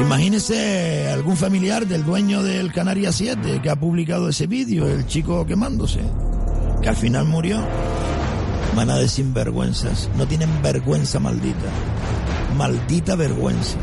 Imagínese 0.00 1.08
algún 1.10 1.36
familiar 1.36 1.86
del 1.86 2.04
dueño 2.04 2.42
del 2.42 2.72
Canarias 2.72 3.16
7 3.16 3.60
que 3.62 3.70
ha 3.70 3.76
publicado 3.76 4.28
ese 4.28 4.46
vídeo, 4.46 4.86
el 4.86 5.06
chico 5.06 5.44
quemándose, 5.44 6.00
que 6.80 6.88
al 6.88 6.96
final 6.96 7.24
murió. 7.24 7.64
Mana 8.76 8.96
de 8.96 9.08
sinvergüenzas. 9.08 10.08
No 10.16 10.26
tienen 10.26 10.62
vergüenza 10.62 11.18
maldita. 11.18 11.68
Maldita 12.56 13.16
vergüenza. 13.16 13.76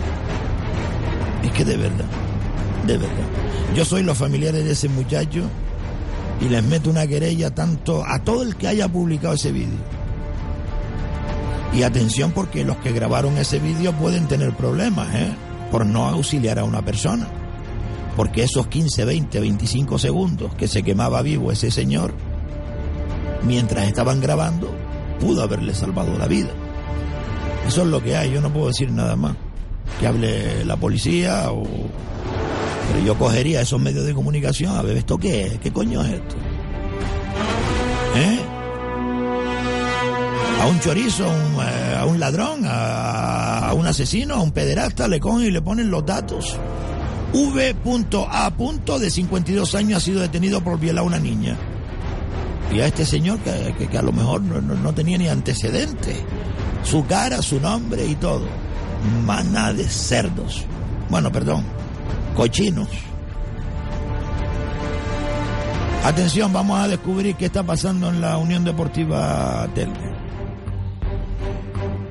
Es 1.43 1.51
que 1.51 1.65
de 1.65 1.77
verdad, 1.77 2.05
de 2.87 2.97
verdad. 2.97 3.25
Yo 3.75 3.85
soy 3.85 4.03
los 4.03 4.17
familiares 4.17 4.63
de 4.65 4.71
ese 4.71 4.89
muchacho 4.89 5.43
y 6.41 6.49
les 6.49 6.63
meto 6.63 6.89
una 6.89 7.07
querella 7.07 7.53
tanto 7.53 8.03
a 8.05 8.19
todo 8.19 8.43
el 8.43 8.55
que 8.55 8.67
haya 8.67 8.87
publicado 8.87 9.35
ese 9.35 9.51
vídeo. 9.51 9.79
Y 11.73 11.83
atención 11.83 12.31
porque 12.31 12.63
los 12.63 12.77
que 12.77 12.93
grabaron 12.93 13.37
ese 13.37 13.59
vídeo 13.59 13.91
pueden 13.93 14.27
tener 14.27 14.55
problemas, 14.55 15.13
¿eh? 15.13 15.35
Por 15.71 15.85
no 15.85 16.07
auxiliar 16.07 16.57
a 16.57 16.63
una 16.63 16.83
persona. 16.83 17.27
Porque 18.15 18.43
esos 18.43 18.67
15, 18.67 19.03
20, 19.03 19.39
25 19.41 19.99
segundos 19.99 20.55
que 20.55 20.69
se 20.69 20.83
quemaba 20.83 21.21
vivo 21.21 21.51
ese 21.51 21.71
señor, 21.71 22.13
mientras 23.45 23.87
estaban 23.87 24.19
grabando, 24.21 24.73
pudo 25.19 25.43
haberle 25.43 25.73
salvado 25.73 26.17
la 26.17 26.27
vida. 26.27 26.49
Eso 27.67 27.81
es 27.81 27.87
lo 27.87 28.01
que 28.01 28.15
hay, 28.15 28.31
yo 28.31 28.41
no 28.41 28.51
puedo 28.51 28.67
decir 28.67 28.91
nada 28.91 29.15
más. 29.15 29.35
Que 29.99 30.07
hable 30.07 30.65
la 30.65 30.75
policía 30.77 31.51
o... 31.51 31.63
Pero 31.63 33.05
yo 33.05 33.17
cogería 33.17 33.61
esos 33.61 33.79
medios 33.79 34.05
de 34.05 34.13
comunicación 34.13 34.75
a 34.75 34.81
ver, 34.81 34.97
¿esto 34.97 35.17
qué 35.17 35.47
es? 35.47 35.59
¿Qué 35.59 35.71
coño 35.71 36.03
es 36.03 36.13
esto? 36.13 36.35
¿Eh? 38.15 38.39
A 40.61 40.67
un 40.67 40.79
chorizo, 40.79 41.25
a 41.25 42.05
un, 42.05 42.15
eh, 42.15 42.19
ladrón, 42.19 42.61
a, 42.65 43.69
a 43.69 43.73
un 43.73 43.85
asesino, 43.87 44.35
a 44.35 44.41
un 44.41 44.51
pederasta, 44.51 45.07
le 45.07 45.19
cogen 45.19 45.47
y 45.47 45.51
le 45.51 45.61
ponen 45.61 45.89
los 45.89 46.05
datos. 46.05 46.57
V.A. 47.33 48.99
de 48.99 49.09
52 49.09 49.75
años 49.75 49.97
ha 49.97 50.05
sido 50.05 50.21
detenido 50.21 50.61
por 50.61 50.79
violar 50.79 51.03
a 51.03 51.07
una 51.07 51.19
niña. 51.19 51.57
Y 52.75 52.81
a 52.81 52.87
este 52.87 53.05
señor 53.05 53.39
que, 53.39 53.87
que- 53.87 53.97
a 53.97 54.01
lo 54.01 54.11
mejor 54.11 54.41
no, 54.41 54.59
no- 54.61 54.75
no 54.75 54.93
tenía 54.93 55.17
ni 55.17 55.27
antecedentes. 55.29 56.17
Su 56.83 57.05
cara, 57.05 57.41
su 57.41 57.59
nombre 57.59 58.05
y 58.05 58.15
todo. 58.15 58.45
Maná 59.25 59.71
de 59.73 59.85
cerdos. 59.85 60.65
Bueno, 61.09 61.31
perdón. 61.31 61.63
Cochinos. 62.35 62.89
Atención, 66.03 66.53
vamos 66.53 66.79
a 66.79 66.87
descubrir 66.87 67.35
qué 67.35 67.45
está 67.45 67.63
pasando 67.63 68.09
en 68.09 68.21
la 68.21 68.37
Unión 68.37 68.63
Deportiva 68.63 69.67
Telde. 69.73 70.13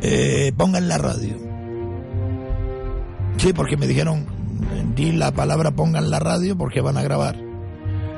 Eh, 0.03 0.53
pongan 0.57 0.89
la 0.89 0.99
radio. 0.99 1.37
Sí, 3.37 3.53
porque 3.53 3.77
me 3.77 3.87
dijeron, 3.87 4.27
di 4.97 5.13
la 5.13 5.31
palabra 5.33 5.71
pongan 5.73 6.11
la 6.11 6.19
radio 6.19 6.57
porque 6.59 6.81
van 6.81 6.97
a 6.97 7.03
grabar. 7.03 7.37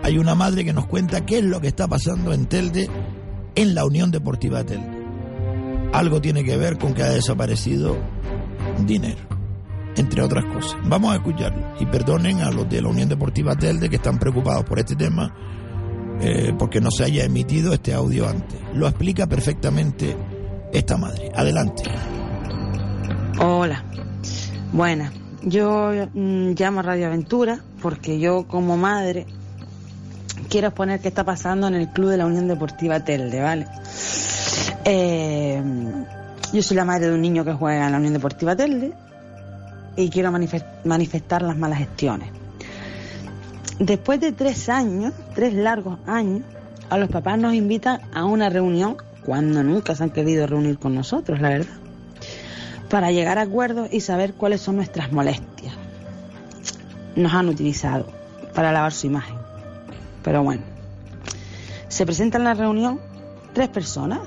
Hay 0.07 0.19
una 0.19 0.37
madre 0.37 0.65
que 0.65 0.73
nos 0.73 0.87
cuenta 0.87 1.27
qué 1.27 1.39
es 1.39 1.45
lo 1.45 1.61
que 1.61 1.67
está 1.67 1.89
pasando 1.89 2.33
en 2.33 2.47
Telde, 2.47 2.89
en 3.57 3.75
la 3.75 3.85
Unión 3.85 4.13
Deportiva 4.13 4.63
Telde. 4.63 5.05
Algo 5.93 6.21
tiene 6.21 6.45
que 6.45 6.57
ver 6.57 6.79
con 6.79 6.95
que 6.95 7.03
ha 7.03 7.11
desaparecido 7.11 7.97
dinero, 8.87 9.19
entre 9.97 10.23
otras 10.23 10.45
cosas. 10.45 10.79
Vamos 10.85 11.11
a 11.13 11.17
escucharlo. 11.17 11.75
Y 11.81 11.87
perdonen 11.87 12.41
a 12.43 12.53
los 12.53 12.69
de 12.69 12.83
la 12.83 12.89
Unión 12.89 13.09
Deportiva 13.09 13.57
Telde 13.57 13.91
que 13.91 13.97
están 13.97 14.17
preocupados 14.17 14.63
por 14.63 14.79
este 14.79 14.95
tema, 14.95 15.35
eh, 16.21 16.55
porque 16.57 16.81
no 16.81 16.93
se 16.93 17.03
haya 17.03 17.25
emitido 17.25 17.73
este 17.73 17.93
audio 17.93 18.29
antes. 18.29 18.61
Lo 18.75 18.87
explica 18.87 19.27
perfectamente 19.27 20.17
esta 20.73 20.97
madre. 20.97 21.33
Adelante. 21.35 21.83
Hola, 23.41 23.85
buena. 24.73 25.13
Yo 25.43 25.91
mm, 26.15 26.53
llamo 26.57 26.79
a 26.79 26.83
Radio 26.85 27.09
Aventura 27.09 27.65
porque 27.83 28.21
yo 28.21 28.47
como 28.47 28.77
madre 28.77 29.27
quiero 30.49 30.69
exponer 30.69 31.01
qué 31.01 31.09
está 31.09 31.25
pasando 31.25 31.67
en 31.69 31.75
el 31.75 31.89
Club 31.89 32.11
de 32.11 32.17
la 32.17 32.27
Unión 32.27 32.49
Deportiva 32.49 33.01
Telde, 33.01 33.41
¿vale? 33.41 33.67
Eh, 34.85 35.63
yo 36.53 36.63
soy 36.63 36.77
la 36.77 36.85
madre 36.85 37.09
de 37.09 37.15
un 37.15 37.21
niño 37.23 37.45
que 37.45 37.53
juega 37.53 37.87
en 37.87 37.93
la 37.93 37.99
Unión 37.99 38.13
Deportiva 38.13 38.55
Telde 38.57 38.93
y 39.97 40.11
quiero 40.11 40.31
manifest- 40.31 40.85
manifestar 40.85 41.43
las 41.43 41.57
malas 41.57 41.79
gestiones. 41.79 42.29
Después 43.79 44.21
de 44.21 44.33
tres 44.33 44.69
años, 44.69 45.13
tres 45.35 45.55
largos 45.55 45.99
años, 46.07 46.43
a 46.89 46.99
los 46.99 47.09
papás 47.11 47.39
nos 47.39 47.53
invitan 47.55 48.01
a 48.15 48.25
una 48.25 48.49
reunión 48.49 48.97
cuando 49.25 49.63
nunca 49.63 49.95
se 49.95 50.05
han 50.05 50.11
querido 50.11 50.47
reunir 50.47 50.79
con 50.79 50.95
nosotros, 50.95 51.41
la 51.41 51.49
verdad 51.51 51.75
para 52.89 53.11
llegar 53.11 53.37
a 53.39 53.43
acuerdos 53.43 53.89
y 53.91 54.01
saber 54.01 54.35
cuáles 54.35 54.61
son 54.61 54.77
nuestras 54.77 55.11
molestias. 55.11 55.75
Nos 57.17 57.35
han 57.35 57.49
utilizado 57.49 58.07
para 58.55 58.71
lavar 58.71 58.93
su 58.93 59.09
imagen. 59.09 59.36
Pero 60.27 60.43
bueno, 60.43 60.65
se 61.87 62.05
presentan 62.05 62.41
en 62.41 62.47
la 62.47 62.55
reunión 62.55 62.99
tres 63.53 63.69
personas. 63.69 64.19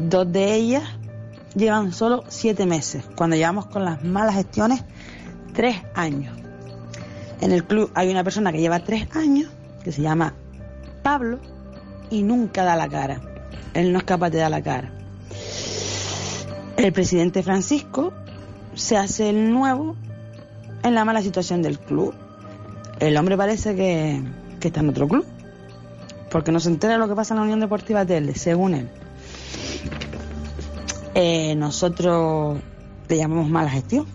Dos 0.00 0.32
de 0.32 0.54
ellas 0.54 0.82
llevan 1.54 1.92
solo 1.92 2.24
siete 2.28 2.64
meses, 2.64 3.04
cuando 3.14 3.36
llevamos 3.36 3.66
con 3.66 3.84
las 3.84 4.02
malas 4.02 4.36
gestiones 4.36 4.82
tres 5.52 5.76
años. 5.94 6.34
En 7.42 7.52
el 7.52 7.64
club 7.64 7.90
hay 7.94 8.10
una 8.10 8.24
persona 8.24 8.50
que 8.50 8.60
lleva 8.60 8.78
tres 8.80 9.14
años, 9.14 9.50
que 9.84 9.92
se 9.92 10.00
llama 10.00 10.32
Pablo, 11.02 11.38
y 12.08 12.22
nunca 12.22 12.64
da 12.64 12.74
la 12.74 12.88
cara. 12.88 13.20
Él 13.74 13.92
no 13.92 13.98
es 13.98 14.04
capaz 14.04 14.30
de 14.30 14.38
dar 14.38 14.50
la 14.50 14.62
cara. 14.62 14.90
El 16.78 16.94
presidente 16.94 17.42
Francisco 17.42 18.14
se 18.72 18.96
hace 18.96 19.28
el 19.28 19.52
nuevo 19.52 19.96
en 20.82 20.94
la 20.94 21.04
mala 21.04 21.20
situación 21.20 21.60
del 21.60 21.78
club. 21.78 22.14
El 23.00 23.18
hombre 23.18 23.36
parece 23.36 23.76
que, 23.76 24.22
que 24.58 24.68
está 24.68 24.80
en 24.80 24.90
otro 24.90 25.08
club, 25.08 25.24
porque 26.30 26.52
no 26.52 26.60
se 26.60 26.68
entera 26.68 26.98
lo 26.98 27.08
que 27.08 27.14
pasa 27.14 27.34
en 27.34 27.38
la 27.38 27.44
Unión 27.44 27.60
Deportiva 27.60 28.04
Telde, 28.04 28.34
según 28.34 28.74
él. 28.74 28.88
Eh, 31.14 31.54
nosotros 31.56 32.58
le 33.08 33.16
llamamos 33.16 33.48
mala 33.48 33.70
gestión 33.70 34.06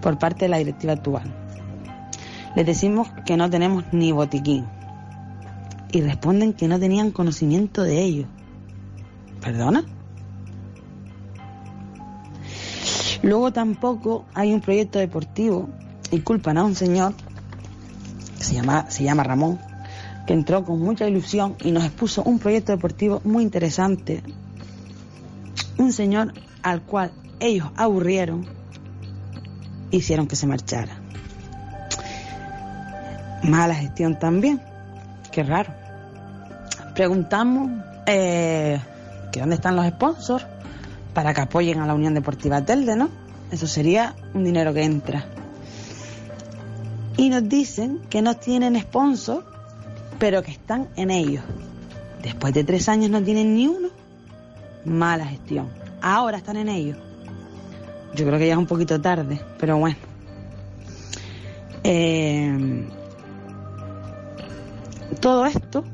por 0.00 0.18
parte 0.18 0.46
de 0.46 0.48
la 0.48 0.58
directiva 0.58 0.94
actual. 0.94 1.24
Les 2.54 2.64
decimos 2.64 3.08
que 3.26 3.36
no 3.36 3.50
tenemos 3.50 3.84
ni 3.92 4.12
botiquín 4.12 4.64
y 5.92 6.00
responden 6.00 6.52
que 6.52 6.68
no 6.68 6.78
tenían 6.78 7.10
conocimiento 7.10 7.82
de 7.82 8.02
ello. 8.02 8.26
¿Perdona? 9.40 9.84
Luego 13.22 13.52
tampoco 13.52 14.24
hay 14.34 14.52
un 14.52 14.60
proyecto 14.60 14.98
deportivo 14.98 15.68
y 16.10 16.20
culpan 16.20 16.58
a 16.58 16.64
un 16.64 16.74
señor 16.74 17.12
se 18.46 19.04
llama, 19.04 19.22
Ramón, 19.22 19.58
que 20.26 20.32
entró 20.32 20.64
con 20.64 20.80
mucha 20.80 21.06
ilusión 21.08 21.56
y 21.62 21.72
nos 21.72 21.84
expuso 21.84 22.22
un 22.22 22.38
proyecto 22.38 22.72
deportivo 22.72 23.20
muy 23.24 23.42
interesante. 23.42 24.22
Un 25.78 25.92
señor 25.92 26.32
al 26.62 26.82
cual 26.82 27.12
ellos 27.40 27.68
aburrieron, 27.76 28.46
hicieron 29.90 30.26
que 30.26 30.36
se 30.36 30.46
marchara. 30.46 31.00
Mala 33.42 33.74
gestión 33.74 34.18
también, 34.18 34.60
qué 35.30 35.42
raro. 35.42 35.72
Preguntamos 36.94 37.70
eh, 38.06 38.80
que 39.30 39.40
dónde 39.40 39.56
están 39.56 39.76
los 39.76 39.86
sponsors 39.86 40.46
para 41.12 41.34
que 41.34 41.42
apoyen 41.42 41.80
a 41.80 41.86
la 41.86 41.94
Unión 41.94 42.14
Deportiva 42.14 42.62
Telde, 42.62 42.96
¿no? 42.96 43.08
Eso 43.50 43.66
sería 43.66 44.14
un 44.34 44.44
dinero 44.44 44.72
que 44.74 44.82
entra. 44.82 45.24
Y 47.16 47.30
nos 47.30 47.48
dicen 47.48 48.02
que 48.10 48.22
no 48.22 48.36
tienen 48.36 48.78
sponsor, 48.80 49.44
pero 50.18 50.42
que 50.42 50.50
están 50.50 50.88
en 50.96 51.10
ellos. 51.10 51.44
Después 52.22 52.52
de 52.54 52.64
tres 52.64 52.88
años 52.88 53.10
no 53.10 53.22
tienen 53.22 53.54
ni 53.54 53.66
uno. 53.66 53.88
Mala 54.84 55.26
gestión. 55.26 55.68
Ahora 56.02 56.38
están 56.38 56.56
en 56.56 56.68
ellos. 56.68 56.98
Yo 58.14 58.26
creo 58.26 58.38
que 58.38 58.46
ya 58.46 58.52
es 58.52 58.58
un 58.58 58.66
poquito 58.66 59.00
tarde, 59.00 59.40
pero 59.58 59.78
bueno. 59.78 59.96
Eh, 61.84 62.86
todo 65.20 65.46
esto 65.46 65.84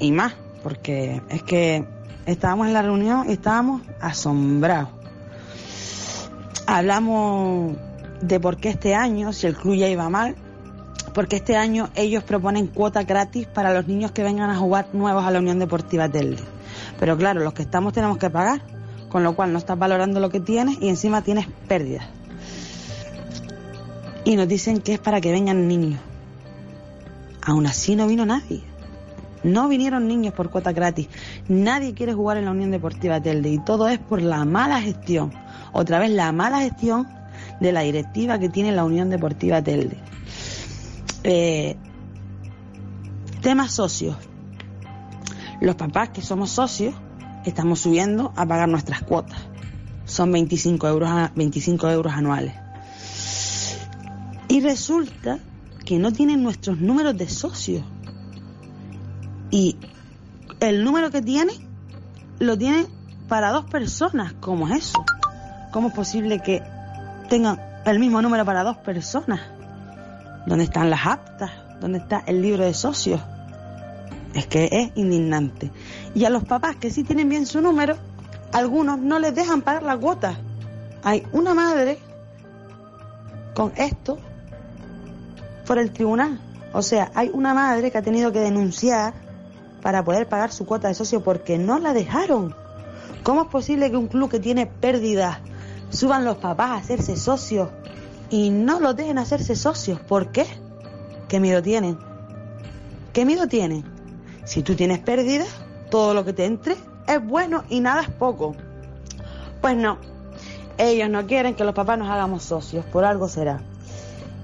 y 0.00 0.12
más, 0.12 0.34
porque 0.62 1.22
es 1.28 1.42
que 1.42 1.84
estábamos 2.26 2.66
en 2.68 2.74
la 2.74 2.82
reunión 2.82 3.28
y 3.28 3.32
estábamos 3.32 3.82
asombrados. 4.00 4.90
Hablamos 6.66 7.76
de 8.20 8.40
por 8.40 8.56
qué 8.56 8.70
este 8.70 8.94
año, 8.94 9.32
si 9.32 9.46
el 9.46 9.56
club 9.56 9.76
ya 9.76 9.88
iba 9.88 10.08
mal, 10.08 10.36
porque 11.14 11.36
este 11.36 11.56
año 11.56 11.88
ellos 11.94 12.22
proponen 12.22 12.66
cuota 12.66 13.02
gratis 13.02 13.46
para 13.46 13.72
los 13.72 13.86
niños 13.86 14.12
que 14.12 14.22
vengan 14.22 14.50
a 14.50 14.56
jugar 14.56 14.88
nuevos 14.92 15.24
a 15.24 15.30
la 15.30 15.38
Unión 15.38 15.58
Deportiva 15.58 16.08
Telde. 16.08 16.42
Pero 16.98 17.16
claro, 17.16 17.40
los 17.40 17.54
que 17.54 17.62
estamos 17.62 17.92
tenemos 17.92 18.18
que 18.18 18.30
pagar, 18.30 18.62
con 19.08 19.24
lo 19.24 19.34
cual 19.34 19.52
no 19.52 19.58
estás 19.58 19.78
valorando 19.78 20.20
lo 20.20 20.30
que 20.30 20.40
tienes 20.40 20.78
y 20.80 20.88
encima 20.88 21.22
tienes 21.22 21.46
pérdidas. 21.66 22.06
Y 24.24 24.36
nos 24.36 24.46
dicen 24.46 24.80
que 24.80 24.94
es 24.94 24.98
para 24.98 25.20
que 25.20 25.32
vengan 25.32 25.66
niños. 25.68 26.00
Aún 27.42 27.66
así 27.66 27.96
no 27.96 28.06
vino 28.06 28.26
nadie. 28.26 28.62
No 29.42 29.68
vinieron 29.68 30.06
niños 30.06 30.34
por 30.34 30.50
cuota 30.50 30.72
gratis. 30.72 31.08
Nadie 31.48 31.94
quiere 31.94 32.12
jugar 32.12 32.36
en 32.36 32.44
la 32.44 32.50
Unión 32.50 32.70
Deportiva 32.70 33.20
Telde 33.20 33.48
y 33.48 33.58
todo 33.58 33.88
es 33.88 33.98
por 33.98 34.20
la 34.20 34.44
mala 34.44 34.80
gestión. 34.80 35.32
Otra 35.72 35.98
vez 35.98 36.10
la 36.10 36.32
mala 36.32 36.60
gestión 36.60 37.06
de 37.60 37.72
la 37.72 37.80
directiva 37.80 38.38
que 38.38 38.48
tiene 38.48 38.72
la 38.72 38.84
Unión 38.84 39.10
Deportiva 39.10 39.62
Telde. 39.62 39.98
Eh, 41.24 41.76
temas 43.40 43.72
socios. 43.72 44.16
Los 45.60 45.74
papás 45.74 46.10
que 46.10 46.22
somos 46.22 46.50
socios 46.50 46.94
estamos 47.44 47.80
subiendo 47.80 48.32
a 48.36 48.46
pagar 48.46 48.68
nuestras 48.68 49.02
cuotas. 49.02 49.40
Son 50.04 50.30
25 50.32 50.88
euros, 50.88 51.10
25 51.34 51.90
euros 51.90 52.12
anuales. 52.12 52.54
Y 54.48 54.60
resulta 54.60 55.38
que 55.84 55.98
no 55.98 56.12
tienen 56.12 56.42
nuestros 56.42 56.78
números 56.78 57.16
de 57.16 57.28
socios. 57.28 57.84
Y 59.50 59.76
el 60.60 60.84
número 60.84 61.10
que 61.10 61.22
tiene 61.22 61.52
lo 62.38 62.56
tiene 62.56 62.86
para 63.28 63.50
dos 63.50 63.64
personas. 63.66 64.34
¿Cómo 64.40 64.68
es 64.68 64.88
eso? 64.88 65.04
¿Cómo 65.72 65.88
es 65.88 65.94
posible 65.94 66.40
que 66.40 66.62
tengan 67.28 67.60
el 67.84 67.98
mismo 67.98 68.20
número 68.20 68.44
para 68.44 68.64
dos 68.64 68.76
personas? 68.78 69.40
¿Dónde 70.46 70.64
están 70.64 70.90
las 70.90 71.06
actas? 71.06 71.50
¿Dónde 71.80 71.98
está 71.98 72.22
el 72.26 72.42
libro 72.42 72.64
de 72.64 72.74
socios? 72.74 73.20
Es 74.34 74.46
que 74.46 74.68
es 74.70 74.90
indignante. 74.96 75.70
Y 76.14 76.24
a 76.24 76.30
los 76.30 76.44
papás 76.44 76.76
que 76.76 76.90
sí 76.90 77.04
tienen 77.04 77.28
bien 77.28 77.46
su 77.46 77.60
número, 77.60 77.96
algunos 78.52 78.98
no 78.98 79.18
les 79.18 79.34
dejan 79.34 79.62
pagar 79.62 79.82
la 79.82 79.96
cuota. 79.96 80.36
Hay 81.02 81.26
una 81.32 81.54
madre 81.54 81.98
con 83.54 83.72
esto 83.76 84.18
por 85.66 85.78
el 85.78 85.92
tribunal. 85.92 86.40
O 86.72 86.82
sea, 86.82 87.10
hay 87.14 87.30
una 87.32 87.54
madre 87.54 87.90
que 87.90 87.98
ha 87.98 88.02
tenido 88.02 88.32
que 88.32 88.40
denunciar 88.40 89.14
para 89.82 90.04
poder 90.04 90.28
pagar 90.28 90.52
su 90.52 90.66
cuota 90.66 90.88
de 90.88 90.94
socio 90.94 91.22
porque 91.22 91.58
no 91.58 91.78
la 91.78 91.92
dejaron. 91.92 92.54
¿Cómo 93.22 93.42
es 93.42 93.48
posible 93.48 93.90
que 93.90 93.96
un 93.96 94.08
club 94.08 94.30
que 94.30 94.40
tiene 94.40 94.66
pérdidas 94.66 95.38
suban 95.90 96.24
los 96.24 96.36
papás 96.36 96.70
a 96.70 96.76
hacerse 96.76 97.16
socios 97.16 97.68
y 98.30 98.50
no 98.50 98.80
los 98.80 98.96
dejen 98.96 99.18
hacerse 99.18 99.56
socios? 99.56 100.00
¿Por 100.00 100.30
qué? 100.32 100.46
¿Qué 101.28 101.40
miedo 101.40 101.62
tienen? 101.62 101.98
¿Qué 103.12 103.24
miedo 103.24 103.46
tienen? 103.46 103.84
Si 104.44 104.62
tú 104.62 104.74
tienes 104.74 104.98
pérdidas, 105.00 105.48
todo 105.90 106.14
lo 106.14 106.24
que 106.24 106.32
te 106.32 106.44
entre 106.44 106.76
es 107.06 107.26
bueno 107.26 107.64
y 107.68 107.80
nada 107.80 108.02
es 108.02 108.10
poco. 108.10 108.54
Pues 109.60 109.76
no, 109.76 109.98
ellos 110.76 111.10
no 111.10 111.26
quieren 111.26 111.54
que 111.54 111.64
los 111.64 111.74
papás 111.74 111.98
nos 111.98 112.08
hagamos 112.08 112.44
socios, 112.44 112.84
por 112.86 113.04
algo 113.04 113.28
será. 113.28 113.60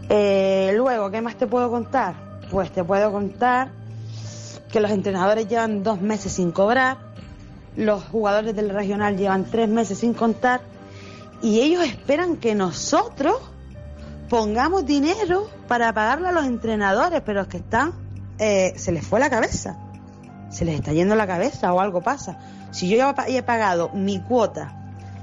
Eh, 0.09 0.73
luego, 0.77 1.11
¿qué 1.11 1.23
más 1.23 1.37
te 1.37 1.47
puedo 1.47 1.71
contar? 1.71 2.15
Pues 2.51 2.71
te 2.71 2.85
puedo 2.85 3.13
contar 3.13 3.71
que 4.71 4.81
los 4.81 4.91
entrenadores 4.91 5.47
llevan 5.49 5.83
dos 5.83 6.01
meses 6.01 6.33
sin 6.33 6.51
cobrar, 6.51 6.99
los 7.77 8.03
jugadores 8.05 8.55
del 8.57 8.71
regional 8.71 9.17
llevan 9.17 9.45
tres 9.45 9.69
meses 9.69 9.99
sin 9.99 10.15
contar 10.15 10.61
y 11.45 11.61
ellos 11.61 11.85
esperan 11.85 12.39
que 12.39 12.55
nosotros 12.55 13.37
pongamos 14.31 14.87
dinero 14.87 15.51
para 15.69 15.93
pagarle 15.93 16.29
a 16.29 16.33
los 16.33 16.47
entrenadores, 16.47 17.21
pero 17.21 17.43
es 17.43 17.49
que 17.49 17.59
están, 17.59 17.93
eh, 18.39 18.73
se 18.77 18.93
les 18.93 19.07
fue 19.07 19.21
la 19.21 19.29
cabeza, 19.29 19.77
se 20.49 20.65
les 20.65 20.77
está 20.77 20.95
yendo 20.95 21.15
la 21.17 21.27
cabeza 21.27 21.75
o 21.75 21.81
algo 21.81 22.01
pasa. 22.01 22.39
Si 22.71 22.89
yo 22.89 22.97
ya 22.97 23.15
he 23.29 23.43
pagado 23.43 23.91
mi 23.91 24.21
cuota 24.21 24.75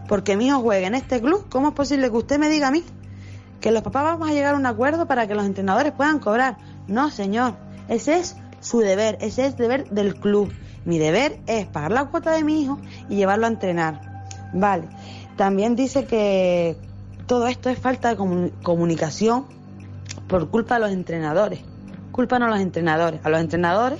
porque 0.07 0.38
mi 0.38 0.45
hijo 0.45 0.59
juegue 0.59 0.86
en 0.86 0.93
este 0.93 1.19
club, 1.22 1.47
¿cómo 1.49 1.69
es 1.69 1.74
posible 1.74 2.11
que 2.11 2.17
usted 2.17 2.38
me 2.38 2.49
diga 2.49 2.67
a 2.67 2.72
mí 2.72 2.84
que 3.59 3.72
los 3.72 3.82
papás 3.82 4.03
vamos 4.03 4.30
a 4.30 4.34
llegar 4.34 4.53
a 4.53 4.57
un 4.57 4.67
acuerdo 4.67 5.07
para 5.07 5.26
que 5.26 5.34
los 5.34 5.47
entrenadores 5.47 5.91
puedan 5.91 6.19
cobrar? 6.19 6.57
No, 6.88 7.09
señor, 7.09 7.55
ese 7.88 8.19
es 8.19 8.36
su 8.59 8.78
deber, 8.78 9.17
ese 9.22 9.47
es 9.47 9.53
el 9.53 9.55
deber 9.55 9.89
del 9.89 10.13
club. 10.13 10.53
Mi 10.86 10.99
deber 10.99 11.39
es 11.47 11.65
pagar 11.65 11.91
la 11.91 12.05
cuota 12.05 12.30
de 12.30 12.43
mi 12.43 12.61
hijo 12.61 12.78
y 13.09 13.15
llevarlo 13.15 13.47
a 13.47 13.49
entrenar. 13.49 14.11
Vale. 14.53 14.88
También 15.38 15.75
dice 15.75 16.05
que 16.05 16.77
todo 17.27 17.47
esto 17.47 17.69
es 17.69 17.79
falta 17.79 18.13
de 18.13 18.51
comunicación 18.61 19.45
por 20.27 20.49
culpa 20.49 20.75
de 20.75 20.82
los 20.82 20.91
entrenadores. 20.91 21.61
Culpan 22.11 22.43
a 22.43 22.49
los 22.49 22.59
entrenadores. 22.59 23.21
A 23.23 23.29
los 23.29 23.39
entrenadores, 23.39 23.99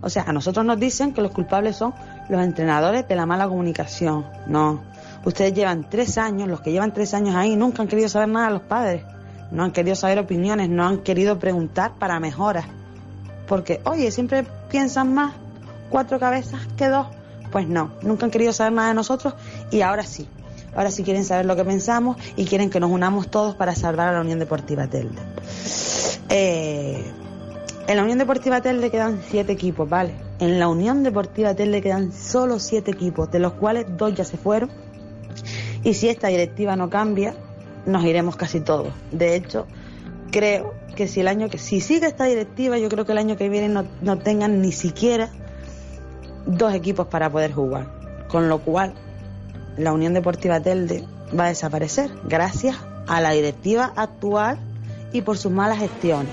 o 0.00 0.08
sea, 0.08 0.24
a 0.24 0.32
nosotros 0.32 0.64
nos 0.64 0.78
dicen 0.78 1.12
que 1.12 1.22
los 1.22 1.32
culpables 1.32 1.76
son 1.76 1.94
los 2.28 2.42
entrenadores 2.42 3.06
de 3.08 3.16
la 3.16 3.26
mala 3.26 3.48
comunicación. 3.48 4.26
No. 4.46 4.82
Ustedes 5.24 5.54
llevan 5.54 5.88
tres 5.88 6.18
años, 6.18 6.48
los 6.48 6.60
que 6.60 6.72
llevan 6.72 6.92
tres 6.92 7.14
años 7.14 7.34
ahí, 7.34 7.56
nunca 7.56 7.82
han 7.82 7.88
querido 7.88 8.08
saber 8.08 8.28
nada 8.28 8.48
de 8.48 8.52
los 8.52 8.62
padres. 8.62 9.02
No 9.50 9.64
han 9.64 9.72
querido 9.72 9.96
saber 9.96 10.18
opiniones, 10.18 10.68
no 10.68 10.86
han 10.86 10.98
querido 10.98 11.38
preguntar 11.38 11.92
para 11.98 12.20
mejoras. 12.20 12.66
Porque, 13.46 13.80
oye, 13.84 14.10
siempre 14.10 14.44
piensan 14.70 15.14
más 15.14 15.34
cuatro 15.90 16.18
cabezas 16.18 16.60
que 16.76 16.88
dos. 16.88 17.06
Pues 17.52 17.68
no, 17.68 17.92
nunca 18.02 18.26
han 18.26 18.30
querido 18.30 18.52
saber 18.52 18.72
nada 18.72 18.88
de 18.88 18.94
nosotros 18.94 19.34
y 19.70 19.82
ahora 19.82 20.02
sí. 20.02 20.28
Ahora 20.74 20.90
sí 20.90 21.02
quieren 21.02 21.24
saber 21.24 21.46
lo 21.46 21.56
que 21.56 21.64
pensamos 21.64 22.16
y 22.36 22.44
quieren 22.44 22.70
que 22.70 22.80
nos 22.80 22.90
unamos 22.90 23.28
todos 23.28 23.54
para 23.54 23.74
salvar 23.74 24.08
a 24.08 24.12
la 24.12 24.20
Unión 24.20 24.38
Deportiva 24.38 24.86
Telde. 24.86 25.20
Eh, 26.28 27.04
en 27.86 27.96
la 27.96 28.02
Unión 28.02 28.18
Deportiva 28.18 28.60
Telde 28.60 28.90
quedan 28.90 29.20
siete 29.28 29.52
equipos, 29.52 29.88
¿vale? 29.88 30.14
En 30.38 30.58
la 30.58 30.68
Unión 30.68 31.02
Deportiva 31.02 31.54
Telde 31.54 31.82
quedan 31.82 32.12
solo 32.12 32.58
siete 32.58 32.90
equipos, 32.90 33.30
de 33.30 33.38
los 33.38 33.52
cuales 33.54 33.86
dos 33.96 34.14
ya 34.14 34.24
se 34.24 34.36
fueron. 34.36 34.70
Y 35.82 35.94
si 35.94 36.08
esta 36.08 36.28
directiva 36.28 36.76
no 36.76 36.88
cambia, 36.88 37.34
nos 37.84 38.04
iremos 38.04 38.36
casi 38.36 38.60
todos. 38.60 38.92
De 39.12 39.36
hecho, 39.36 39.66
creo 40.30 40.74
que 40.96 41.08
si 41.08 41.20
el 41.20 41.28
año 41.28 41.50
que 41.50 41.58
si 41.58 41.80
sigue 41.80 42.06
esta 42.06 42.24
directiva, 42.24 42.78
yo 42.78 42.88
creo 42.88 43.04
que 43.04 43.12
el 43.12 43.18
año 43.18 43.36
que 43.36 43.48
viene 43.48 43.68
no, 43.68 43.84
no 44.00 44.18
tengan 44.18 44.62
ni 44.62 44.72
siquiera 44.72 45.30
dos 46.46 46.74
equipos 46.74 47.06
para 47.08 47.30
poder 47.30 47.52
jugar. 47.52 47.88
Con 48.28 48.48
lo 48.48 48.60
cual, 48.60 48.94
la 49.76 49.92
Unión 49.92 50.14
Deportiva 50.14 50.60
Telde 50.60 51.04
va 51.38 51.46
a 51.46 51.48
desaparecer 51.48 52.10
gracias 52.24 52.76
a 53.06 53.20
la 53.20 53.30
directiva 53.30 53.92
actual 53.96 54.58
y 55.12 55.22
por 55.22 55.38
sus 55.38 55.52
malas 55.52 55.78
gestiones. 55.78 56.32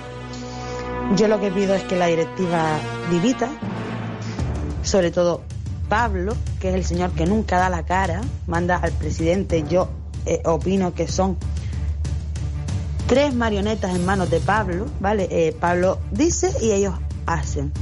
Yo 1.15 1.27
lo 1.27 1.39
que 1.39 1.51
pido 1.51 1.73
es 1.75 1.83
que 1.83 1.95
la 1.95 2.07
directiva 2.07 2.77
divita, 3.09 3.49
sobre 4.83 5.11
todo 5.11 5.41
Pablo, 5.89 6.35
que 6.59 6.69
es 6.69 6.75
el 6.75 6.85
señor 6.85 7.11
que 7.11 7.25
nunca 7.25 7.57
da 7.57 7.69
la 7.69 7.83
cara, 7.83 8.21
manda 8.47 8.77
al 8.77 8.91
presidente, 8.93 9.63
yo 9.67 9.89
eh, 10.25 10.41
opino 10.45 10.93
que 10.93 11.07
son 11.07 11.37
tres 13.07 13.35
marionetas 13.35 13.93
en 13.93 14.05
manos 14.05 14.29
de 14.29 14.39
Pablo, 14.39 14.85
¿vale? 15.01 15.27
Eh, 15.29 15.55
Pablo 15.59 15.99
dice 16.11 16.53
y 16.61 16.71
ellos 16.71 16.93
hacen. 17.25 17.73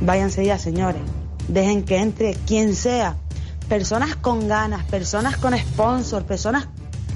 Váyanse 0.00 0.44
ya, 0.44 0.58
señores. 0.58 1.00
Dejen 1.48 1.84
que 1.84 1.98
entre 1.98 2.34
quien 2.34 2.74
sea. 2.74 3.16
Personas 3.70 4.16
con 4.16 4.48
ganas, 4.48 4.82
personas 4.86 5.36
con 5.36 5.56
sponsor, 5.56 6.24
personas... 6.24 6.66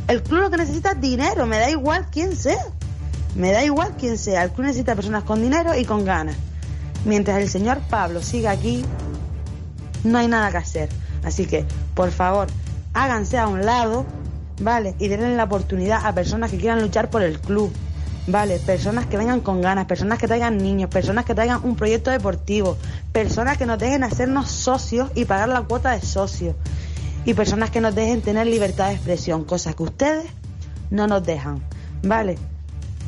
El 0.07 0.23
club 0.23 0.43
lo 0.43 0.51
que 0.51 0.57
necesita 0.57 0.93
es 0.93 1.01
dinero, 1.01 1.47
me 1.47 1.59
da 1.59 1.69
igual 1.69 2.07
quién 2.13 2.37
sea. 2.37 2.65
Me 3.35 3.51
da 3.51 3.65
igual 3.65 3.97
quién 3.99 4.17
sea. 4.17 4.45
El 4.45 4.53
club 4.53 4.67
necesita 4.67 4.95
personas 4.95 5.25
con 5.25 5.43
dinero 5.43 5.77
y 5.77 5.85
con 5.85 6.05
ganas. 6.05 6.37
Mientras 7.05 7.39
el 7.39 7.49
señor 7.49 7.81
Pablo 7.91 8.23
siga 8.23 8.53
aquí, 8.53 8.85
no 10.05 10.17
hay 10.17 10.29
nada 10.29 10.53
que 10.53 10.59
hacer. 10.59 10.91
Así 11.25 11.47
que, 11.47 11.67
por 11.93 12.13
favor, 12.13 12.47
háganse 12.93 13.37
a 13.37 13.49
un 13.49 13.67
lado, 13.67 14.07
¿vale? 14.61 14.95
Y 15.01 15.09
denle 15.09 15.35
la 15.35 15.45
oportunidad 15.45 16.07
a 16.07 16.15
personas 16.15 16.53
que 16.53 16.59
quieran 16.59 16.81
luchar 16.81 17.11
por 17.11 17.23
el 17.23 17.41
club, 17.41 17.73
¿vale? 18.27 18.59
Personas 18.59 19.07
que 19.07 19.17
vengan 19.17 19.41
con 19.41 19.61
ganas, 19.61 19.87
personas 19.87 20.19
que 20.19 20.27
traigan 20.27 20.59
niños, 20.59 20.91
personas 20.91 21.25
que 21.25 21.35
traigan 21.35 21.61
un 21.63 21.77
proyecto 21.77 22.11
deportivo, 22.11 22.77
personas 23.13 23.59
que 23.59 23.67
nos 23.67 23.79
dejen 23.79 24.05
hacernos 24.05 24.51
socios 24.51 25.11
y 25.15 25.25
pagar 25.25 25.49
la 25.49 25.63
cuota 25.63 25.91
de 25.93 26.01
socios. 26.01 26.55
Y 27.27 27.35
personas 27.35 27.71
que 27.71 27.81
nos 27.81 27.95
dejen 27.95 28.21
tener 28.21 28.47
libertad 28.47 28.89
de 28.89 28.95
expresión, 28.95 29.45
cosas 29.45 29.75
que 29.75 29.83
ustedes 29.83 30.27
no 30.91 31.07
nos 31.07 31.25
dejan, 31.25 31.63
¿vale? 32.03 32.39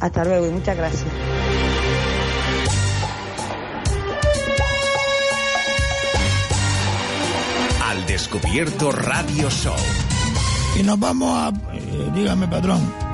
Hasta 0.01 0.25
luego 0.25 0.47
y 0.47 0.51
muchas 0.51 0.77
gracias. 0.77 1.07
Al 7.85 8.07
descubierto 8.07 8.91
Radio 8.91 9.51
Show. 9.51 9.75
Y 10.79 10.83
nos 10.83 10.99
vamos 10.99 11.31
a... 11.35 11.49
eh, 11.75 12.11
dígame, 12.15 12.49
patrón. 12.49 13.06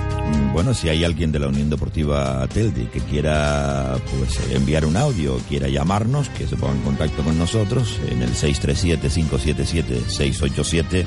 Bueno, 0.52 0.74
si 0.74 0.88
hay 0.88 1.04
alguien 1.04 1.32
de 1.32 1.38
la 1.38 1.48
Unión 1.48 1.70
Deportiva 1.70 2.46
Telde 2.48 2.88
que 2.90 3.00
quiera 3.00 3.96
pues, 4.18 4.38
enviar 4.52 4.84
un 4.84 4.96
audio, 4.96 5.38
quiera 5.48 5.68
llamarnos, 5.68 6.28
que 6.28 6.46
se 6.46 6.56
ponga 6.56 6.74
en 6.74 6.82
contacto 6.82 7.22
con 7.22 7.38
nosotros 7.38 7.98
en 8.10 8.22
el 8.22 8.34
637-577-687 8.34 11.06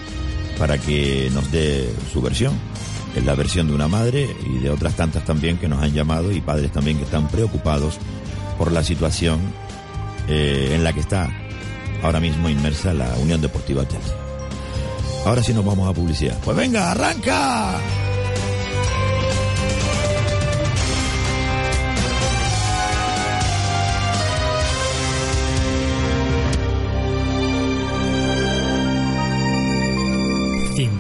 para 0.57 0.77
que 0.77 1.29
nos 1.33 1.51
dé 1.51 1.87
su 2.11 2.21
versión. 2.21 2.53
Es 3.15 3.23
la 3.23 3.35
versión 3.35 3.67
de 3.67 3.75
una 3.75 3.87
madre 3.87 4.27
y 4.45 4.57
de 4.57 4.69
otras 4.69 4.95
tantas 4.95 5.23
también 5.23 5.57
que 5.57 5.67
nos 5.67 5.81
han 5.81 5.93
llamado 5.93 6.31
y 6.31 6.41
padres 6.41 6.71
también 6.71 6.97
que 6.97 7.03
están 7.03 7.27
preocupados 7.27 7.97
por 8.57 8.71
la 8.71 8.83
situación 8.83 9.39
eh, 10.27 10.71
en 10.73 10.83
la 10.83 10.91
que 10.91 11.01
está 11.01 11.29
ahora 12.03 12.19
mismo 12.19 12.49
inmersa 12.49 12.93
la 12.93 13.13
Unión 13.17 13.41
Deportiva 13.41 13.85
Telde. 13.85 14.05
Ahora 15.25 15.43
sí 15.43 15.53
nos 15.53 15.65
vamos 15.65 15.89
a 15.89 15.93
publicidad. 15.93 16.37
Pues 16.43 16.57
venga, 16.57 16.91
arranca. 16.91 17.79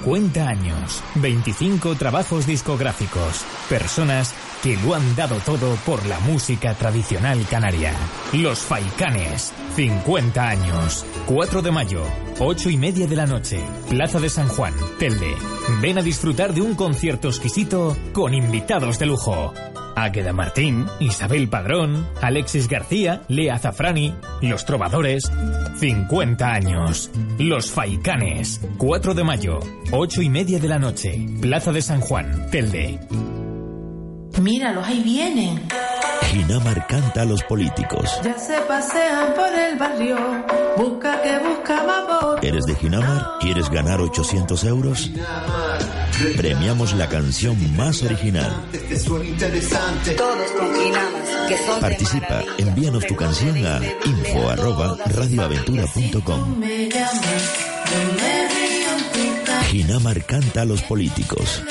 ...50 0.05 0.47
años, 0.47 1.03
25 1.15 1.95
trabajos 1.95 2.45
discográficos, 2.45 3.43
personas 3.67 4.35
que 4.61 4.77
lo 4.77 4.93
han 4.93 5.15
dado 5.15 5.37
todo 5.37 5.75
por 5.85 6.05
la 6.05 6.19
música 6.19 6.75
tradicional 6.75 7.43
canaria. 7.49 7.91
Los 8.31 8.59
Faicanes, 8.59 9.51
50 9.75 10.47
años, 10.47 11.03
4 11.25 11.61
de 11.63 11.71
mayo, 11.71 12.03
8 12.37 12.69
y 12.69 12.77
media 12.77 13.07
de 13.07 13.15
la 13.15 13.25
noche, 13.25 13.59
Plaza 13.89 14.19
de 14.19 14.29
San 14.29 14.47
Juan, 14.47 14.75
Telde. 14.99 15.33
Ven 15.81 15.97
a 15.97 16.03
disfrutar 16.03 16.53
de 16.53 16.61
un 16.61 16.75
concierto 16.75 17.27
exquisito 17.27 17.97
con 18.13 18.35
invitados 18.35 18.99
de 18.99 19.07
lujo. 19.07 19.53
Águeda 19.95 20.33
Martín, 20.33 20.85
Isabel 20.99 21.47
Padrón, 21.47 22.07
Alexis 22.21 22.67
García, 22.67 23.23
Lea 23.27 23.57
Zafrani, 23.57 24.13
Los 24.41 24.65
Trovadores. 24.65 25.31
50 25.79 26.51
años. 26.51 27.11
Los 27.39 27.71
Faicanes. 27.71 28.61
4 28.77 29.13
de 29.13 29.23
mayo, 29.23 29.59
8 29.91 30.21
y 30.21 30.29
media 30.29 30.59
de 30.59 30.67
la 30.67 30.79
noche. 30.79 31.25
Plaza 31.41 31.71
de 31.71 31.81
San 31.81 32.01
Juan, 32.01 32.49
Telde. 32.51 32.99
Míralos, 34.41 34.85
ahí 34.85 35.01
vienen. 35.01 35.61
Ginamar 36.27 36.85
canta 36.87 37.21
a 37.21 37.25
los 37.25 37.41
políticos. 37.43 38.19
Ya 38.23 38.37
se 38.37 38.59
pasean 38.61 39.33
por 39.33 39.53
el 39.53 39.77
barrio. 39.77 40.17
Busca 40.77 41.21
que 41.21 41.37
busca 41.39 41.83
vapor. 41.83 42.45
¿Eres 42.45 42.65
de 42.65 42.75
Ginamar? 42.75 43.37
¿Quieres 43.39 43.69
ganar 43.69 44.01
800 44.01 44.63
euros? 44.65 45.11
Premiamos 46.35 46.93
la 46.93 47.07
canción 47.07 47.57
más 47.77 48.03
original. 48.03 48.51
Todos 50.17 50.51
con 50.51 50.73
que 51.47 51.57
son 51.57 51.79
Participa, 51.79 52.43
envíanos 52.57 53.05
tu 53.05 53.15
canción 53.15 53.65
a 53.65 53.79
info 54.05 54.49
arroba 54.49 54.97
radioaventura.com. 55.05 56.61
Ginamar 59.69 60.25
canta 60.25 60.61
a 60.61 60.65
los 60.65 60.81
políticos. 60.83 61.61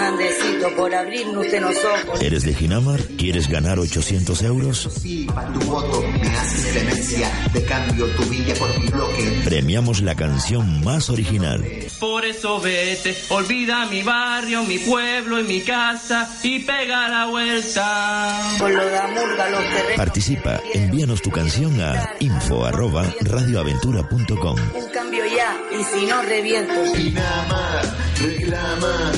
Andresito, 0.00 0.74
por 0.76 0.94
abrirnos 0.94 1.44
usted 1.44 1.60
los 1.60 1.76
ojos. 1.84 2.20
¿Eres 2.20 2.44
de 2.44 2.54
Ginamar? 2.54 3.00
¿Quieres 3.16 3.48
ganar 3.48 3.78
800 3.78 4.42
euros? 4.42 4.88
Sí, 5.00 5.26
para 5.34 5.52
tu 5.52 5.60
voto 5.60 6.02
me 6.02 6.28
haces 6.28 6.66
clemencia. 6.72 7.30
De 7.52 7.64
cambio 7.64 8.06
tu 8.16 8.22
villa 8.24 8.54
por 8.54 8.78
mi 8.78 8.88
bloque. 8.88 9.40
Premiamos 9.44 10.00
la 10.02 10.14
canción 10.14 10.82
más 10.84 11.10
original. 11.10 11.64
Por 11.98 12.24
eso 12.24 12.60
vete, 12.60 13.16
olvida 13.28 13.86
mi 13.86 14.02
barrio, 14.02 14.62
mi 14.64 14.78
pueblo 14.78 15.40
y 15.40 15.44
mi 15.44 15.60
casa 15.62 16.28
y 16.42 16.60
pega 16.60 17.08
la 17.08 17.26
vuelta. 17.26 18.40
Por 18.58 18.70
lo 18.70 18.84
de 18.84 18.98
Amurga, 18.98 19.50
los 19.50 19.64
terrenos. 19.64 19.96
Participa, 19.96 20.60
envíanos 20.74 21.22
tu 21.22 21.30
canción 21.30 21.80
a 21.80 22.14
info 22.20 22.64
arroba 22.64 23.04
radioaventura.com. 23.20 24.56
Un 24.74 24.88
cambio 24.90 25.24
ya, 25.26 25.56
y 25.78 25.84
si 25.84 26.06
no 26.06 26.22
reviento. 26.22 26.92
Pinamar, 26.94 27.96
reclama 28.20 29.12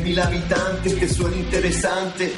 33.000 0.00 0.18
habitantes, 0.22 0.98
te 0.98 1.08
suena 1.08 1.36
interesante. 1.36 2.32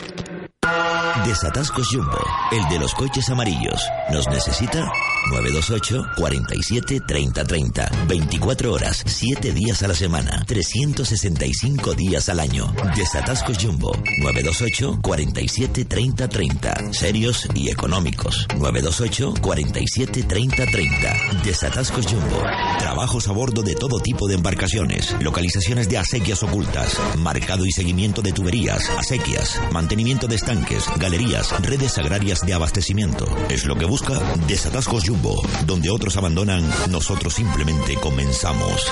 Desatascos 1.27 1.89
Jumbo, 1.93 2.19
el 2.51 2.69
de 2.69 2.79
los 2.79 2.95
coches 2.95 3.29
amarillos. 3.29 3.81
¿Nos 4.11 4.29
necesita? 4.29 4.91
928 5.31 6.11
47 6.17 7.01
30 7.07 7.45
30. 7.45 7.91
24 8.09 8.73
horas, 8.73 9.03
7 9.07 9.53
días 9.53 9.83
a 9.83 9.89
la 9.89 9.95
semana, 9.95 10.45
365 10.47 11.95
días 11.95 12.29
al 12.29 12.41
año. 12.41 12.75
Desatascos 12.97 13.59
Jumbo, 13.59 13.93
928 14.21 14.99
47 15.01 15.85
30 15.85 16.29
30. 16.29 16.93
Serios 16.93 17.49
y 17.55 17.71
económicos. 17.71 18.47
928 18.57 19.35
47 19.41 20.23
30 20.25 20.67
30. 20.67 21.43
Desatascos 21.45 22.07
Jumbo. 22.07 22.43
Trabajos 22.79 23.29
a 23.29 23.33
bordo 23.33 23.63
de 23.63 23.75
todo 23.75 24.01
tipo 24.01 24.27
de 24.29 24.35
embarcaciones. 24.35 25.15
Localizaciones 25.21 25.89
de 25.89 25.99
acequias 25.99 26.43
ocultas. 26.43 26.99
Marcado 27.19 27.65
y 27.65 27.73
seguimiento 27.73 28.23
de 28.23 28.33
tuberías, 28.33 28.91
acequias. 28.99 29.61
Mantenimiento 29.73 30.27
de 30.27 30.37
estanques, 30.53 30.85
galerías, 30.99 31.51
redes 31.63 31.97
agrarias 31.97 32.45
de 32.45 32.53
abastecimiento. 32.53 33.25
Es 33.49 33.65
lo 33.65 33.75
que 33.75 33.87
busca 33.87 34.21
Desatascos 34.47 35.05
Jumbo. 35.05 35.41
Donde 35.67 35.91
otros 35.91 36.17
abandonan, 36.17 36.69
nosotros 36.91 37.33
simplemente 37.33 37.95
comenzamos. 37.95 38.87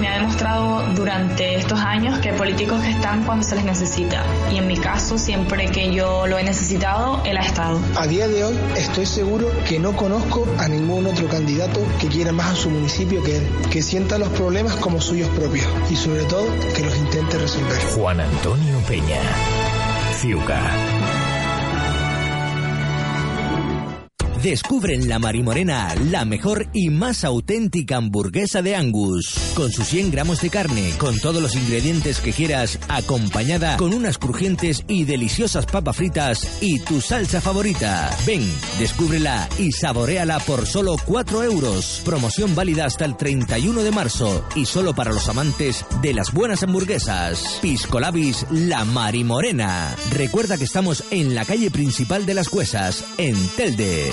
Me 0.00 0.08
ha 0.08 0.18
demostrado 0.18 0.82
durante 0.94 1.56
estos 1.56 1.78
años 1.80 2.18
que 2.18 2.32
políticos 2.32 2.82
que 2.82 2.90
están 2.90 3.24
cuando 3.24 3.44
se 3.44 3.56
les 3.56 3.64
necesita. 3.64 4.24
Y 4.52 4.58
en 4.58 4.66
mi 4.66 4.76
caso, 4.76 5.18
siempre 5.18 5.66
que 5.66 5.92
yo 5.92 6.26
lo 6.26 6.38
he 6.38 6.44
necesitado, 6.44 7.22
él 7.24 7.36
ha 7.36 7.42
estado. 7.42 7.78
A 7.96 8.06
día 8.06 8.28
de 8.28 8.44
hoy 8.44 8.58
estoy 8.76 9.06
seguro 9.06 9.48
que 9.68 9.78
no 9.78 9.96
conozco 9.96 10.46
a 10.58 10.68
ningún 10.68 11.06
otro 11.06 11.28
candidato 11.28 11.80
que 12.00 12.08
quiera 12.08 12.32
más 12.32 12.52
a 12.52 12.56
su 12.56 12.70
municipio 12.70 13.22
que 13.22 13.38
él, 13.38 13.48
que 13.70 13.82
sienta 13.82 14.18
los 14.18 14.28
problemas 14.30 14.76
como 14.76 15.00
suyos 15.00 15.28
propios 15.30 15.66
y 15.90 15.96
sobre 15.96 16.24
todo 16.24 16.46
que 16.74 16.82
los 16.82 16.96
intente 16.96 17.38
resolver. 17.38 17.80
Juan 17.94 18.20
Antonio 18.20 18.78
Peña. 18.86 19.20
Ciuca. 20.20 21.23
Descubre 24.44 24.94
en 24.94 25.08
La 25.08 25.18
Marimorena 25.18 25.94
la 26.10 26.26
mejor 26.26 26.66
y 26.74 26.90
más 26.90 27.24
auténtica 27.24 27.96
hamburguesa 27.96 28.60
de 28.60 28.76
Angus. 28.76 29.54
Con 29.54 29.72
sus 29.72 29.86
100 29.86 30.10
gramos 30.10 30.42
de 30.42 30.50
carne, 30.50 30.92
con 30.98 31.18
todos 31.18 31.40
los 31.40 31.54
ingredientes 31.54 32.20
que 32.20 32.34
quieras, 32.34 32.78
acompañada 32.88 33.78
con 33.78 33.94
unas 33.94 34.18
crujientes 34.18 34.84
y 34.86 35.04
deliciosas 35.04 35.64
papas 35.64 35.96
fritas 35.96 36.58
y 36.60 36.78
tu 36.80 37.00
salsa 37.00 37.40
favorita. 37.40 38.14
Ven, 38.26 38.46
descúbrela 38.78 39.48
y 39.58 39.72
saboreala 39.72 40.38
por 40.40 40.66
solo 40.66 40.96
4 41.06 41.42
euros. 41.44 42.02
Promoción 42.04 42.54
válida 42.54 42.84
hasta 42.84 43.06
el 43.06 43.16
31 43.16 43.82
de 43.82 43.92
marzo 43.92 44.44
y 44.54 44.66
solo 44.66 44.94
para 44.94 45.14
los 45.14 45.26
amantes 45.26 45.86
de 46.02 46.12
las 46.12 46.34
buenas 46.34 46.62
hamburguesas. 46.62 47.60
Pisco 47.62 47.98
Labis 47.98 48.44
La 48.50 48.84
Marimorena. 48.84 49.96
Recuerda 50.12 50.58
que 50.58 50.64
estamos 50.64 51.02
en 51.10 51.34
la 51.34 51.46
calle 51.46 51.70
principal 51.70 52.26
de 52.26 52.34
las 52.34 52.50
Cuesas, 52.50 53.06
en 53.16 53.36
Telde. 53.56 54.12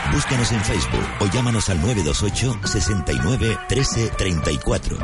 Búscanos 0.11 0.51
en 0.51 0.61
Facebook 0.61 1.07
o 1.19 1.27
llámanos 1.27 1.69
al 1.69 1.79
928 1.81 2.67
69 2.67 3.57
13 3.67 4.11
34. 4.17 4.97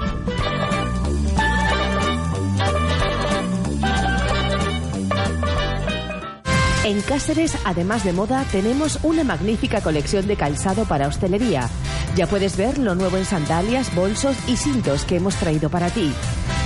En 6.87 7.01
Cáceres, 7.01 7.57
además 7.65 8.05
de 8.05 8.13
moda, 8.13 8.45
tenemos 8.49 8.99
una 9.03 9.25
magnífica 9.25 9.81
colección 9.81 10.25
de 10.25 10.37
calzado 10.37 10.85
para 10.85 11.07
hostelería. 11.07 11.69
Ya 12.15 12.27
puedes 12.27 12.55
ver 12.55 12.77
lo 12.77 12.95
nuevo 12.95 13.17
en 13.17 13.25
sandalias, 13.25 13.93
bolsos 13.93 14.37
y 14.47 14.55
cintos 14.55 15.03
que 15.03 15.17
hemos 15.17 15.35
traído 15.35 15.69
para 15.69 15.89
ti. 15.89 16.13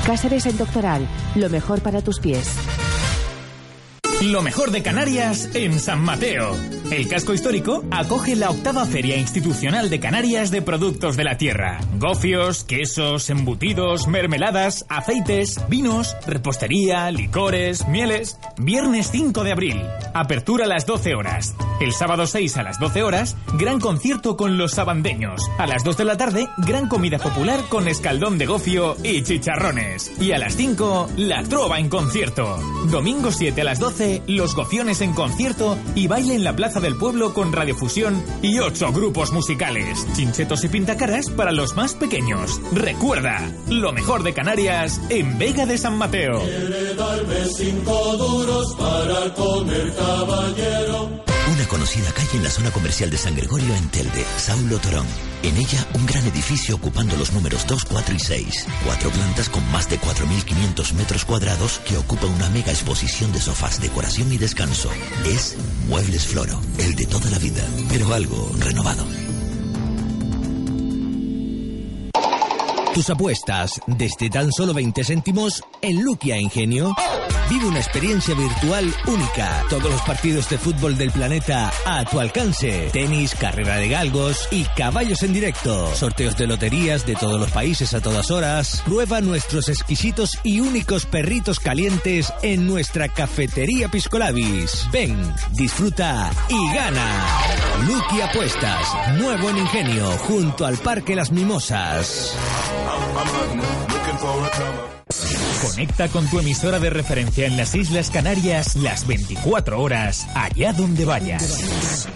Cáceres 0.05 0.45
en 0.45 0.57
Doctoral, 0.57 1.07
lo 1.33 1.49
mejor 1.49 1.81
para 1.81 2.01
tus 2.01 2.19
pies. 2.19 2.55
Lo 4.21 4.43
mejor 4.43 4.69
de 4.69 4.83
Canarias 4.83 5.49
en 5.55 5.79
San 5.79 5.99
Mateo. 6.03 6.55
El 6.91 7.07
casco 7.07 7.33
histórico 7.33 7.83
acoge 7.89 8.35
la 8.35 8.51
octava 8.51 8.85
Feria 8.85 9.17
Institucional 9.17 9.89
de 9.89 9.99
Canarias 9.99 10.51
de 10.51 10.61
Productos 10.61 11.17
de 11.17 11.23
la 11.23 11.37
Tierra. 11.37 11.79
Gofios, 11.97 12.63
quesos, 12.63 13.31
embutidos, 13.31 14.07
mermeladas, 14.07 14.85
aceites, 14.89 15.59
vinos, 15.69 16.15
repostería, 16.27 17.09
licores, 17.09 17.87
mieles. 17.87 18.37
Viernes 18.57 19.09
5 19.11 19.43
de 19.43 19.53
abril. 19.53 19.81
Apertura 20.13 20.65
a 20.65 20.67
las 20.67 20.85
12 20.85 21.15
horas. 21.15 21.55
El 21.81 21.93
sábado 21.93 22.27
6 22.27 22.57
a 22.57 22.63
las 22.63 22.79
12 22.79 23.01
horas, 23.01 23.35
gran 23.53 23.79
concierto 23.79 24.37
con 24.37 24.55
los 24.55 24.73
sabandeños. 24.73 25.41
A 25.57 25.65
las 25.65 25.83
2 25.83 25.97
de 25.97 26.05
la 26.05 26.15
tarde, 26.15 26.47
gran 26.57 26.87
comida 26.87 27.17
popular 27.17 27.59
con 27.69 27.87
escaldón 27.87 28.37
de 28.37 28.45
gofio 28.45 28.95
y 29.03 29.23
chicharrones. 29.23 30.11
Y 30.21 30.31
a 30.31 30.37
las 30.37 30.55
5, 30.55 31.09
la 31.17 31.41
trova 31.41 31.79
en 31.79 31.89
concierto. 31.89 32.59
Domingo 32.91 33.31
7 33.31 33.61
a 33.61 33.63
las 33.63 33.79
12, 33.79 34.21
los 34.27 34.55
Gofiones 34.55 35.01
en 35.01 35.13
concierto 35.13 35.75
y 35.95 36.07
baile 36.07 36.35
en 36.35 36.43
la 36.43 36.55
Plaza 36.55 36.79
del 36.81 36.97
Pueblo 36.97 37.33
con 37.33 37.51
radiofusión 37.51 38.23
y 38.43 38.59
ocho 38.59 38.91
grupos 38.91 39.33
musicales. 39.33 40.05
Chinchetos 40.13 40.63
y 40.63 40.67
pintacaras 40.67 41.31
para 41.31 41.51
los 41.51 41.75
más 41.75 41.95
pequeños. 41.95 42.61
Recuerda, 42.73 43.51
lo 43.69 43.91
mejor 43.91 44.21
de 44.21 44.35
Canarias 44.35 45.01
en 45.09 45.39
Vega 45.39 45.65
de 45.65 45.79
San 45.79 45.97
Mateo. 45.97 46.41
Quiere 46.41 46.93
darme 46.93 47.39
duros 48.19 48.75
para 48.75 49.33
comer 49.33 49.95
caballero. 49.95 51.30
Una 51.61 51.69
conocida 51.69 52.11
calle 52.11 52.37
en 52.37 52.43
la 52.43 52.49
zona 52.49 52.71
comercial 52.71 53.11
de 53.11 53.19
San 53.19 53.35
Gregorio 53.35 53.75
en 53.75 53.87
Telde, 53.89 54.25
Saulo 54.37 54.79
Torón. 54.79 55.05
En 55.43 55.55
ella, 55.55 55.87
un 55.93 56.07
gran 56.07 56.25
edificio 56.25 56.75
ocupando 56.75 57.15
los 57.17 57.33
números 57.33 57.67
2, 57.67 57.85
4 57.85 58.15
y 58.15 58.19
6. 58.19 58.65
Cuatro 58.83 59.11
plantas 59.11 59.47
con 59.47 59.71
más 59.71 59.87
de 59.87 59.99
4.500 59.99 60.93
metros 60.93 61.23
cuadrados 61.23 61.79
que 61.87 61.97
ocupa 61.97 62.25
una 62.25 62.49
mega 62.49 62.71
exposición 62.71 63.31
de 63.31 63.39
sofás, 63.39 63.79
decoración 63.79 64.33
y 64.33 64.39
descanso. 64.39 64.89
Es 65.23 65.55
Muebles 65.87 66.25
Floro, 66.25 66.59
el 66.79 66.95
de 66.95 67.05
toda 67.05 67.29
la 67.29 67.37
vida, 67.37 67.63
pero 67.89 68.11
algo 68.11 68.51
renovado. 68.57 69.05
Tus 72.95 73.07
apuestas 73.11 73.79
desde 73.85 74.31
tan 74.31 74.51
solo 74.51 74.73
20 74.73 75.03
céntimos 75.03 75.61
en 75.83 76.01
Luquia 76.01 76.37
Ingenio. 76.37 76.95
Vive 77.51 77.67
una 77.67 77.79
experiencia 77.79 78.33
virtual 78.33 78.95
única. 79.07 79.65
Todos 79.69 79.91
los 79.91 80.01
partidos 80.03 80.47
de 80.49 80.57
fútbol 80.57 80.97
del 80.97 81.11
planeta 81.11 81.69
a 81.85 82.05
tu 82.05 82.21
alcance. 82.21 82.89
Tenis, 82.93 83.35
carrera 83.35 83.75
de 83.75 83.89
galgos 83.89 84.47
y 84.51 84.63
caballos 84.63 85.21
en 85.23 85.33
directo. 85.33 85.93
Sorteos 85.93 86.37
de 86.37 86.47
loterías 86.47 87.05
de 87.05 87.15
todos 87.15 87.37
los 87.37 87.51
países 87.51 87.93
a 87.93 87.99
todas 87.99 88.31
horas. 88.31 88.81
Prueba 88.85 89.19
nuestros 89.19 89.67
exquisitos 89.67 90.39
y 90.45 90.61
únicos 90.61 91.05
perritos 91.05 91.59
calientes 91.59 92.33
en 92.41 92.67
nuestra 92.67 93.09
cafetería 93.09 93.89
Piscolabis. 93.89 94.87
Ven, 94.93 95.17
disfruta 95.51 96.31
y 96.47 96.73
gana. 96.73 97.27
Lucky 97.85 98.21
Apuestas, 98.21 99.17
nuevo 99.17 99.49
en 99.49 99.57
Ingenio, 99.57 100.09
junto 100.19 100.65
al 100.65 100.77
Parque 100.77 101.17
Las 101.17 101.33
Mimosas. 101.33 102.33
Conecta 105.61 106.07
con 106.09 106.29
tu 106.29 106.39
emisora 106.39 106.79
de 106.79 106.91
referencia 106.91 107.47
en 107.47 107.57
las 107.57 107.73
Islas 107.73 108.11
Canarias 108.11 108.75
las 108.75 109.07
24 109.07 109.81
horas, 109.81 110.27
allá 110.35 110.73
donde 110.73 111.05
vayas. 111.05 112.07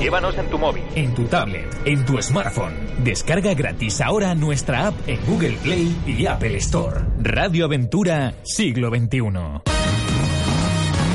Llévanos 0.00 0.36
en 0.38 0.48
tu 0.48 0.58
móvil, 0.58 0.82
en 0.94 1.14
tu 1.14 1.24
tablet, 1.24 1.66
en 1.84 2.04
tu 2.06 2.20
smartphone. 2.22 2.74
Descarga 3.04 3.52
gratis 3.54 4.00
ahora 4.00 4.34
nuestra 4.34 4.88
app 4.88 4.94
en 5.06 5.20
Google 5.26 5.56
Play 5.62 5.94
y 6.06 6.26
Apple 6.26 6.56
Store. 6.56 7.00
Radio 7.20 7.66
Aventura, 7.66 8.34
siglo 8.44 8.88
XXI. 8.88 10.21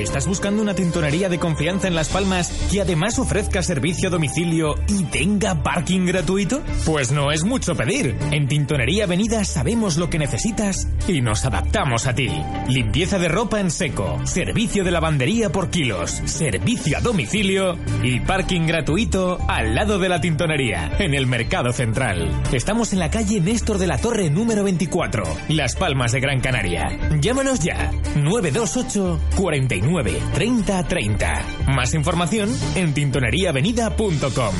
¿Estás 0.00 0.26
buscando 0.26 0.62
una 0.62 0.74
tintonería 0.74 1.28
de 1.28 1.38
confianza 1.38 1.86
en 1.86 1.94
Las 1.94 2.08
Palmas 2.08 2.48
que 2.72 2.80
además 2.80 3.18
ofrezca 3.18 3.62
servicio 3.62 4.08
a 4.08 4.10
domicilio 4.10 4.76
y 4.88 5.04
tenga 5.04 5.62
parking 5.62 6.06
gratuito? 6.06 6.62
Pues 6.86 7.12
no 7.12 7.30
es 7.30 7.44
mucho 7.44 7.74
pedir. 7.74 8.16
En 8.30 8.48
Tintonería 8.48 9.04
Avenida 9.04 9.44
sabemos 9.44 9.98
lo 9.98 10.08
que 10.08 10.18
necesitas 10.18 10.88
y 11.06 11.20
nos 11.20 11.44
adaptamos 11.44 12.06
a 12.06 12.14
ti. 12.14 12.30
Limpieza 12.66 13.18
de 13.18 13.28
ropa 13.28 13.60
en 13.60 13.70
seco, 13.70 14.18
servicio 14.24 14.84
de 14.84 14.90
lavandería 14.90 15.52
por 15.52 15.68
kilos, 15.68 16.22
servicio 16.24 16.96
a 16.96 17.02
domicilio 17.02 17.76
y 18.02 18.20
parking 18.20 18.66
gratuito 18.66 19.38
al 19.48 19.74
lado 19.74 19.98
de 19.98 20.08
la 20.08 20.22
tintonería, 20.22 20.96
en 20.98 21.14
el 21.14 21.26
Mercado 21.26 21.74
Central. 21.74 22.42
Estamos 22.52 22.94
en 22.94 23.00
la 23.00 23.10
calle 23.10 23.38
Néstor 23.40 23.76
de 23.76 23.86
la 23.86 23.98
Torre 23.98 24.30
número 24.30 24.64
24, 24.64 25.24
Las 25.48 25.76
Palmas 25.76 26.12
de 26.12 26.20
Gran 26.20 26.40
Canaria. 26.40 26.88
Llámanos 27.20 27.60
ya, 27.60 27.92
928 28.16 29.20
49 29.36 29.89
9 29.90 30.22
30 30.32 30.84
30. 30.84 31.44
Más 31.74 31.94
información 31.94 32.48
en 32.76 32.94
tintoneriavenida.com. 32.94 34.54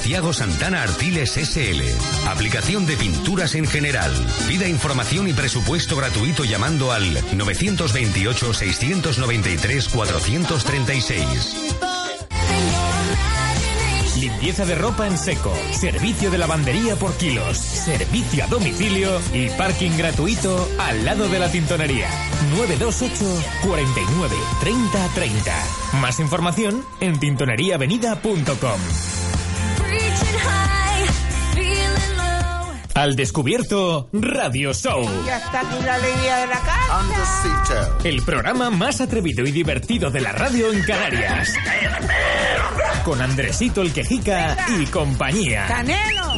Santiago 0.00 0.32
Santana 0.32 0.82
Artiles 0.82 1.30
SL. 1.32 1.82
Aplicación 2.28 2.86
de 2.86 2.96
pinturas 2.96 3.54
en 3.54 3.66
general. 3.66 4.12
Pida 4.48 4.68
información 4.68 5.28
y 5.28 5.32
presupuesto 5.32 5.96
gratuito 5.96 6.44
llamando 6.44 6.90
al 6.90 7.14
928 7.36 8.52
693 8.52 9.88
436. 9.88 11.79
Limpieza 14.40 14.64
de 14.64 14.74
ropa 14.74 15.06
en 15.06 15.18
seco, 15.18 15.52
servicio 15.70 16.30
de 16.30 16.38
lavandería 16.38 16.96
por 16.96 17.12
kilos, 17.18 17.58
servicio 17.58 18.42
a 18.42 18.46
domicilio 18.46 19.20
y 19.34 19.50
parking 19.50 19.90
gratuito 19.98 20.66
al 20.78 21.04
lado 21.04 21.28
de 21.28 21.38
la 21.38 21.52
tintonería. 21.52 22.08
928 22.56 23.22
49 23.62 24.36
30 24.60 25.08
30. 25.14 25.52
Más 26.00 26.20
información 26.20 26.82
en 27.02 27.20
tintoneriaavenida.com. 27.20 28.80
Al 32.94 33.16
descubierto, 33.16 34.08
Radio 34.14 34.72
Show. 34.72 35.06
Ya 35.26 35.36
está 35.36 35.60
aquí 35.60 35.84
la 35.84 35.96
alegría 35.96 36.36
de 36.38 36.46
la 36.46 36.60
casa. 36.60 37.98
El 38.04 38.22
programa 38.22 38.70
más 38.70 39.02
atrevido 39.02 39.44
y 39.44 39.52
divertido 39.52 40.10
de 40.10 40.22
la 40.22 40.32
radio 40.32 40.72
en 40.72 40.82
Canarias. 40.82 41.52
Con 43.04 43.22
Andresito 43.22 43.82
el 43.82 43.92
Quejica 43.92 44.56
y 44.78 44.86
compañía. 44.86 45.66
¡Canelo! 45.66 46.29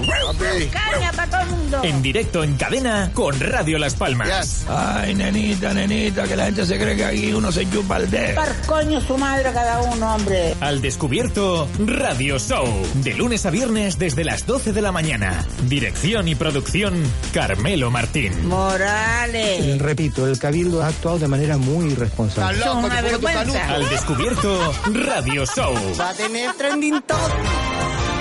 ¡Caña 0.70 1.12
para 1.12 1.30
todo 1.30 1.40
el 1.40 1.48
mundo! 1.48 1.80
En 1.82 2.02
directo 2.02 2.44
en 2.44 2.56
cadena 2.56 3.10
con 3.14 3.38
Radio 3.38 3.78
Las 3.78 3.94
Palmas. 3.94 4.66
Ay, 4.68 5.14
nenita, 5.14 5.72
nenita, 5.72 6.24
que 6.24 6.36
la 6.36 6.46
gente 6.46 6.66
se 6.66 6.78
cree 6.78 6.96
que 6.96 7.04
aquí 7.04 7.32
uno 7.32 7.50
se 7.52 7.68
chupa 7.70 7.96
el 7.96 8.10
dedo. 8.10 8.34
Par 8.34 8.54
coño 8.66 9.00
su 9.00 9.16
madre 9.16 9.52
cada 9.52 9.82
uno, 9.82 10.14
hombre. 10.14 10.54
Al 10.60 10.80
descubierto, 10.80 11.68
Radio 11.78 12.38
Show. 12.38 12.66
De 12.96 13.14
lunes 13.14 13.46
a 13.46 13.50
viernes 13.50 13.98
desde 13.98 14.24
las 14.24 14.46
12 14.46 14.72
de 14.72 14.82
la 14.82 14.92
mañana. 14.92 15.46
Dirección 15.68 16.28
y 16.28 16.34
producción, 16.34 17.02
Carmelo 17.32 17.90
Martín. 17.90 18.46
Morales. 18.48 19.78
Repito, 19.80 20.26
el 20.26 20.38
Cabildo 20.38 20.82
ha 20.82 20.88
actuado 20.88 21.18
de 21.18 21.28
manera 21.28 21.56
muy 21.56 21.92
irresponsable. 21.92 22.62
Son 22.62 22.84
una 22.84 23.00
vergüenza. 23.00 23.68
Al 23.68 23.88
descubierto, 23.88 24.72
Radio 24.92 25.44
Show. 25.46 25.74
Va 25.98 26.10
a 26.10 26.14
tener 26.14 26.52
trending 26.54 27.00
top. 27.02 27.71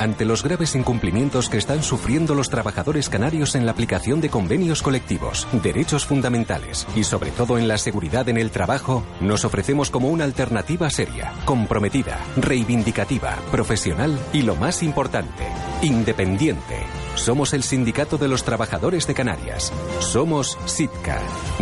Ante 0.01 0.25
los 0.25 0.41
graves 0.43 0.73
incumplimientos 0.73 1.47
que 1.47 1.59
están 1.59 1.83
sufriendo 1.83 2.33
los 2.33 2.49
trabajadores 2.49 3.07
canarios 3.07 3.53
en 3.53 3.67
la 3.67 3.71
aplicación 3.73 4.19
de 4.19 4.29
convenios 4.31 4.81
colectivos, 4.81 5.47
derechos 5.61 6.07
fundamentales 6.07 6.87
y 6.95 7.03
sobre 7.03 7.29
todo 7.29 7.59
en 7.59 7.67
la 7.67 7.77
seguridad 7.77 8.27
en 8.27 8.37
el 8.37 8.49
trabajo, 8.49 9.03
nos 9.19 9.45
ofrecemos 9.45 9.91
como 9.91 10.09
una 10.09 10.23
alternativa 10.23 10.89
seria, 10.89 11.33
comprometida, 11.45 12.17
reivindicativa, 12.35 13.35
profesional 13.51 14.17
y 14.33 14.41
lo 14.41 14.55
más 14.55 14.81
importante, 14.81 15.45
independiente. 15.83 16.77
Somos 17.16 17.53
el 17.53 17.64
Sindicato 17.64 18.18
de 18.18 18.28
los 18.28 18.43
Trabajadores 18.43 19.05
de 19.05 19.14
Canarias. 19.14 19.72
Somos 19.99 20.57
SITCA. 20.66 21.20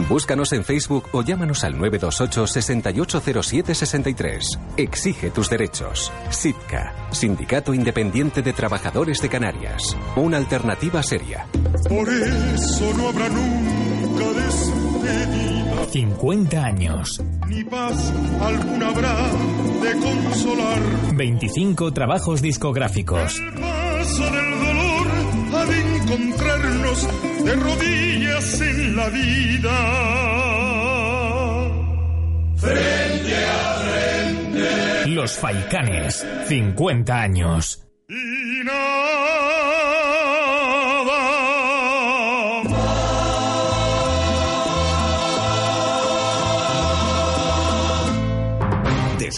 Búscanos 0.08 0.54
en 0.54 0.64
Facebook 0.64 1.06
o 1.12 1.22
llámanos 1.22 1.64
al 1.64 1.78
928 1.78 2.48
680763. 2.48 4.60
Exige 4.78 5.32
tus 5.32 5.50
derechos. 5.50 6.12
SITCA, 6.30 6.94
Sindicato 7.12 7.74
Independiente 7.74 8.42
de 8.42 8.54
Trabajadores 8.54 9.22
de 9.22 9.30
Canarias. 9.30 9.98
Una 10.16 10.38
alternativa 10.38 11.04
seria. 11.04 11.46
Por 11.88 12.08
eso 12.10 12.94
no 12.96 13.10
habrá 13.10 13.28
nunca 13.30 14.42
despedida, 14.42 15.86
50 15.92 16.64
años. 16.66 17.22
ni 17.48 17.64
paz 17.64 18.14
alguna 18.42 18.90
habrá 18.90 19.16
de 19.82 20.00
consolar. 20.00 20.80
25 21.16 21.92
trabajos 21.94 22.42
discográficos. 22.42 23.40
Paso 23.60 24.24
encontrarnos 26.10 27.08
de 27.44 27.56
rodillas 27.56 28.62
en 28.62 28.96
la 28.96 29.10
vida. 29.10 29.78
Frente 32.58 33.36
a 33.46 33.76
frente. 33.84 35.08
Los 35.08 35.38
Faicanes. 35.38 36.26
50 36.48 37.22
años. 37.22 37.86
Y 38.08 38.64
nada 38.64 39.99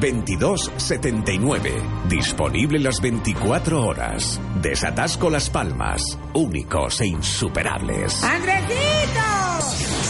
22 0.00 0.72
79. 0.76 1.82
Disponible 2.08 2.78
las 2.78 3.00
24 3.00 3.82
horas. 3.82 4.40
Desatasco 4.60 5.30
Las 5.30 5.48
Palmas. 5.48 6.18
Únicos 6.34 7.00
e 7.00 7.06
insuperables. 7.06 8.22
¡Andresito! 8.22 9.33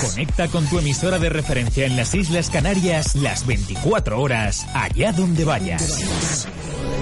Conecta 0.05 0.49
con 0.49 0.67
tu 0.67 0.79
emisora 0.79 1.19
de 1.19 1.31
referencia 1.31 1.87
en 1.87 1.97
las 1.97 2.15
Islas 2.15 2.51
Canarias 2.51 3.15
las 3.15 3.47
24 3.47 4.21
horas, 4.21 4.67
allá 4.75 5.13
donde 5.13 5.45
vayas. 5.45 6.47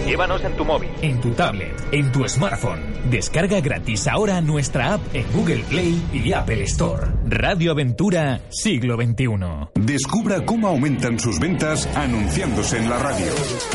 Llévanos 0.07 0.43
en 0.45 0.57
tu 0.57 0.65
móvil, 0.65 0.91
en 1.01 1.21
tu 1.21 1.31
tablet, 1.33 1.75
en 1.93 2.13
tu 2.13 2.29
smartphone. 2.29 2.81
Descarga 3.11 3.61
gratis 3.61 4.07
ahora 4.07 4.41
nuestra 4.41 4.95
app 4.95 5.01
en 5.15 5.25
Google 5.33 5.65
Play 5.69 6.01
y 6.13 6.33
Apple 6.33 6.63
Store. 6.65 7.09
Radio 7.27 7.73
Aventura 7.73 8.41
Siglo 8.51 8.97
XXI. 8.97 9.71
Descubra 9.75 10.45
cómo 10.45 10.69
aumentan 10.69 11.19
sus 11.19 11.39
ventas 11.41 11.89
anunciándose 11.95 12.79
en 12.79 12.89
la 12.89 12.99
radio. 12.99 13.27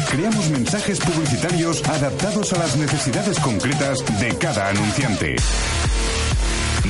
Creamos 0.10 0.50
mensajes 0.50 1.00
publicitarios 1.00 1.88
adaptados 1.88 2.54
a 2.54 2.60
las 2.60 2.78
necesidades 2.78 3.40
concretas 3.40 4.00
de 4.20 4.38
cada 4.38 4.70
anunciante. 4.70 5.36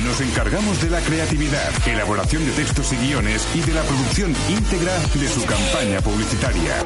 Nos 0.04 0.20
encargamos 0.20 0.80
de 0.82 0.90
la 0.90 1.00
creatividad, 1.00 1.70
elaboración 1.86 2.44
de 2.44 2.50
textos 2.52 2.92
y 2.92 2.96
guiones 2.96 3.46
y 3.54 3.60
de 3.60 3.72
la 3.74 3.82
producción 3.82 4.34
íntegra 4.48 4.98
de 5.14 5.28
su 5.28 5.44
campaña 5.44 6.00
publicitaria. 6.00 6.84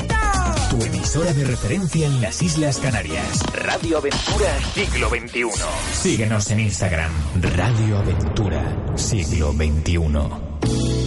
Tu 0.78 0.84
emisora 0.84 1.32
de 1.32 1.46
referencia 1.46 2.06
en 2.06 2.20
las 2.20 2.42
Islas 2.42 2.80
Canarias. 2.80 3.40
Radio 3.54 3.98
Aventura 3.98 4.60
Siglo 4.74 5.10
XXI. 5.10 5.46
Síguenos 5.94 6.52
en 6.52 6.60
Instagram. 6.60 7.12
Radio 7.42 8.00
Aventura 8.00 8.76
Siglo 8.96 9.54
XXI. 9.54 9.98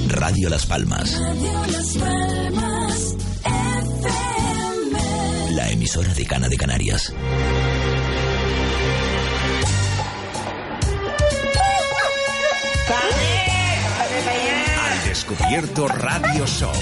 Radio 0.09 0.49
Las 0.49 0.65
Palmas. 0.65 1.21
La 5.51 5.71
emisora 5.71 6.15
de 6.15 6.25
Cana 6.25 6.49
de 6.49 6.57
Canarias. 6.57 7.13
Al 14.81 15.09
descubierto 15.09 15.89
Radio 15.89 16.47
Show. 16.47 16.73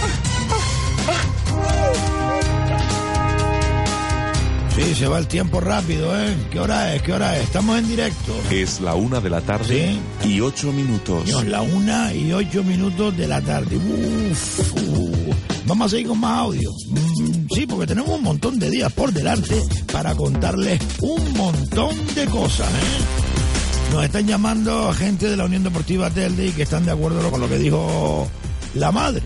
Sí, 4.77 4.83
Sí, 4.83 4.95
se 4.95 5.07
va 5.09 5.19
el 5.19 5.27
tiempo 5.27 5.61
rápido, 5.61 6.19
¿eh? 6.19 6.35
¿Qué 6.51 6.61
hora 6.61 6.95
es? 6.95 7.03
¿Qué 7.03 7.13
hora 7.13 7.37
es? 7.39 7.45
Estamos 7.45 7.79
en 7.79 7.89
directo. 7.89 8.35
Es 8.51 8.81
la 8.81 8.95
una 8.95 9.21
de 9.21 9.31
la 9.31 9.41
tarde 9.41 9.97
y 10.25 10.41
ocho 10.41 10.71
minutos. 10.73 11.25
Dios, 11.25 11.45
la 11.47 11.63
una 11.63 12.13
y 12.13 12.33
ocho 12.33 12.63
minutos 12.63 13.17
de 13.17 13.27
la 13.27 13.41
tarde. 13.41 13.77
Uf, 13.77 14.61
uf. 14.61 15.37
Vamos 15.67 15.87
a 15.87 15.91
seguir 15.91 16.09
con 16.09 16.21
más 16.21 16.39
audio. 16.41 16.71
Mm, 16.91 17.47
sí, 17.53 17.67
porque 17.67 17.87
tenemos 17.87 18.11
un 18.11 18.23
montón 18.23 18.59
de 18.59 18.71
días 18.71 18.93
por 18.93 19.13
delante 19.13 19.63
para 19.93 20.15
contarles 20.15 20.81
un 21.01 21.33
montón 21.33 21.97
de 22.15 22.27
cosas, 22.27 22.69
¿eh? 22.69 23.93
Nos 23.93 24.05
están 24.05 24.27
llamando 24.27 24.93
gente 24.93 25.29
de 25.29 25.37
la 25.37 25.47
Unión 25.47 25.63
Deportiva 25.65 26.11
Telde 26.11 26.49
y 26.49 26.51
que 26.53 26.63
están 26.63 26.85
de 26.85 26.93
acuerdo 26.93 27.29
con 27.31 27.41
lo 27.41 27.49
que 27.49 27.59
dijo 27.59 28.29
la 28.75 28.93
madre. 28.93 29.23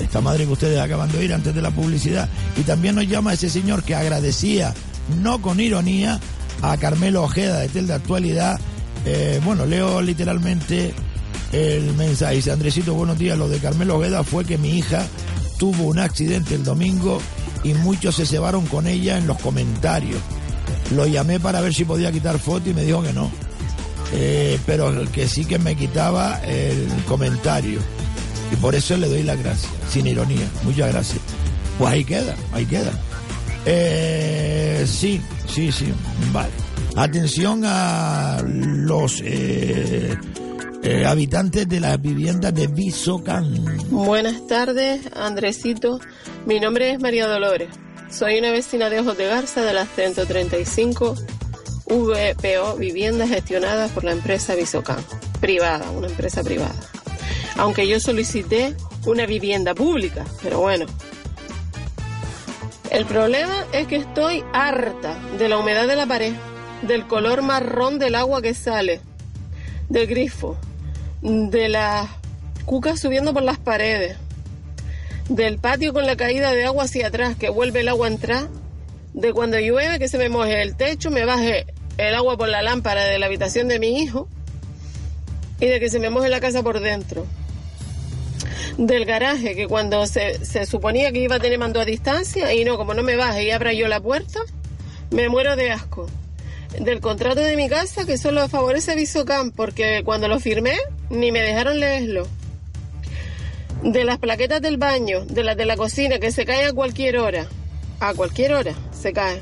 Esta 0.00 0.20
madre 0.20 0.44
que 0.46 0.52
ustedes 0.52 0.80
acaban 0.80 1.10
de 1.12 1.18
oír 1.18 1.32
antes 1.34 1.54
de 1.54 1.62
la 1.62 1.70
publicidad. 1.70 2.28
Y 2.56 2.62
también 2.62 2.94
nos 2.96 3.06
llama 3.06 3.32
ese 3.32 3.48
señor 3.48 3.82
que 3.84 3.94
agradecía, 3.94 4.74
no 5.22 5.40
con 5.40 5.60
ironía, 5.60 6.20
a 6.62 6.76
Carmelo 6.76 7.22
Ojeda 7.22 7.60
de 7.60 7.68
Telde 7.68 7.94
Actualidad. 7.94 8.58
Eh, 9.04 9.40
bueno, 9.44 9.66
leo 9.66 10.00
literalmente 10.00 10.94
el 11.52 11.94
mensaje. 11.94 12.36
Dice, 12.36 12.52
Andresito, 12.52 12.94
buenos 12.94 13.18
días. 13.18 13.38
Lo 13.38 13.48
de 13.48 13.58
Carmelo 13.58 13.96
Ojeda 13.96 14.24
fue 14.24 14.44
que 14.44 14.58
mi 14.58 14.78
hija 14.78 15.06
tuvo 15.58 15.84
un 15.84 15.98
accidente 15.98 16.54
el 16.54 16.64
domingo 16.64 17.20
y 17.62 17.74
muchos 17.74 18.16
se 18.16 18.26
cebaron 18.26 18.66
con 18.66 18.86
ella 18.86 19.18
en 19.18 19.26
los 19.26 19.38
comentarios. 19.38 20.20
Lo 20.94 21.06
llamé 21.06 21.40
para 21.40 21.60
ver 21.60 21.74
si 21.74 21.84
podía 21.84 22.12
quitar 22.12 22.38
foto 22.38 22.70
y 22.70 22.74
me 22.74 22.82
dijo 22.82 23.02
que 23.02 23.12
no. 23.12 23.30
Eh, 24.12 24.58
pero 24.66 25.10
que 25.10 25.28
sí 25.28 25.44
que 25.44 25.58
me 25.58 25.74
quitaba 25.74 26.40
el 26.44 26.88
comentario. 27.06 27.80
Y 28.52 28.56
por 28.56 28.74
eso 28.74 28.96
le 28.96 29.08
doy 29.08 29.22
las 29.22 29.38
gracias, 29.38 29.72
sin 29.90 30.06
ironía. 30.06 30.46
Muchas 30.62 30.92
gracias. 30.92 31.18
Pues 31.78 31.92
ahí 31.92 32.04
queda, 32.04 32.36
ahí 32.52 32.66
queda. 32.66 32.92
Eh, 33.66 34.84
sí, 34.86 35.20
sí, 35.48 35.72
sí, 35.72 35.92
vale. 36.32 36.52
Atención 36.96 37.62
a 37.64 38.42
los 38.44 39.20
eh, 39.24 40.16
eh, 40.82 41.06
habitantes 41.06 41.68
de 41.68 41.80
las 41.80 42.00
viviendas 42.00 42.54
de 42.54 42.66
Bisocán. 42.66 43.64
Buenas 43.90 44.46
tardes, 44.46 45.08
Andresito. 45.14 45.98
Mi 46.46 46.60
nombre 46.60 46.92
es 46.92 47.00
María 47.00 47.26
Dolores. 47.26 47.68
Soy 48.10 48.38
una 48.38 48.52
vecina 48.52 48.90
de 48.90 49.00
Ojos 49.00 49.16
de 49.16 49.26
Garza 49.26 49.62
de 49.62 49.72
las 49.72 49.88
135 49.96 51.16
VPO 51.86 52.76
viviendas 52.76 53.28
gestionadas 53.28 53.90
por 53.90 54.04
la 54.04 54.12
empresa 54.12 54.54
Bisocán, 54.54 55.04
privada, 55.40 55.90
una 55.90 56.06
empresa 56.06 56.42
privada. 56.42 56.74
Aunque 57.56 57.88
yo 57.88 57.98
solicité 57.98 58.74
una 59.06 59.26
vivienda 59.26 59.74
pública, 59.74 60.24
pero 60.42 60.60
bueno. 60.60 60.86
El 62.94 63.06
problema 63.06 63.66
es 63.72 63.88
que 63.88 63.96
estoy 63.96 64.44
harta 64.52 65.18
de 65.36 65.48
la 65.48 65.58
humedad 65.58 65.88
de 65.88 65.96
la 65.96 66.06
pared, 66.06 66.32
del 66.82 67.08
color 67.08 67.42
marrón 67.42 67.98
del 67.98 68.14
agua 68.14 68.40
que 68.40 68.54
sale, 68.54 69.00
del 69.88 70.06
grifo, 70.06 70.56
de 71.20 71.68
las 71.68 72.08
cucas 72.64 73.00
subiendo 73.00 73.34
por 73.34 73.42
las 73.42 73.58
paredes, 73.58 74.16
del 75.28 75.58
patio 75.58 75.92
con 75.92 76.06
la 76.06 76.14
caída 76.16 76.52
de 76.52 76.66
agua 76.66 76.84
hacia 76.84 77.08
atrás, 77.08 77.34
que 77.34 77.48
vuelve 77.48 77.80
el 77.80 77.88
agua 77.88 78.06
a 78.06 78.10
entrar, 78.12 78.48
de 79.12 79.32
cuando 79.32 79.58
llueve 79.58 79.98
que 79.98 80.06
se 80.06 80.16
me 80.16 80.28
moje 80.28 80.62
el 80.62 80.76
techo, 80.76 81.10
me 81.10 81.24
baje 81.24 81.66
el 81.98 82.14
agua 82.14 82.36
por 82.36 82.48
la 82.48 82.62
lámpara 82.62 83.06
de 83.06 83.18
la 83.18 83.26
habitación 83.26 83.66
de 83.66 83.80
mi 83.80 83.98
hijo 84.04 84.28
y 85.58 85.66
de 85.66 85.80
que 85.80 85.90
se 85.90 85.98
me 85.98 86.10
moje 86.10 86.28
la 86.28 86.38
casa 86.38 86.62
por 86.62 86.78
dentro. 86.78 87.26
Del 88.78 89.04
garaje, 89.04 89.54
que 89.54 89.68
cuando 89.68 90.04
se, 90.06 90.44
se 90.44 90.66
suponía 90.66 91.12
que 91.12 91.20
iba 91.20 91.36
a 91.36 91.40
tener 91.40 91.58
mando 91.58 91.80
a 91.80 91.84
distancia 91.84 92.52
y 92.52 92.64
no, 92.64 92.76
como 92.76 92.92
no 92.92 93.04
me 93.04 93.14
baje 93.14 93.44
y 93.44 93.50
abra 93.50 93.72
yo 93.72 93.86
la 93.86 94.00
puerta, 94.00 94.40
me 95.10 95.28
muero 95.28 95.54
de 95.54 95.70
asco. 95.70 96.08
Del 96.80 97.00
contrato 97.00 97.40
de 97.40 97.54
mi 97.56 97.68
casa, 97.68 98.04
que 98.04 98.18
solo 98.18 98.48
favorece 98.48 98.92
a 98.92 98.94
Visocam, 98.96 99.52
porque 99.52 100.02
cuando 100.04 100.26
lo 100.26 100.40
firmé 100.40 100.76
ni 101.08 101.30
me 101.30 101.40
dejaron 101.40 101.78
leerlo. 101.78 102.26
De 103.84 104.02
las 104.02 104.18
plaquetas 104.18 104.60
del 104.60 104.76
baño, 104.76 105.24
de 105.24 105.44
las 105.44 105.56
de 105.56 105.66
la 105.66 105.76
cocina, 105.76 106.18
que 106.18 106.32
se 106.32 106.44
caen 106.44 106.66
a 106.66 106.72
cualquier 106.72 107.18
hora. 107.18 107.46
A 108.00 108.12
cualquier 108.12 108.54
hora 108.54 108.74
se 108.90 109.12
cae. 109.12 109.40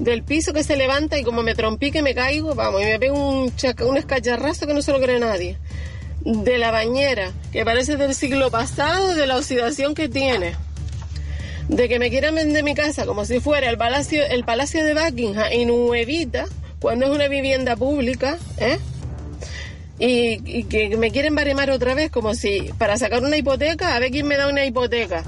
Del 0.00 0.24
piso 0.24 0.52
que 0.52 0.64
se 0.64 0.76
levanta 0.76 1.18
y 1.18 1.22
como 1.22 1.44
me 1.44 1.54
trompí 1.54 1.92
que 1.92 2.02
me 2.02 2.16
caigo, 2.16 2.56
vamos, 2.56 2.82
y 2.82 2.86
me 2.86 2.98
pego 2.98 3.16
un, 3.16 3.52
un 3.88 3.96
escacharrazo 3.96 4.66
que 4.66 4.74
no 4.74 4.82
se 4.82 4.90
lo 4.90 5.00
cree 5.00 5.20
nadie. 5.20 5.56
De 6.26 6.58
la 6.58 6.72
bañera, 6.72 7.30
que 7.52 7.64
parece 7.64 7.96
del 7.96 8.12
siglo 8.12 8.50
pasado, 8.50 9.14
de 9.14 9.28
la 9.28 9.36
oxidación 9.36 9.94
que 9.94 10.08
tiene. 10.08 10.56
De 11.68 11.88
que 11.88 12.00
me 12.00 12.10
quieran 12.10 12.34
vender 12.34 12.64
mi 12.64 12.74
casa 12.74 13.06
como 13.06 13.24
si 13.24 13.38
fuera 13.38 13.70
el 13.70 13.78
palacio, 13.78 14.26
el 14.26 14.44
palacio 14.44 14.84
de 14.84 14.94
Buckingham 14.94 15.52
y 15.52 15.66
nuevita, 15.66 16.46
cuando 16.80 17.06
es 17.06 17.12
una 17.12 17.28
vivienda 17.28 17.76
pública, 17.76 18.38
¿eh? 18.58 18.76
Y, 20.00 20.58
y, 20.58 20.64
que 20.64 20.96
me 20.96 21.12
quieren 21.12 21.36
baremar 21.36 21.70
otra 21.70 21.94
vez 21.94 22.10
como 22.10 22.34
si 22.34 22.72
para 22.76 22.96
sacar 22.96 23.22
una 23.22 23.36
hipoteca, 23.36 23.94
a 23.94 24.00
ver 24.00 24.10
quién 24.10 24.26
me 24.26 24.36
da 24.36 24.48
una 24.48 24.64
hipoteca. 24.64 25.22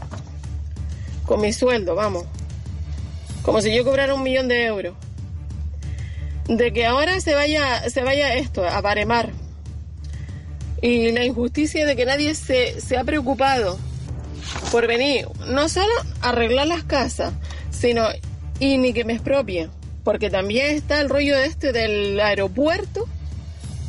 Con 1.27 1.41
mi 1.41 1.53
sueldo, 1.53 1.95
vamos. 1.95 2.25
Como 3.43 3.61
si 3.61 3.73
yo 3.73 3.85
cobrara 3.85 4.15
un 4.15 4.25
millón 4.25 4.49
de 4.49 4.65
euros. 4.65 4.97
De 6.49 6.73
que 6.73 6.87
ahora 6.87 7.21
se 7.21 7.37
vaya, 7.37 7.89
se 7.89 8.03
vaya 8.03 8.35
esto, 8.35 8.65
a 8.65 8.81
baremar. 8.81 9.31
Y 10.81 11.11
la 11.13 11.25
injusticia 11.25 11.87
de 11.87 11.97
que 11.97 12.05
nadie 12.07 12.35
se, 12.35 12.81
se 12.81 12.97
ha 12.97 13.05
preocupado 13.05 13.79
por 14.71 14.87
venir, 14.87 15.27
no 15.47 15.69
solo 15.69 15.93
a 16.21 16.31
arreglar 16.31 16.67
las 16.67 16.85
casas, 16.85 17.33
sino 17.71 18.07
y 18.61 18.79
ni 18.79 18.93
que 18.93 19.05
me 19.05 19.15
expropien. 19.15 19.71
Porque 20.05 20.31
también 20.31 20.77
está 20.77 21.01
el 21.01 21.09
rollo 21.09 21.37
este 21.37 21.73
del 21.73 22.19
aeropuerto, 22.21 23.07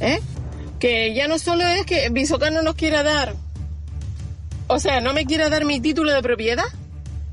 ¿eh? 0.02 0.20
que 0.80 1.14
ya 1.14 1.28
no 1.28 1.40
solo 1.40 1.66
es 1.66 1.86
que 1.86 2.10
Bisocán 2.10 2.54
no 2.54 2.62
nos 2.62 2.76
quiera 2.76 3.04
dar, 3.04 3.36
o 4.68 4.80
sea, 4.80 5.02
no 5.02 5.14
me 5.14 5.26
quiera 5.26 5.50
dar 5.50 5.66
mi 5.66 5.80
título 5.80 6.14
de 6.14 6.22
propiedad, 6.22 6.66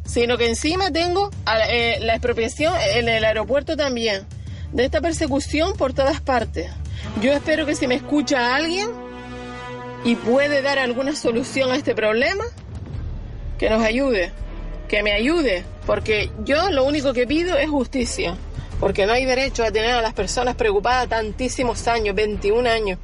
sino 0.07 0.39
que 0.39 0.49
encima 0.49 0.91
tengo 0.91 1.31
eh, 1.69 1.99
la 2.01 2.15
expropiación 2.15 2.73
en 2.95 3.09
el 3.09 3.25
aeropuerto 3.25 3.77
también, 3.77 4.23
de 4.73 4.87
esta 4.87 5.03
persecución 5.03 5.77
por 5.77 5.93
todas 5.93 6.21
partes. 6.21 6.71
Yo 7.21 7.33
espero 7.33 7.67
que 7.67 7.75
si 7.75 7.87
me 7.87 7.97
escucha 7.97 8.55
alguien 8.57 8.89
y 10.07 10.15
puede 10.15 10.63
dar 10.63 10.79
alguna 10.79 11.17
solución 11.17 11.73
a 11.73 11.75
este 11.75 11.93
problema, 11.93 12.45
que 13.59 13.69
nos 13.69 13.83
ayude, 13.83 14.31
que 14.87 15.03
me 15.03 15.13
ayude, 15.13 15.65
porque 15.85 16.31
yo 16.45 16.71
lo 16.71 16.85
único 16.85 17.13
que 17.13 17.27
pido 17.27 17.59
es 17.59 17.69
justicia, 17.69 18.37
porque 18.79 19.05
no 19.05 19.15
hay 19.15 19.25
derecho 19.25 19.65
a 19.65 19.73
tener 19.73 19.91
a 19.91 20.01
las 20.01 20.15
personas 20.15 20.55
preocupadas 20.55 21.09
tantísimos 21.09 21.89
años, 21.89 22.15
21 22.15 22.71
años, 22.71 23.01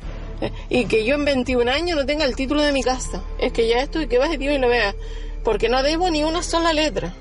y 0.68 0.84
que 0.84 1.04
yo 1.04 1.16
en 1.16 1.24
21 1.24 1.72
años 1.72 1.96
no 1.96 2.06
tenga 2.06 2.24
el 2.24 2.36
título 2.36 2.62
de 2.62 2.70
mi 2.70 2.84
casa. 2.84 3.20
Es 3.40 3.52
que 3.52 3.66
ya 3.66 3.80
esto 3.80 3.98
que 4.08 4.20
Dios 4.38 4.54
y 4.54 4.58
lo 4.58 4.68
vea, 4.68 4.94
porque 5.42 5.68
no 5.68 5.82
debo 5.82 6.08
ni 6.08 6.22
una 6.22 6.44
sola 6.44 6.72
letra. 6.72 7.12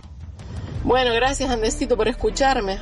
Bueno, 0.84 1.12
gracias 1.16 1.50
Andesito 1.50 1.98
por 1.98 2.08
escucharme 2.08 2.78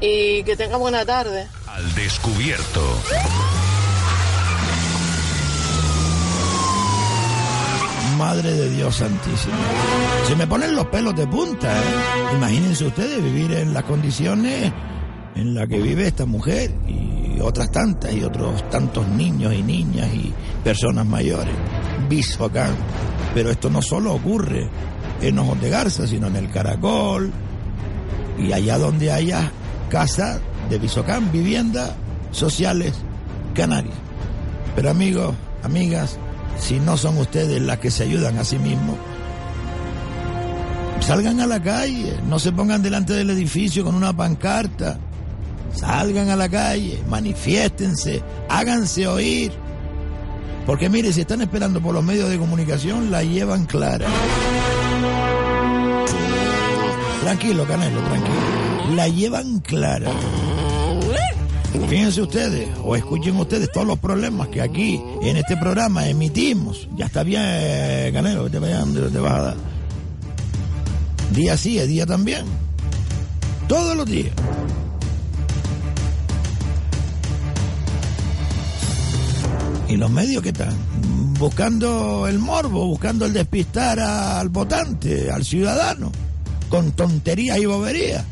y 0.00 0.42
que 0.44 0.56
tenga 0.56 0.78
buena 0.78 1.04
tarde. 1.04 1.46
Al 1.66 1.94
descubierto. 1.94 2.80
Madre 8.18 8.52
de 8.52 8.68
Dios 8.70 8.96
Santísimo. 8.96 9.54
Se 10.26 10.34
me 10.34 10.46
ponen 10.48 10.74
los 10.74 10.86
pelos 10.86 11.14
de 11.14 11.24
punta. 11.28 11.72
¿eh? 11.72 12.34
Imagínense 12.34 12.84
ustedes 12.84 13.22
vivir 13.22 13.52
en 13.52 13.72
las 13.72 13.84
condiciones 13.84 14.72
en 15.36 15.54
las 15.54 15.68
que 15.68 15.78
vive 15.78 16.08
esta 16.08 16.26
mujer 16.26 16.74
y 16.88 17.40
otras 17.40 17.70
tantas 17.70 18.12
y 18.12 18.24
otros 18.24 18.68
tantos 18.70 19.06
niños 19.06 19.54
y 19.54 19.62
niñas 19.62 20.12
y 20.12 20.34
personas 20.64 21.06
mayores. 21.06 21.54
Bisocán. 22.08 22.74
Pero 23.34 23.50
esto 23.50 23.70
no 23.70 23.80
solo 23.80 24.14
ocurre 24.14 24.68
en 25.22 25.38
Ojos 25.38 25.60
de 25.60 25.70
Garza, 25.70 26.04
sino 26.08 26.26
en 26.26 26.34
el 26.34 26.50
Caracol 26.50 27.30
y 28.36 28.52
allá 28.52 28.78
donde 28.78 29.12
haya 29.12 29.52
casa 29.90 30.40
de 30.68 30.78
Bisocán, 30.80 31.30
viviendas 31.30 31.92
sociales 32.32 32.94
canarias. 33.54 33.96
Pero 34.74 34.90
amigos, 34.90 35.36
amigas, 35.62 36.18
si 36.58 36.80
no 36.80 36.96
son 36.96 37.18
ustedes 37.18 37.60
las 37.62 37.78
que 37.78 37.90
se 37.90 38.04
ayudan 38.04 38.38
a 38.38 38.44
sí 38.44 38.58
mismos, 38.58 38.96
salgan 41.00 41.40
a 41.40 41.46
la 41.46 41.62
calle, 41.62 42.16
no 42.28 42.38
se 42.38 42.52
pongan 42.52 42.82
delante 42.82 43.12
del 43.12 43.30
edificio 43.30 43.84
con 43.84 43.94
una 43.94 44.14
pancarta, 44.14 44.98
salgan 45.72 46.30
a 46.30 46.36
la 46.36 46.48
calle, 46.48 47.02
manifiéstense, 47.08 48.22
háganse 48.48 49.06
oír. 49.06 49.52
Porque 50.66 50.90
mire, 50.90 51.12
si 51.12 51.22
están 51.22 51.40
esperando 51.40 51.80
por 51.80 51.94
los 51.94 52.04
medios 52.04 52.28
de 52.28 52.38
comunicación, 52.38 53.10
la 53.10 53.22
llevan 53.22 53.64
clara. 53.64 54.06
Tranquilo, 57.22 57.66
Canelo, 57.66 58.00
tranquilo. 58.02 58.94
La 58.94 59.08
llevan 59.08 59.60
clara. 59.60 60.10
Fíjense 61.88 62.22
ustedes, 62.22 62.68
o 62.82 62.96
escuchen 62.96 63.36
ustedes 63.36 63.70
todos 63.72 63.86
los 63.86 63.98
problemas 63.98 64.48
que 64.48 64.60
aquí, 64.60 65.00
en 65.22 65.36
este 65.36 65.56
programa, 65.56 66.08
emitimos. 66.08 66.88
Ya 66.96 67.06
está 67.06 67.22
bien, 67.22 67.42
eh, 67.44 68.10
Canelo, 68.12 68.44
que 68.44 68.50
te 68.50 68.58
vayan, 68.58 68.94
te 68.94 69.18
vas 69.18 69.32
a 69.32 69.42
dar. 69.42 69.56
Día 71.34 71.56
sí, 71.56 71.78
es 71.78 71.88
día 71.88 72.06
también. 72.06 72.44
Todos 73.68 73.96
los 73.96 74.06
días. 74.06 74.32
¿Y 79.88 79.96
los 79.96 80.10
medios 80.10 80.42
qué 80.42 80.50
están? 80.50 80.74
Buscando 81.38 82.26
el 82.26 82.38
morbo, 82.38 82.86
buscando 82.86 83.24
el 83.24 83.32
despistar 83.32 83.98
al 84.00 84.48
votante, 84.48 85.30
al 85.30 85.44
ciudadano, 85.44 86.12
con 86.68 86.92
tonterías 86.92 87.58
y 87.58 87.66
boberías. 87.66 88.24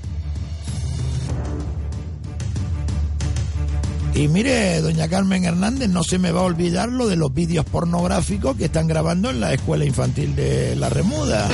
Y 4.16 4.28
mire, 4.28 4.80
doña 4.80 5.08
Carmen 5.08 5.44
Hernández, 5.44 5.90
no 5.90 6.02
se 6.02 6.18
me 6.18 6.32
va 6.32 6.40
a 6.40 6.44
olvidar 6.44 6.88
lo 6.88 7.06
de 7.06 7.16
los 7.16 7.34
vídeos 7.34 7.66
pornográficos 7.66 8.56
que 8.56 8.64
están 8.64 8.86
grabando 8.86 9.28
en 9.28 9.40
la 9.40 9.52
escuela 9.52 9.84
infantil 9.84 10.34
de 10.34 10.74
La 10.74 10.88
Remuda. 10.88 11.46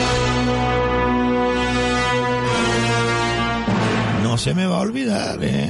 No 4.23 4.39
se 4.39 4.55
me 4.55 4.65
va 4.65 4.77
a 4.77 4.81
olvidar, 4.81 5.43
¿eh? 5.43 5.69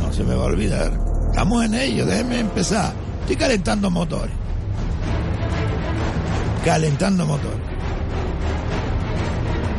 No 0.00 0.10
se 0.10 0.24
me 0.24 0.34
va 0.34 0.44
a 0.44 0.46
olvidar. 0.46 0.98
Estamos 1.28 1.66
en 1.66 1.74
ello, 1.74 2.06
déjeme 2.06 2.40
empezar. 2.40 2.94
Estoy 3.20 3.36
calentando 3.36 3.90
motores. 3.90 4.34
Calentando 6.64 7.26
motores. 7.26 7.60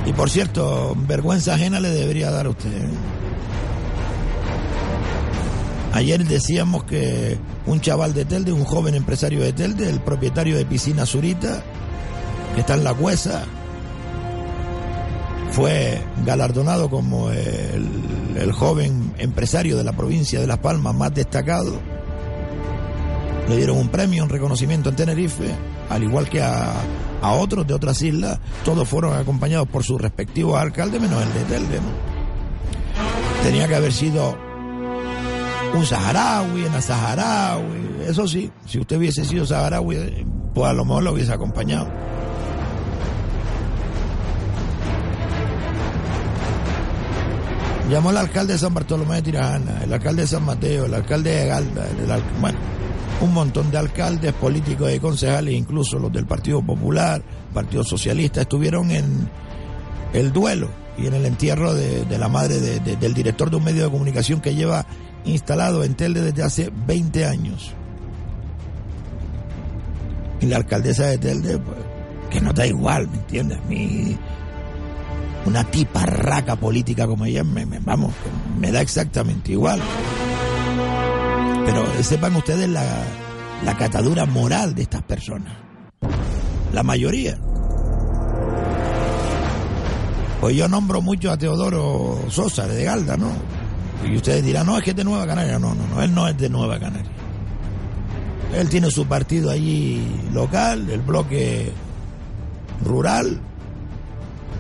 Y 0.06 0.14
por 0.14 0.30
cierto, 0.30 0.96
vergüenza 1.08 1.56
ajena 1.56 1.80
le 1.80 1.90
debería 1.90 2.30
dar 2.30 2.46
a 2.46 2.50
usted. 2.50 2.72
¿eh? 2.72 2.90
Ayer 5.94 6.26
decíamos 6.26 6.86
que 6.86 7.38
un 7.68 7.80
chaval 7.80 8.16
de 8.16 8.26
Telde, 8.26 8.52
un 8.52 8.64
joven 8.64 8.96
empresario 8.96 9.42
de 9.42 9.54
Telde, 9.54 9.88
el 9.88 10.00
propietario 10.00 10.58
de 10.58 10.66
Piscina 10.66 11.06
Zurita, 11.06 11.64
que 12.56 12.62
está 12.62 12.74
en 12.74 12.84
la 12.84 12.96
Cuesa, 12.96 13.44
fue 15.52 16.02
galardonado 16.26 16.90
como 16.90 17.30
el, 17.30 18.52
joven 18.54 19.14
empresario 19.20 19.78
de 19.78 19.84
la 19.84 19.94
provincia 19.94 20.40
de 20.40 20.48
Las 20.48 20.58
Palmas 20.58 20.96
más 20.96 21.14
destacado. 21.14 21.80
Le 23.48 23.58
dieron 23.58 23.78
un 23.78 23.90
premio, 23.90 24.24
un 24.24 24.30
reconocimiento 24.30 24.90
en 24.90 24.96
Tenerife, 24.96 25.54
al 25.92 26.04
igual 26.04 26.28
que 26.28 26.42
a, 26.42 26.74
a 27.22 27.34
otros 27.34 27.68
de 27.68 27.74
otras 27.76 28.02
islas. 28.02 28.40
Todos 28.66 28.90
fueron 28.90 29.16
acompañados 29.16 29.68
por 29.68 29.84
sus 29.84 30.02
respectivos 30.02 30.60
alcaldes, 30.60 31.00
menos 31.00 31.22
el 31.22 31.34
de 31.34 31.44
Telde. 31.44 31.76
¿no? 31.76 33.44
Tenía 33.44 33.68
que 33.68 33.76
haber 33.76 33.94
sido 33.94 34.53
un 35.74 35.86
saharaui, 35.86 36.64
una 36.64 36.82
saharaui. 36.82 38.06
Eso 38.08 38.28
sí, 38.28 38.52
si 38.66 38.80
usted 38.80 38.98
hubiese 38.98 39.26
sido 39.26 39.46
saharaui, 39.46 40.26
pues 40.54 40.70
a 40.70 40.74
lo 40.74 40.86
mejor 40.86 41.04
lo 41.04 41.14
hubiese 41.14 41.34
acompañado. 41.34 41.88
Llamó 47.90 48.10
al 48.10 48.18
alcalde 48.18 48.54
de 48.54 48.60
San 48.60 48.74
Bartolomé 48.74 49.16
de 49.16 49.22
Tirajana, 49.24 49.84
el 49.84 49.94
alcalde 49.94 50.22
de 50.22 50.28
San 50.28 50.46
Mateo, 50.46 50.86
el 50.86 50.94
alcalde 50.94 51.32
de 51.32 51.48
Galda, 51.48 51.86
bueno, 52.40 52.58
un 53.22 53.34
montón 53.34 53.70
de 53.72 53.78
alcaldes, 53.78 54.34
políticos 54.34 54.92
y 54.94 55.00
concejales, 55.00 55.54
incluso 55.54 56.00
los 56.00 56.12
del 56.12 56.26
Partido 56.26 56.62
Popular, 56.62 57.22
Partido 57.54 57.84
Socialista, 57.84 58.42
estuvieron 58.42 58.90
en 58.90 59.30
el 60.14 60.32
duelo 60.32 60.70
y 60.98 61.08
en 61.08 61.14
el 61.14 61.26
entierro 61.26 61.74
de, 61.74 62.06
la 62.18 62.30
madre 62.30 62.60
de, 62.60 62.80
de, 62.80 62.96
del 62.96 63.14
director 63.14 63.50
de 63.50 63.58
un 63.58 63.64
medio 63.64 63.84
de 63.84 63.92
comunicación 63.92 64.40
que 64.40 64.56
lleva 64.56 64.86
instalado 65.26 65.84
en 65.84 65.96
Telde 65.96 66.22
desde 66.22 66.44
hace 66.44 66.72
20 66.86 67.26
años. 67.26 67.74
Y 70.42 70.46
la 70.48 70.58
alcaldesa 70.58 71.06
de 71.08 71.18
Telde, 71.18 71.58
pues, 71.58 71.78
que 72.30 72.42
no 72.42 72.52
da 72.54 72.66
igual, 72.66 73.08
¿me 73.08 73.18
entiendes? 73.18 73.60
A 73.60 73.62
mí, 73.70 74.18
una 75.46 75.64
tiparraca 75.64 76.56
política 76.56 77.08
como 77.08 77.26
ella, 77.26 77.44
me, 77.44 77.66
me, 77.66 77.80
vamos, 77.80 78.14
me 78.60 78.72
da 78.72 78.82
exactamente 78.82 79.52
igual. 79.52 79.80
Pero 81.66 81.86
sepan 82.04 82.36
ustedes 82.36 82.68
la, 82.70 82.84
la 83.64 83.78
catadura 83.78 84.26
moral 84.26 84.76
de 84.76 84.84
estas 84.84 85.04
personas. 85.04 85.54
La 86.74 86.84
mayoría. 86.84 87.38
Pues 90.42 90.58
yo 90.58 90.68
nombro 90.68 91.02
mucho 91.02 91.32
a 91.32 91.38
Teodoro 91.38 92.20
Sosa 92.30 92.68
de 92.68 92.84
Galda, 92.84 93.16
¿no? 93.16 93.32
Y 94.06 94.16
ustedes 94.16 94.44
dirán, 94.44 94.66
no, 94.66 94.78
es 94.78 94.84
que 94.84 94.92
es 94.92 94.96
de 94.96 95.04
Nueva 95.04 95.26
Canaria. 95.26 95.60
No, 95.60 95.74
no, 95.74 95.88
no, 95.88 96.02
él 96.02 96.14
no 96.14 96.28
es 96.28 96.38
de 96.38 96.50
Nueva 96.50 96.80
Canaria. 96.80 97.12
Él 98.56 98.70
tiene 98.70 98.92
su 98.92 99.06
partido 99.08 99.50
allí 99.50 100.06
local, 100.32 100.90
el 100.90 101.02
bloque 101.02 101.72
rural. 102.84 103.40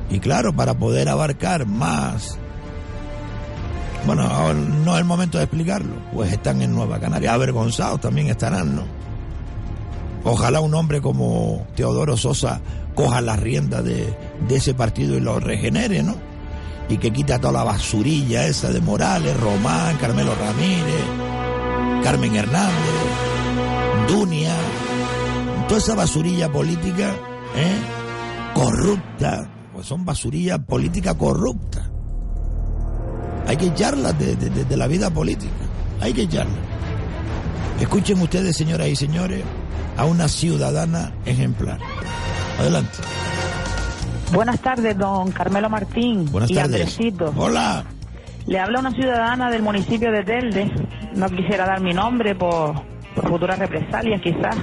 Y 0.10 0.20
claro, 0.20 0.54
para 0.54 0.74
poder 0.74 1.10
abarcar 1.10 1.66
más... 1.66 2.38
Bueno, 4.06 4.54
no 4.54 4.94
es 4.96 5.00
el 5.00 5.06
momento 5.06 5.38
de 5.38 5.46
explicarlo, 5.46 5.96
pues 6.14 6.34
están 6.34 6.62
en 6.62 6.74
Nueva 6.74 7.00
Canaria. 7.00 7.34
Avergonzados 7.34 8.02
también 8.02 8.28
estarán, 8.28 8.76
¿no? 8.76 8.84
Ojalá 10.26 10.60
un 10.60 10.74
hombre 10.74 11.02
como 11.02 11.66
Teodoro 11.76 12.18
Sosa 12.18 12.60
coja 12.96 13.22
las 13.22 13.40
riendas 13.40 13.84
de, 13.84 14.14
de 14.48 14.56
ese 14.56 14.74
partido 14.74 15.16
y 15.16 15.22
lo 15.22 15.40
regenere, 15.40 16.04
¿no? 16.04 16.16
Y 16.94 16.98
que 17.00 17.12
quita 17.12 17.40
toda 17.40 17.54
la 17.54 17.64
basurilla 17.64 18.46
esa 18.46 18.70
de 18.70 18.80
Morales, 18.80 19.36
Román, 19.40 19.98
Carmelo 19.98 20.36
Ramírez, 20.36 21.04
Carmen 22.04 22.36
Hernández, 22.36 22.78
Dunia, 24.08 24.56
toda 25.68 25.80
esa 25.80 25.96
basurilla 25.96 26.52
política, 26.52 27.16
¿eh? 27.56 27.76
corrupta, 28.54 29.50
pues 29.74 29.88
son 29.88 30.06
basurilla 30.06 30.60
política 30.60 31.18
corrupta. 31.18 31.90
Hay 33.48 33.58
que 33.58 33.68
echarlas 33.68 34.18
de, 34.20 34.36
de, 34.36 34.78
la 34.78 34.86
vida 34.86 35.10
política, 35.10 35.52
hay 36.00 36.14
que 36.14 36.22
echarlas. 36.24 36.60
Escuchen 37.80 38.22
ustedes, 38.22 38.56
señoras 38.56 38.88
y 38.88 38.96
señores, 38.96 39.44
a 39.98 40.06
una 40.06 40.28
ciudadana 40.28 41.12
ejemplar. 41.26 41.80
Adelante. 42.60 43.00
Buenas 44.34 44.60
tardes, 44.62 44.98
don 44.98 45.32
Carmelo 45.32 45.70
Martín 45.70 46.26
Buenas 46.32 46.50
y 46.50 46.56
tardes. 46.56 46.82
Andresito. 46.82 47.34
Hola. 47.38 47.86
Le 48.48 48.60
habla 48.60 48.80
una 48.80 48.92
ciudadana 48.92 49.52
del 49.52 49.62
municipio 49.62 50.12
de 50.12 50.24
Telde. 50.24 50.72
No 51.16 51.30
quisiera 51.30 51.66
dar 51.66 51.82
mi 51.82 51.94
nombre 51.94 52.34
por, 52.34 52.74
por 53.16 53.30
futuras 53.30 53.60
represalias, 53.60 54.20
quizás. 54.22 54.56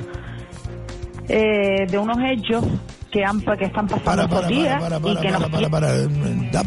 Eh, 1.29 1.87
de 1.89 1.99
unos 1.99 2.17
hechos 2.19 2.65
que, 3.13 3.25
han, 3.25 3.41
que 3.41 3.65
están 3.65 3.87
pasando 3.87 4.23
estos 4.25 4.49
días 4.49 4.83
para, 4.83 4.99
y 4.99 5.01
para, 5.01 5.21
que 5.21 5.29
para, 5.29 5.39
nos 5.39 5.51
para, 5.51 5.71
para, 5.71 5.93
Da, 6.51 6.63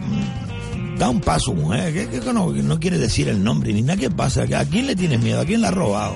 da 0.97 1.09
un 1.09 1.19
paso, 1.19 1.53
mujer. 1.53 1.93
¿Qué, 1.93 2.07
qué, 2.07 2.33
no, 2.33 2.49
no 2.51 2.79
quiere 2.79 2.97
decir 2.97 3.27
el 3.27 3.43
nombre 3.43 3.73
ni 3.73 3.81
nada. 3.81 3.99
¿Qué 3.99 4.09
pasa? 4.09 4.43
¿A 4.43 4.65
quién 4.65 4.87
le 4.87 4.95
tienes 4.95 5.21
miedo? 5.21 5.41
¿A 5.41 5.45
quién 5.45 5.61
le 5.61 5.67
ha 5.67 5.71
robado? 5.71 6.15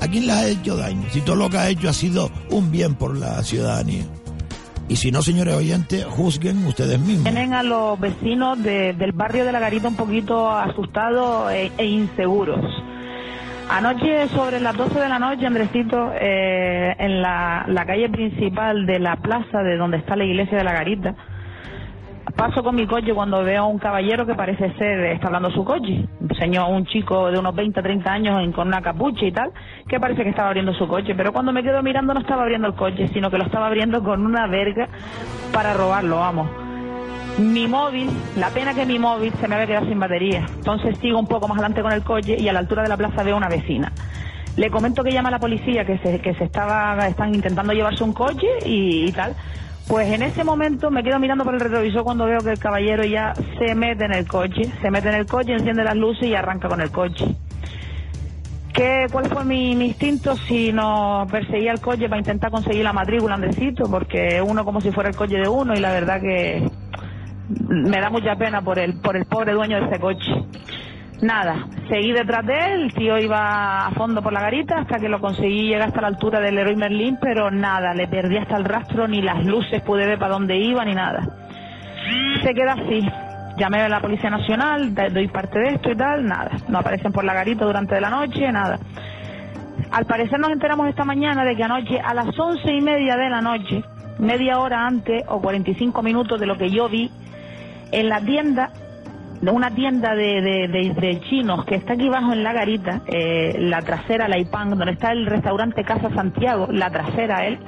¿A 0.00 0.08
quién 0.08 0.26
le 0.26 0.32
ha 0.32 0.48
hecho 0.48 0.76
daño? 0.76 1.02
Si 1.12 1.20
todo 1.20 1.36
lo 1.36 1.50
que 1.50 1.58
ha 1.58 1.68
hecho 1.68 1.90
ha 1.90 1.92
sido 1.92 2.30
un 2.50 2.70
bien 2.70 2.94
por 2.94 3.16
la 3.16 3.42
ciudadanía. 3.42 4.04
Y 4.92 4.96
si 4.96 5.10
no, 5.10 5.22
señores 5.22 5.54
oyentes, 5.54 6.04
juzguen 6.04 6.66
ustedes 6.66 6.98
mismos. 7.00 7.24
tienen 7.24 7.54
a 7.54 7.62
los 7.62 7.98
vecinos 7.98 8.62
de- 8.62 8.92
del 8.92 9.12
barrio 9.12 9.46
de 9.46 9.52
la 9.52 9.58
Garita 9.58 9.88
un 9.88 9.96
poquito 9.96 10.50
asustados 10.50 11.50
e, 11.50 11.72
e 11.78 11.86
inseguros. 11.86 12.60
Anoche, 13.70 14.28
sobre 14.28 14.60
las 14.60 14.76
12 14.76 15.00
de 15.00 15.08
la 15.08 15.18
noche, 15.18 15.46
Andresito, 15.46 16.12
eh, 16.20 16.94
en 16.98 17.22
la, 17.22 17.64
la 17.68 17.86
calle 17.86 18.10
principal 18.10 18.84
de 18.84 18.98
la 18.98 19.16
plaza 19.16 19.62
de 19.62 19.76
donde 19.78 19.96
está 19.96 20.14
la 20.14 20.24
iglesia 20.24 20.58
de 20.58 20.64
la 20.64 20.72
Garita, 20.74 21.14
paso 22.36 22.62
con 22.62 22.74
mi 22.74 22.86
coche 22.86 23.12
cuando 23.12 23.42
veo 23.42 23.62
a 23.62 23.66
un 23.66 23.78
caballero 23.78 24.26
que 24.26 24.34
parece 24.34 24.72
ser, 24.74 25.00
está 25.06 25.26
hablando 25.26 25.50
su 25.50 25.64
coche, 25.64 26.06
un 26.20 26.34
señor, 26.38 26.70
un 26.70 26.86
chico 26.86 27.30
de 27.30 27.38
unos 27.38 27.54
20, 27.54 27.82
30 27.82 28.12
años 28.12 28.54
con 28.54 28.68
una 28.68 28.80
capucha 28.80 29.24
y 29.24 29.32
tal, 29.32 29.50
que 29.88 30.00
parece 30.00 30.22
que 30.22 30.30
estaba 30.30 30.48
abriendo 30.48 30.72
su 30.74 30.86
coche, 30.86 31.14
pero 31.14 31.32
cuando 31.32 31.52
me 31.52 31.62
quedo 31.62 31.82
mirando 31.82 32.14
no 32.14 32.20
estaba 32.20 32.42
abriendo 32.42 32.68
el 32.68 32.74
coche, 32.74 33.08
sino 33.08 33.30
que 33.30 33.38
lo 33.38 33.44
estaba 33.44 33.66
abriendo 33.66 34.02
con 34.02 34.24
una 34.24 34.46
verga 34.46 34.88
para 35.52 35.74
robarlo, 35.74 36.16
vamos. 36.16 36.48
Mi 37.38 37.66
móvil, 37.66 38.10
la 38.36 38.50
pena 38.50 38.74
que 38.74 38.84
mi 38.84 38.98
móvil 38.98 39.32
se 39.40 39.48
me 39.48 39.54
había 39.54 39.66
quedado 39.66 39.86
sin 39.86 39.98
batería. 39.98 40.44
Entonces 40.54 40.98
sigo 40.98 41.18
un 41.18 41.26
poco 41.26 41.48
más 41.48 41.56
adelante 41.58 41.80
con 41.80 41.92
el 41.92 42.02
coche 42.02 42.36
y 42.38 42.48
a 42.48 42.52
la 42.52 42.58
altura 42.58 42.82
de 42.82 42.90
la 42.90 42.96
plaza 42.96 43.22
veo 43.22 43.36
una 43.36 43.48
vecina. 43.48 43.90
Le 44.56 44.70
comento 44.70 45.02
que 45.02 45.12
llama 45.12 45.30
a 45.30 45.32
la 45.32 45.38
policía 45.38 45.86
que 45.86 45.96
se, 45.98 46.20
que 46.20 46.34
se 46.34 46.44
estaba, 46.44 47.06
están 47.08 47.34
intentando 47.34 47.72
llevarse 47.72 48.04
un 48.04 48.12
coche 48.12 48.46
y 48.66 49.10
tal. 49.12 49.34
Pues 49.88 50.08
en 50.10 50.22
ese 50.22 50.44
momento 50.44 50.90
me 50.90 51.02
quedo 51.02 51.18
mirando 51.18 51.44
por 51.44 51.54
el 51.54 51.60
retrovisor 51.60 52.04
cuando 52.04 52.24
veo 52.24 52.40
que 52.40 52.52
el 52.52 52.58
caballero 52.58 53.04
ya 53.04 53.34
se 53.58 53.74
mete 53.74 54.04
en 54.04 54.12
el 54.12 54.26
coche, 54.26 54.62
se 54.80 54.90
mete 54.90 55.08
en 55.08 55.16
el 55.16 55.26
coche, 55.26 55.52
enciende 55.52 55.84
las 55.84 55.96
luces 55.96 56.24
y 56.28 56.34
arranca 56.34 56.68
con 56.68 56.80
el 56.80 56.90
coche. 56.90 57.36
¿Qué, 58.72 59.06
¿Cuál 59.12 59.26
fue 59.28 59.44
mi, 59.44 59.72
instinto 59.72 60.34
si 60.36 60.72
no 60.72 61.26
perseguía 61.30 61.72
el 61.72 61.80
coche 61.80 62.08
para 62.08 62.20
intentar 62.20 62.50
conseguir 62.50 62.84
la 62.84 62.94
matrícula, 62.94 63.34
Andresito? 63.34 63.84
Porque 63.90 64.40
uno 64.40 64.64
como 64.64 64.80
si 64.80 64.90
fuera 64.92 65.10
el 65.10 65.16
coche 65.16 65.36
de 65.36 65.48
uno 65.48 65.74
y 65.74 65.80
la 65.80 65.92
verdad 65.92 66.20
que 66.20 66.70
me 67.68 68.00
da 68.00 68.08
mucha 68.08 68.34
pena 68.36 68.62
por 68.62 68.78
el, 68.78 68.94
por 68.94 69.16
el 69.16 69.26
pobre 69.26 69.52
dueño 69.52 69.78
de 69.78 69.86
ese 69.88 70.00
coche. 70.00 70.32
Nada, 71.22 71.68
seguí 71.88 72.10
detrás 72.10 72.44
de 72.44 72.52
él, 72.52 72.82
el 72.82 72.94
tío 72.94 73.16
iba 73.16 73.86
a 73.86 73.92
fondo 73.92 74.20
por 74.20 74.32
la 74.32 74.40
garita 74.40 74.78
hasta 74.78 74.98
que 74.98 75.08
lo 75.08 75.20
conseguí 75.20 75.68
llegar 75.68 75.86
hasta 75.86 76.00
la 76.00 76.08
altura 76.08 76.40
del 76.40 76.56
Leroy 76.56 76.74
Merlin, 76.74 77.16
pero 77.20 77.48
nada, 77.48 77.94
le 77.94 78.08
perdí 78.08 78.38
hasta 78.38 78.56
el 78.56 78.64
rastro, 78.64 79.06
ni 79.06 79.22
las 79.22 79.44
luces 79.44 79.80
pude 79.82 80.04
ver 80.04 80.18
para 80.18 80.32
dónde 80.32 80.56
iba, 80.56 80.84
ni 80.84 80.96
nada. 80.96 81.20
Se 82.42 82.52
queda 82.52 82.72
así. 82.72 83.08
Llamé 83.56 83.82
a 83.82 83.88
la 83.88 84.00
Policía 84.00 84.30
Nacional, 84.30 84.92
doy 84.94 85.28
parte 85.28 85.60
de 85.60 85.74
esto 85.74 85.92
y 85.92 85.96
tal, 85.96 86.26
nada. 86.26 86.50
No 86.66 86.78
aparecen 86.78 87.12
por 87.12 87.22
la 87.22 87.34
garita 87.34 87.66
durante 87.66 88.00
la 88.00 88.10
noche, 88.10 88.50
nada. 88.50 88.80
Al 89.92 90.06
parecer 90.06 90.40
nos 90.40 90.50
enteramos 90.50 90.88
esta 90.88 91.04
mañana 91.04 91.44
de 91.44 91.54
que 91.54 91.62
anoche 91.62 92.00
a 92.00 92.14
las 92.14 92.36
once 92.36 92.72
y 92.72 92.80
media 92.80 93.16
de 93.16 93.30
la 93.30 93.40
noche, 93.40 93.84
media 94.18 94.58
hora 94.58 94.88
antes 94.88 95.22
o 95.28 95.40
45 95.40 96.02
minutos 96.02 96.40
de 96.40 96.46
lo 96.46 96.58
que 96.58 96.68
yo 96.68 96.88
vi, 96.88 97.12
en 97.92 98.08
la 98.08 98.20
tienda, 98.20 98.72
de 99.42 99.50
una 99.50 99.70
tienda 99.74 100.14
de, 100.14 100.40
de, 100.40 100.68
de- 100.68 100.94
de 100.94 101.20
chinos 101.28 101.64
que 101.66 101.74
está 101.74 101.92
aquí 101.94 102.08
abajo 102.08 102.32
en 102.32 102.42
la 102.42 102.52
garita, 102.54 103.02
eh, 103.06 103.56
la 103.58 103.82
trasera, 103.82 104.28
la 104.28 104.38
IPAN, 104.38 104.70
donde 104.70 104.92
está 104.92 105.12
el 105.12 105.26
restaurante 105.26 105.84
Casa 105.84 106.08
Santiago, 106.14 106.68
la 106.70 106.88
trasera 106.90 107.44
él, 107.46 107.58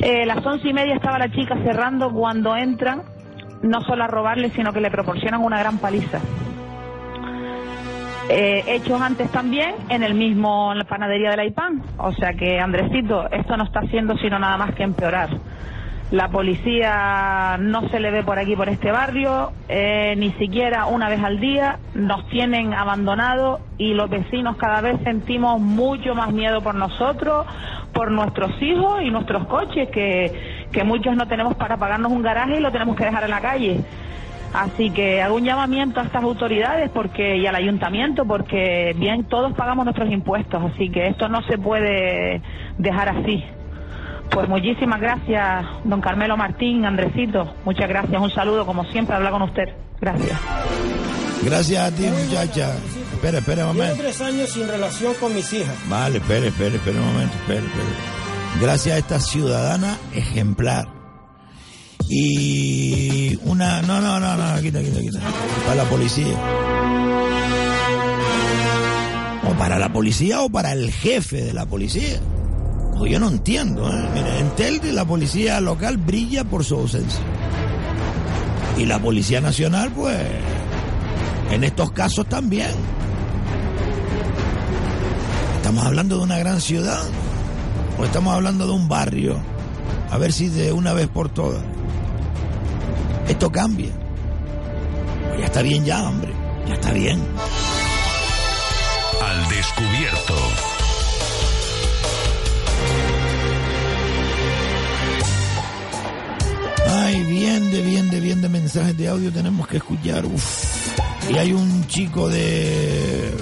eh, 0.00 0.26
las 0.26 0.44
once 0.44 0.68
y 0.68 0.72
media 0.74 0.94
estaba 0.96 1.18
la 1.18 1.30
chica 1.30 1.56
cerrando 1.62 2.10
cuando 2.12 2.56
entran, 2.56 3.02
no 3.62 3.80
solo 3.82 4.04
a 4.04 4.06
robarle, 4.08 4.50
sino 4.50 4.72
que 4.72 4.80
le 4.80 4.90
proporcionan 4.90 5.42
una 5.42 5.58
gran 5.60 5.78
paliza. 5.78 6.18
Eh, 8.32 8.62
hechos 8.68 9.00
antes 9.00 9.30
también 9.32 9.74
en 9.88 10.02
el 10.04 10.14
mismo 10.14 10.70
en 10.72 10.78
la 10.78 10.84
panadería 10.84 11.30
de 11.30 11.36
la 11.36 11.44
IPAN. 11.46 11.82
O 11.98 12.12
sea 12.12 12.32
que, 12.32 12.60
Andresito, 12.60 13.28
esto 13.30 13.56
no 13.56 13.64
está 13.64 13.80
haciendo 13.80 14.16
sino 14.18 14.38
nada 14.38 14.56
más 14.56 14.74
que 14.74 14.84
empeorar. 14.84 15.28
La 16.10 16.28
policía 16.28 17.56
no 17.60 17.88
se 17.88 18.00
le 18.00 18.10
ve 18.10 18.24
por 18.24 18.36
aquí, 18.36 18.56
por 18.56 18.68
este 18.68 18.90
barrio, 18.90 19.52
eh, 19.68 20.14
ni 20.18 20.32
siquiera 20.32 20.86
una 20.86 21.08
vez 21.08 21.22
al 21.22 21.38
día. 21.38 21.78
Nos 21.94 22.26
tienen 22.28 22.74
abandonados 22.74 23.60
y 23.78 23.94
los 23.94 24.10
vecinos 24.10 24.56
cada 24.56 24.80
vez 24.80 24.96
sentimos 25.04 25.60
mucho 25.60 26.16
más 26.16 26.32
miedo 26.32 26.62
por 26.62 26.74
nosotros, 26.74 27.46
por 27.92 28.10
nuestros 28.10 28.50
hijos 28.60 29.02
y 29.02 29.10
nuestros 29.10 29.46
coches, 29.46 29.88
que, 29.90 30.66
que 30.72 30.82
muchos 30.82 31.14
no 31.14 31.28
tenemos 31.28 31.54
para 31.54 31.76
pagarnos 31.76 32.10
un 32.10 32.22
garaje 32.22 32.56
y 32.56 32.60
lo 32.60 32.72
tenemos 32.72 32.96
que 32.96 33.04
dejar 33.04 33.22
en 33.22 33.30
la 33.30 33.40
calle. 33.40 33.80
Así 34.52 34.90
que 34.90 35.22
hago 35.22 35.36
un 35.36 35.44
llamamiento 35.44 36.00
a 36.00 36.02
estas 36.02 36.24
autoridades 36.24 36.90
porque 36.90 37.36
y 37.36 37.46
al 37.46 37.54
ayuntamiento 37.54 38.24
porque 38.24 38.96
bien 38.96 39.22
todos 39.24 39.52
pagamos 39.52 39.84
nuestros 39.84 40.10
impuestos, 40.10 40.60
así 40.74 40.90
que 40.90 41.06
esto 41.06 41.28
no 41.28 41.40
se 41.42 41.56
puede 41.56 42.42
dejar 42.78 43.10
así. 43.10 43.44
Pues 44.30 44.48
muchísimas 44.48 45.00
gracias, 45.00 45.64
don 45.84 46.00
Carmelo 46.00 46.36
Martín, 46.36 46.84
Andresito. 46.84 47.52
Muchas 47.64 47.88
gracias, 47.88 48.20
un 48.20 48.30
saludo 48.30 48.64
como 48.64 48.84
siempre, 48.84 49.16
hablar 49.16 49.32
con 49.32 49.42
usted. 49.42 49.64
Gracias. 50.00 50.38
Gracias 51.42 51.92
a 51.92 51.94
ti, 51.94 52.04
muchacha. 52.04 52.74
Espera, 53.12 53.38
espera 53.38 53.66
un 53.66 53.72
Llevo 53.74 53.84
momento. 53.86 54.02
tres 54.02 54.20
años 54.20 54.50
sin 54.50 54.68
relación 54.68 55.14
con 55.14 55.34
mis 55.34 55.52
hijas. 55.52 55.74
Vale, 55.88 56.18
espere, 56.18 56.48
espere, 56.48 56.76
espere 56.76 56.98
un 56.98 57.06
momento, 57.06 57.34
espere, 57.38 57.58
espere. 57.66 57.84
Gracias 58.60 58.94
a 58.94 58.98
esta 58.98 59.20
ciudadana 59.20 59.96
ejemplar. 60.14 60.86
Y 62.08 63.36
una... 63.44 63.82
No, 63.82 64.00
no, 64.00 64.18
no, 64.20 64.36
no, 64.36 64.60
quita, 64.62 64.80
quita, 64.80 65.00
quita. 65.00 65.20
Para 65.66 65.82
la 65.82 65.88
policía. 65.88 66.34
O 69.48 69.54
para 69.54 69.78
la 69.78 69.92
policía 69.92 70.40
o 70.42 70.50
para 70.50 70.72
el 70.72 70.90
jefe 70.92 71.42
de 71.42 71.52
la 71.52 71.66
policía. 71.66 72.20
Yo 73.06 73.18
no 73.18 73.28
entiendo, 73.28 73.90
¿eh? 73.90 74.08
Mira, 74.14 74.38
en 74.38 74.50
Telde 74.50 74.92
la 74.92 75.04
policía 75.04 75.60
local 75.60 75.96
brilla 75.96 76.44
por 76.44 76.64
su 76.64 76.76
ausencia. 76.76 77.20
Y 78.78 78.86
la 78.86 78.98
Policía 78.98 79.40
Nacional, 79.40 79.90
pues, 79.90 80.16
en 81.50 81.64
estos 81.64 81.90
casos 81.92 82.26
también. 82.26 82.70
¿Estamos 85.56 85.84
hablando 85.84 86.18
de 86.18 86.22
una 86.22 86.38
gran 86.38 86.60
ciudad? 86.60 87.02
¿O 87.98 88.04
estamos 88.04 88.34
hablando 88.34 88.66
de 88.66 88.72
un 88.72 88.88
barrio? 88.88 89.38
A 90.10 90.18
ver 90.18 90.32
si 90.32 90.48
de 90.48 90.72
una 90.72 90.92
vez 90.92 91.08
por 91.08 91.28
todas. 91.28 91.62
Esto 93.28 93.50
cambia. 93.52 93.90
Ya 95.38 95.44
está 95.44 95.62
bien 95.62 95.84
ya, 95.84 96.02
hombre. 96.08 96.32
Ya 96.66 96.74
está 96.74 96.92
bien. 96.92 97.20
Al 99.22 99.48
descubierto. 99.48 100.69
Ay, 107.10 107.24
bien 107.24 107.72
de 107.72 107.82
bien 107.82 108.08
de 108.08 108.20
bien 108.20 108.40
de 108.40 108.48
mensajes 108.48 108.96
de 108.96 109.08
audio 109.08 109.32
tenemos 109.32 109.66
que 109.66 109.78
escuchar. 109.78 110.24
Y 111.28 111.36
hay 111.36 111.52
un 111.52 111.84
chico 111.88 112.28
de, 112.28 113.34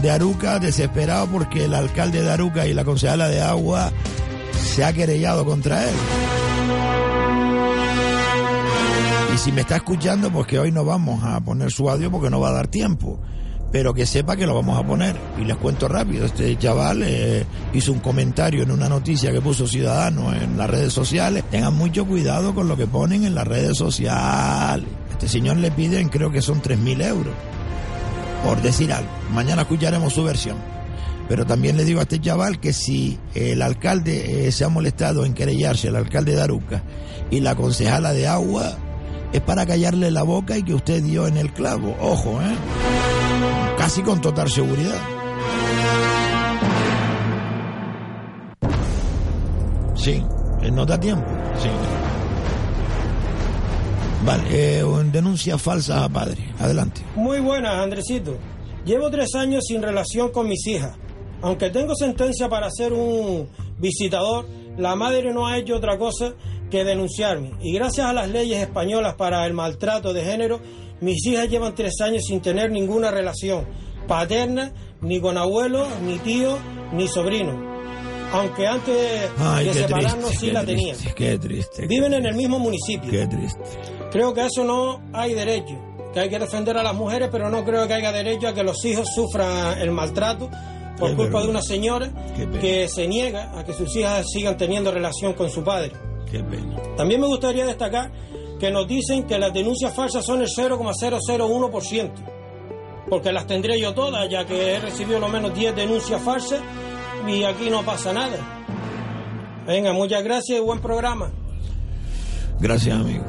de 0.00 0.10
Aruca 0.10 0.58
desesperado 0.58 1.26
porque 1.26 1.66
el 1.66 1.74
alcalde 1.74 2.22
de 2.22 2.32
Aruca 2.32 2.66
y 2.66 2.72
la 2.72 2.86
concejala 2.86 3.28
de 3.28 3.42
agua 3.42 3.92
se 4.58 4.82
ha 4.82 4.94
querellado 4.94 5.44
contra 5.44 5.84
él. 5.84 5.94
Y 9.34 9.36
si 9.36 9.52
me 9.52 9.60
está 9.60 9.76
escuchando, 9.76 10.30
pues 10.30 10.46
que 10.46 10.58
hoy 10.58 10.72
no 10.72 10.86
vamos 10.86 11.22
a 11.22 11.38
poner 11.40 11.70
su 11.70 11.90
audio 11.90 12.10
porque 12.10 12.30
no 12.30 12.40
va 12.40 12.48
a 12.48 12.52
dar 12.52 12.68
tiempo. 12.68 13.20
Pero 13.76 13.92
que 13.92 14.06
sepa 14.06 14.36
que 14.36 14.46
lo 14.46 14.54
vamos 14.54 14.82
a 14.82 14.86
poner. 14.86 15.14
Y 15.38 15.44
les 15.44 15.54
cuento 15.58 15.86
rápido, 15.86 16.24
este 16.24 16.56
chaval 16.56 17.02
eh, 17.04 17.44
hizo 17.74 17.92
un 17.92 17.98
comentario 17.98 18.62
en 18.62 18.70
una 18.70 18.88
noticia 18.88 19.30
que 19.30 19.42
puso 19.42 19.66
Ciudadano 19.66 20.32
en 20.32 20.56
las 20.56 20.70
redes 20.70 20.94
sociales. 20.94 21.44
Tengan 21.50 21.74
mucho 21.74 22.06
cuidado 22.06 22.54
con 22.54 22.68
lo 22.68 22.76
que 22.78 22.86
ponen 22.86 23.26
en 23.26 23.34
las 23.34 23.46
redes 23.46 23.76
sociales. 23.76 24.88
Este 25.10 25.28
señor 25.28 25.58
le 25.58 25.70
piden, 25.70 26.08
creo 26.08 26.32
que 26.32 26.40
son 26.40 26.62
3.000 26.62 27.04
euros. 27.04 27.34
Por 28.42 28.62
decir 28.62 28.90
algo. 28.94 29.10
Mañana 29.30 29.60
escucharemos 29.60 30.14
su 30.14 30.24
versión. 30.24 30.56
Pero 31.28 31.44
también 31.44 31.76
le 31.76 31.84
digo 31.84 32.00
a 32.00 32.04
este 32.04 32.18
chaval 32.18 32.58
que 32.58 32.72
si 32.72 33.18
el 33.34 33.60
alcalde 33.60 34.46
eh, 34.46 34.52
se 34.52 34.64
ha 34.64 34.70
molestado 34.70 35.26
en 35.26 35.34
querellarse, 35.34 35.88
el 35.88 35.96
alcalde 35.96 36.34
de 36.34 36.40
Aruca 36.40 36.82
y 37.30 37.40
la 37.40 37.54
concejala 37.54 38.14
de 38.14 38.26
agua, 38.26 38.78
es 39.34 39.42
para 39.42 39.66
callarle 39.66 40.10
la 40.10 40.22
boca 40.22 40.56
y 40.56 40.62
que 40.62 40.72
usted 40.72 41.02
dio 41.02 41.26
en 41.26 41.36
el 41.36 41.52
clavo. 41.52 41.94
Ojo, 42.00 42.40
¿eh? 42.40 42.56
Casi 43.78 44.02
con 44.02 44.20
total 44.20 44.50
seguridad. 44.50 45.00
Sí, 49.94 50.22
¿no 50.72 50.86
da 50.86 50.98
tiempo? 50.98 51.26
Sí. 51.60 51.68
Vale, 54.24 54.44
eh, 54.50 54.84
denuncia 55.12 55.56
falsa 55.56 56.04
a 56.04 56.08
padre. 56.08 56.52
Adelante. 56.58 57.02
Muy 57.14 57.40
buenas, 57.40 57.76
Andresito. 57.78 58.36
Llevo 58.84 59.10
tres 59.10 59.34
años 59.34 59.64
sin 59.66 59.82
relación 59.82 60.30
con 60.30 60.48
mis 60.48 60.66
hijas. 60.66 60.96
Aunque 61.42 61.70
tengo 61.70 61.94
sentencia 61.94 62.48
para 62.48 62.70
ser 62.70 62.92
un 62.92 63.48
visitador, 63.78 64.46
la 64.76 64.96
madre 64.96 65.32
no 65.32 65.46
ha 65.46 65.58
hecho 65.58 65.76
otra 65.76 65.98
cosa 65.98 66.34
que 66.70 66.84
denunciarme. 66.84 67.52
Y 67.60 67.72
gracias 67.72 68.06
a 68.06 68.12
las 68.12 68.28
leyes 68.28 68.60
españolas 68.60 69.14
para 69.14 69.46
el 69.46 69.52
maltrato 69.52 70.12
de 70.12 70.24
género, 70.24 70.60
mis 71.00 71.24
hijas 71.26 71.48
llevan 71.48 71.74
tres 71.74 72.00
años 72.00 72.24
sin 72.26 72.40
tener 72.40 72.70
ninguna 72.70 73.10
relación 73.10 73.66
paterna, 74.06 74.72
ni 75.00 75.20
con 75.20 75.36
abuelo, 75.36 75.86
ni 76.02 76.18
tío, 76.18 76.58
ni 76.92 77.08
sobrino. 77.08 77.76
Aunque 78.32 78.66
antes 78.66 79.30
Ay, 79.38 79.66
de 79.66 79.74
separarnos 79.74 80.28
triste, 80.30 80.46
sí 80.46 80.52
la 80.52 80.64
tenían. 80.64 80.96
qué 81.14 81.38
triste. 81.38 81.86
Viven 81.86 82.12
en 82.14 82.26
el 82.26 82.34
mismo 82.34 82.58
municipio. 82.58 83.10
Qué 83.10 83.26
triste. 83.26 83.60
Creo 84.10 84.34
que 84.34 84.42
a 84.42 84.46
eso 84.46 84.64
no 84.64 85.00
hay 85.12 85.34
derecho, 85.34 85.74
que 86.12 86.20
hay 86.20 86.28
que 86.28 86.38
defender 86.38 86.76
a 86.76 86.82
las 86.82 86.94
mujeres, 86.94 87.28
pero 87.30 87.50
no 87.50 87.64
creo 87.64 87.86
que 87.86 87.94
haya 87.94 88.12
derecho 88.12 88.48
a 88.48 88.54
que 88.54 88.62
los 88.62 88.84
hijos 88.84 89.08
sufran 89.14 89.78
el 89.80 89.90
maltrato 89.90 90.50
por 90.98 91.10
Qué 91.10 91.16
culpa 91.16 91.42
de 91.42 91.48
una 91.48 91.62
señora 91.62 92.10
que 92.60 92.88
se 92.88 93.06
niega 93.06 93.56
a 93.58 93.64
que 93.64 93.72
sus 93.74 93.94
hijas 93.96 94.26
sigan 94.32 94.56
teniendo 94.56 94.90
relación 94.90 95.34
con 95.34 95.50
su 95.50 95.62
padre. 95.62 95.92
Qué 96.30 96.42
pena. 96.42 96.76
También 96.96 97.20
me 97.20 97.26
gustaría 97.26 97.64
destacar 97.66 98.10
que 98.58 98.70
nos 98.70 98.86
dicen 98.88 99.24
que 99.24 99.38
las 99.38 99.52
denuncias 99.52 99.94
falsas 99.94 100.24
son 100.24 100.42
el 100.42 100.48
0,001%, 100.48 102.12
porque 103.08 103.32
las 103.32 103.46
tendré 103.46 103.80
yo 103.80 103.94
todas, 103.94 104.28
ya 104.30 104.44
que 104.46 104.74
he 104.74 104.80
recibido 104.80 105.18
lo 105.18 105.28
menos 105.28 105.54
10 105.54 105.76
denuncias 105.76 106.22
falsas 106.22 106.60
y 107.26 107.44
aquí 107.44 107.70
no 107.70 107.82
pasa 107.82 108.12
nada. 108.12 108.64
Venga, 109.66 109.92
muchas 109.92 110.22
gracias 110.22 110.58
y 110.58 110.60
buen 110.60 110.80
programa. 110.80 111.30
Gracias, 112.60 112.98
amigo. 112.98 113.24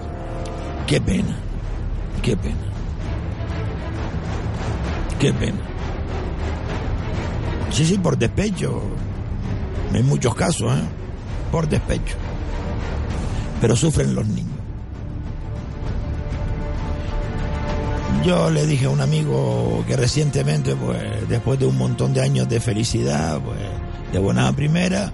Qué 0.85 1.01
pena. 1.01 1.35
Qué 2.21 2.37
pena. 2.37 2.55
Qué 5.19 5.33
pena. 5.33 5.59
Sí, 7.71 7.85
sí, 7.85 7.97
por 7.97 8.17
despecho. 8.17 8.81
En 9.93 10.05
muchos 10.05 10.35
casos, 10.35 10.71
¿eh? 10.71 10.83
Por 11.51 11.67
despecho. 11.67 12.15
Pero 13.59 13.75
sufren 13.75 14.13
los 14.13 14.27
niños. 14.27 14.56
Yo 18.23 18.49
le 18.49 18.65
dije 18.65 18.85
a 18.85 18.89
un 18.89 18.99
amigo 18.99 19.83
que 19.87 19.95
recientemente, 19.95 20.75
pues, 20.75 21.29
después 21.29 21.59
de 21.59 21.65
un 21.65 21.77
montón 21.77 22.13
de 22.13 22.21
años 22.21 22.49
de 22.49 22.59
felicidad, 22.59 23.39
pues, 23.39 23.59
de 24.11 24.19
buena 24.19 24.51
primera, 24.53 25.11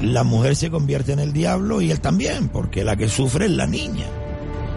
la 0.00 0.24
mujer 0.24 0.56
se 0.56 0.70
convierte 0.70 1.12
en 1.12 1.18
el 1.18 1.32
diablo 1.32 1.80
y 1.80 1.90
él 1.90 2.00
también, 2.00 2.48
porque 2.48 2.84
la 2.84 2.96
que 2.96 3.08
sufre 3.08 3.46
es 3.46 3.50
la 3.50 3.66
niña. 3.66 4.06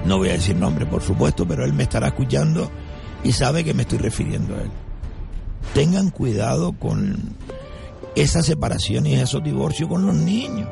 No 0.05 0.17
voy 0.17 0.29
a 0.29 0.33
decir 0.33 0.55
nombre, 0.55 0.85
por 0.85 1.01
supuesto, 1.01 1.47
pero 1.47 1.63
él 1.63 1.71
me 1.73 1.83
estará 1.83 2.07
escuchando 2.07 2.69
y 3.23 3.31
sabe 3.31 3.63
que 3.63 3.73
me 3.73 3.83
estoy 3.83 3.99
refiriendo 3.99 4.55
a 4.55 4.61
él. 4.61 4.71
Tengan 5.73 6.09
cuidado 6.09 6.73
con 6.73 7.35
esas 8.15 8.45
separaciones 8.45 9.13
y 9.13 9.15
esos 9.15 9.43
divorcios 9.43 9.87
con 9.87 10.05
los 10.05 10.15
niños. 10.15 10.67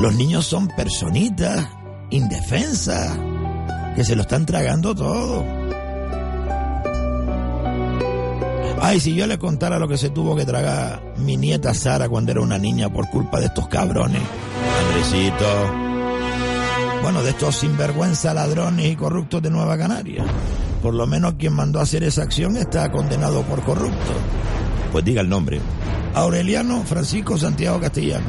Los 0.00 0.14
niños 0.14 0.44
son 0.44 0.68
personitas 0.68 1.66
indefensas 2.10 3.18
que 3.96 4.04
se 4.04 4.14
lo 4.14 4.22
están 4.22 4.44
tragando 4.44 4.94
todo. 4.94 5.42
Ay, 8.82 9.00
si 9.00 9.14
yo 9.14 9.26
le 9.26 9.38
contara 9.38 9.78
lo 9.78 9.88
que 9.88 9.96
se 9.96 10.10
tuvo 10.10 10.36
que 10.36 10.44
tragar 10.44 11.02
mi 11.16 11.38
nieta 11.38 11.72
Sara 11.72 12.08
cuando 12.08 12.30
era 12.30 12.42
una 12.42 12.58
niña 12.58 12.92
por 12.92 13.08
culpa 13.08 13.40
de 13.40 13.46
estos 13.46 13.66
cabrones. 13.68 14.20
Andresito. 14.86 15.46
Bueno, 17.02 17.22
de 17.22 17.30
estos 17.30 17.56
sinvergüenza 17.56 18.34
ladrones 18.34 18.92
y 18.92 18.96
corruptos 18.96 19.42
de 19.42 19.50
Nueva 19.50 19.78
Canaria. 19.78 20.24
Por 20.82 20.92
lo 20.92 21.06
menos 21.06 21.34
quien 21.38 21.54
mandó 21.54 21.80
a 21.80 21.84
hacer 21.84 22.04
esa 22.04 22.22
acción 22.22 22.58
está 22.58 22.92
condenado 22.92 23.42
por 23.42 23.62
corrupto. 23.62 24.12
Pues 24.92 25.04
diga 25.06 25.22
el 25.22 25.28
nombre. 25.28 25.58
Aureliano 26.14 26.82
Francisco 26.84 27.38
Santiago 27.38 27.80
Castellano. 27.80 28.26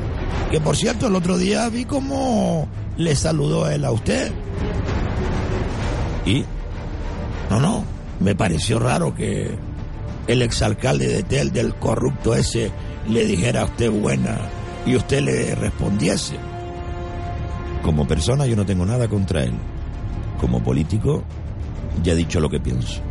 Que 0.49 0.61
por 0.61 0.77
cierto, 0.77 1.07
el 1.07 1.15
otro 1.15 1.37
día 1.37 1.67
vi 1.67 1.83
cómo 1.83 2.69
le 2.95 3.15
saludó 3.17 3.69
él 3.69 3.83
a 3.83 3.91
usted. 3.91 4.31
¿Y? 6.27 6.43
No, 7.49 7.59
no. 7.59 7.83
Me 8.19 8.35
pareció 8.35 8.79
raro 8.79 9.15
que 9.15 9.57
el 10.27 10.41
exalcalde 10.41 11.07
de 11.07 11.23
Tel, 11.23 11.53
del 11.53 11.75
corrupto 11.75 12.35
ese, 12.35 12.71
le 13.07 13.25
dijera 13.25 13.61
a 13.61 13.65
usted 13.65 13.89
buena 13.89 14.37
y 14.85 14.95
usted 14.95 15.21
le 15.21 15.55
respondiese. 15.55 16.35
Como 17.81 18.05
persona 18.05 18.45
yo 18.45 18.57
no 18.57 18.65
tengo 18.65 18.85
nada 18.85 19.07
contra 19.07 19.43
él. 19.43 19.53
Como 20.41 20.61
político 20.61 21.23
ya 22.03 22.11
he 22.11 22.15
dicho 22.15 22.41
lo 22.41 22.49
que 22.49 22.59
pienso. 22.59 23.01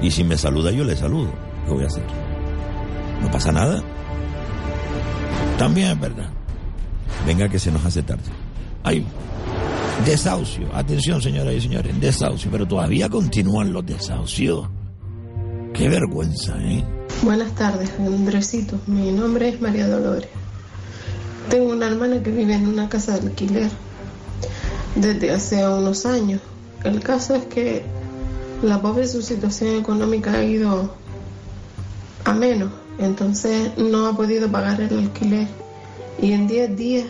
Y 0.00 0.10
si 0.10 0.24
me 0.24 0.38
saluda 0.38 0.70
yo 0.70 0.84
le 0.84 0.96
saludo. 0.96 1.32
¿Qué 1.66 1.72
voy 1.72 1.84
a 1.84 1.88
hacer? 1.88 2.04
No 3.20 3.30
pasa 3.30 3.52
nada. 3.52 3.82
También 5.58 5.90
es 5.90 6.00
verdad. 6.00 6.30
Venga 7.26 7.48
que 7.48 7.58
se 7.58 7.70
nos 7.70 7.84
hace 7.84 8.02
tarde. 8.02 8.22
Hay 8.82 9.04
desahucio. 10.04 10.68
Atención, 10.74 11.22
señoras 11.22 11.54
y 11.54 11.60
señores, 11.60 12.00
desahucio. 12.00 12.50
Pero 12.50 12.66
todavía 12.66 13.08
continúan 13.08 13.72
los 13.72 13.84
desahucios. 13.86 14.68
Qué 15.72 15.88
vergüenza, 15.88 16.56
¿eh? 16.62 16.84
Buenas 17.22 17.54
tardes, 17.54 17.90
Andresito. 17.98 18.78
Mi 18.86 19.10
nombre 19.10 19.48
es 19.48 19.60
María 19.60 19.88
Dolores. 19.88 20.28
Tengo 21.48 21.72
una 21.72 21.86
hermana 21.86 22.22
que 22.22 22.30
vive 22.30 22.54
en 22.54 22.66
una 22.66 22.88
casa 22.88 23.18
de 23.18 23.28
alquiler 23.28 23.70
desde 24.96 25.30
hace 25.30 25.66
unos 25.66 26.06
años. 26.06 26.40
El 26.84 27.00
caso 27.00 27.34
es 27.34 27.44
que 27.46 27.84
la 28.62 28.80
pobre 28.80 29.06
su 29.06 29.22
situación 29.22 29.76
económica 29.76 30.32
ha 30.32 30.44
ido 30.44 30.94
a 32.24 32.32
menos, 32.32 32.70
entonces 32.98 33.76
no 33.76 34.06
ha 34.06 34.16
podido 34.16 34.50
pagar 34.50 34.80
el 34.80 34.98
alquiler 34.98 35.46
y 36.20 36.32
en 36.32 36.46
10 36.46 36.76
días 36.76 37.06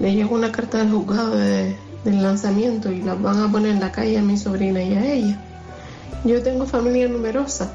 le 0.00 0.14
llegó 0.14 0.34
una 0.34 0.52
carta 0.52 0.78
del 0.78 0.90
juzgado 0.90 1.36
de, 1.36 1.76
del 2.06 2.22
lanzamiento 2.22 2.90
y 2.90 3.02
la 3.02 3.14
van 3.14 3.40
a 3.40 3.50
poner 3.50 3.72
en 3.72 3.80
la 3.80 3.92
calle 3.92 4.16
a 4.16 4.22
mi 4.22 4.38
sobrina 4.38 4.82
y 4.82 4.94
a 4.94 5.12
ella. 5.12 5.38
Yo 6.24 6.42
tengo 6.42 6.64
familia 6.66 7.08
numerosa 7.08 7.72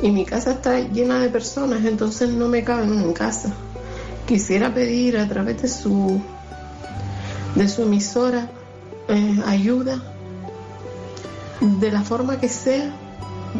y 0.00 0.10
mi 0.10 0.24
casa 0.24 0.52
está 0.52 0.78
llena 0.78 1.18
de 1.18 1.28
personas, 1.28 1.84
entonces 1.84 2.30
no 2.30 2.48
me 2.48 2.62
caben 2.62 2.98
en 2.98 3.12
casa. 3.12 3.52
Quisiera 4.26 4.72
pedir 4.72 5.18
a 5.18 5.28
través 5.28 5.60
de 5.62 5.68
su 5.68 6.20
de 7.54 7.68
su 7.68 7.82
emisora 7.82 8.48
eh, 9.08 9.42
ayuda 9.46 10.00
de 11.60 11.90
la 11.90 12.02
forma 12.02 12.38
que 12.38 12.48
sea 12.48 12.92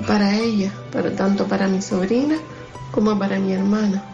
para 0.07 0.37
ella, 0.37 0.71
para, 0.93 1.11
tanto 1.17 1.47
para 1.47 1.67
mi 1.67 1.83
sobrina 1.83 2.37
como 2.93 3.19
para 3.19 3.41
mi 3.41 3.53
hermana. 3.53 4.05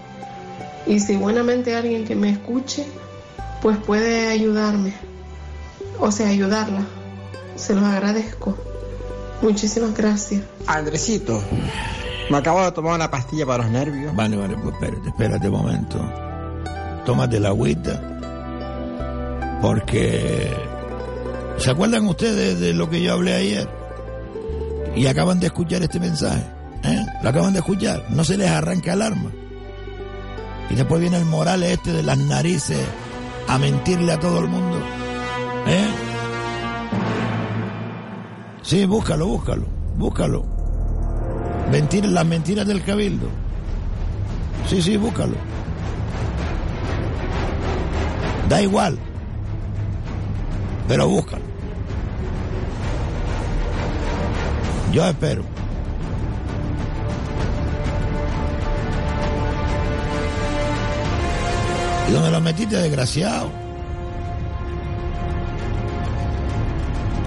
Y 0.86 1.00
si 1.00 1.16
buenamente 1.16 1.74
alguien 1.74 2.04
que 2.04 2.14
me 2.14 2.30
escuche, 2.30 2.86
pues 3.60 3.76
puede 3.78 4.28
ayudarme, 4.28 4.94
o 6.00 6.10
sea, 6.10 6.28
ayudarla. 6.28 6.82
Se 7.56 7.74
los 7.74 7.84
agradezco. 7.84 8.56
Muchísimas 9.42 9.94
gracias. 9.94 10.42
Andresito, 10.66 11.42
me 12.30 12.38
acabo 12.38 12.64
de 12.64 12.72
tomar 12.72 12.94
una 12.94 13.10
pastilla 13.10 13.44
para 13.44 13.64
los 13.64 13.72
nervios. 13.72 14.14
Vale, 14.14 14.36
vale, 14.36 14.56
pues 14.56 14.74
espérate, 14.74 15.08
espérate 15.08 15.48
un 15.48 15.54
momento. 15.54 16.12
Tómate 17.04 17.38
la 17.40 17.48
agüita. 17.48 18.00
Porque. 19.60 20.50
¿Se 21.58 21.70
acuerdan 21.70 22.06
ustedes 22.06 22.58
de 22.58 22.72
lo 22.72 22.88
que 22.88 23.02
yo 23.02 23.12
hablé 23.12 23.34
ayer? 23.34 23.68
Y 24.96 25.06
acaban 25.06 25.40
de 25.40 25.46
escuchar 25.46 25.82
este 25.82 26.00
mensaje. 26.00 26.44
¿eh? 26.82 27.06
Lo 27.22 27.28
acaban 27.28 27.52
de 27.52 27.58
escuchar. 27.58 28.04
No 28.10 28.24
se 28.24 28.36
les 28.36 28.50
arranca 28.50 28.94
el 28.94 29.02
arma. 29.02 29.30
Y 30.70 30.74
después 30.74 31.00
viene 31.00 31.18
el 31.18 31.24
moral 31.24 31.62
este 31.62 31.92
de 31.92 32.02
las 32.02 32.18
narices 32.18 32.80
a 33.48 33.58
mentirle 33.58 34.12
a 34.12 34.18
todo 34.18 34.38
el 34.40 34.48
mundo. 34.48 34.80
¿Eh? 35.66 35.86
Sí, 38.62 38.86
búscalo, 38.86 39.26
búscalo, 39.26 39.66
búscalo. 39.96 40.44
Mentir, 41.70 42.04
las 42.06 42.26
mentiras 42.26 42.66
del 42.66 42.82
cabildo. 42.82 43.28
Sí, 44.68 44.80
sí, 44.82 44.96
búscalo. 44.96 45.34
Da 48.48 48.60
igual. 48.62 48.98
Pero 50.86 51.08
búscalo. 51.08 51.44
Yo 54.92 55.04
espero. 55.06 55.42
¿Y 62.08 62.12
dónde 62.12 62.30
lo 62.30 62.40
metiste, 62.40 62.76
desgraciado? 62.76 63.63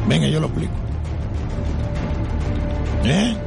Venga, 0.07 0.27
yo 0.27 0.39
lo 0.39 0.47
explico. 0.47 0.73
¿Eh? 3.03 3.37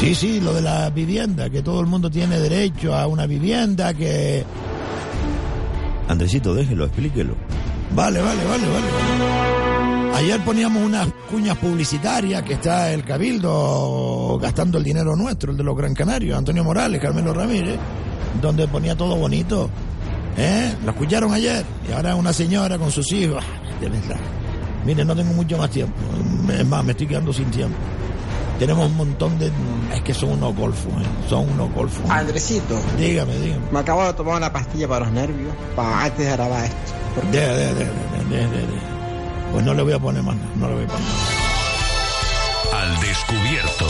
Sí, 0.00 0.14
sí, 0.14 0.40
lo 0.40 0.54
de 0.54 0.62
la 0.62 0.88
vivienda, 0.90 1.50
que 1.50 1.62
todo 1.62 1.80
el 1.80 1.86
mundo 1.86 2.10
tiene 2.10 2.38
derecho 2.38 2.94
a 2.94 3.06
una 3.06 3.26
vivienda, 3.26 3.92
que... 3.92 4.44
Andresito, 6.08 6.54
déjelo, 6.54 6.86
explíquelo. 6.86 7.34
Vale, 7.94 8.20
vale, 8.20 8.44
vale, 8.44 8.66
vale. 8.66 10.16
Ayer 10.16 10.40
poníamos 10.40 10.82
unas 10.82 11.08
cuñas 11.30 11.56
publicitarias 11.58 12.42
que 12.42 12.54
está 12.54 12.92
el 12.92 13.04
Cabildo 13.04 14.38
gastando 14.40 14.78
el 14.78 14.84
dinero 14.84 15.14
nuestro, 15.16 15.52
el 15.52 15.56
de 15.56 15.64
los 15.64 15.76
Gran 15.76 15.94
Canarios, 15.94 16.36
Antonio 16.36 16.64
Morales, 16.64 17.00
Carmelo 17.00 17.32
Ramírez, 17.32 17.76
donde 18.40 18.66
ponía 18.68 18.96
todo 18.96 19.16
bonito. 19.16 19.70
¿Eh? 20.36 20.74
¿Lo 20.84 20.90
escucharon 20.92 21.32
ayer? 21.32 21.64
Y 21.88 21.92
ahora 21.92 22.14
una 22.14 22.32
señora 22.32 22.78
con 22.78 22.90
sus 22.90 23.10
hijos. 23.12 23.44
De 23.80 23.88
verdad. 23.88 24.16
Mire, 24.84 25.04
no 25.04 25.14
tengo 25.14 25.32
mucho 25.34 25.58
más 25.58 25.70
tiempo. 25.70 25.94
Es 26.52 26.66
más, 26.66 26.84
me 26.84 26.92
estoy 26.92 27.06
quedando 27.06 27.32
sin 27.32 27.50
tiempo. 27.50 27.76
Tenemos 28.58 28.86
un 28.86 28.96
montón 28.96 29.38
de... 29.38 29.50
Es 29.94 30.02
que 30.02 30.12
son 30.12 30.30
unos 30.32 30.54
golfos, 30.54 30.92
¿eh? 30.92 31.06
Son 31.28 31.48
unos 31.48 31.72
golfos. 31.72 32.08
Andresito. 32.10 32.78
Dígame, 32.98 33.34
dígame. 33.38 33.62
Me 33.72 33.78
acabo 33.78 34.04
de 34.04 34.12
tomar 34.12 34.36
una 34.36 34.52
pastilla 34.52 34.86
para 34.86 35.06
los 35.06 35.14
nervios, 35.14 35.52
para 35.74 36.04
antes 36.04 36.26
de 36.26 36.32
grabar 36.32 36.64
esto. 36.64 36.92
De, 37.32 37.40
de, 37.40 37.46
de, 37.46 37.74
de, 37.74 37.84
de, 38.28 38.48
de, 38.48 38.58
de. 38.66 38.80
Pues 39.52 39.64
no 39.64 39.74
le 39.74 39.82
voy 39.82 39.92
a 39.94 39.98
poner 39.98 40.22
más, 40.22 40.36
no 40.56 40.68
le 40.68 40.74
voy 40.74 40.84
a 40.84 40.86
poner 40.88 41.02
más. 41.02 42.82
Al 42.82 43.00
descubierto. 43.00 43.86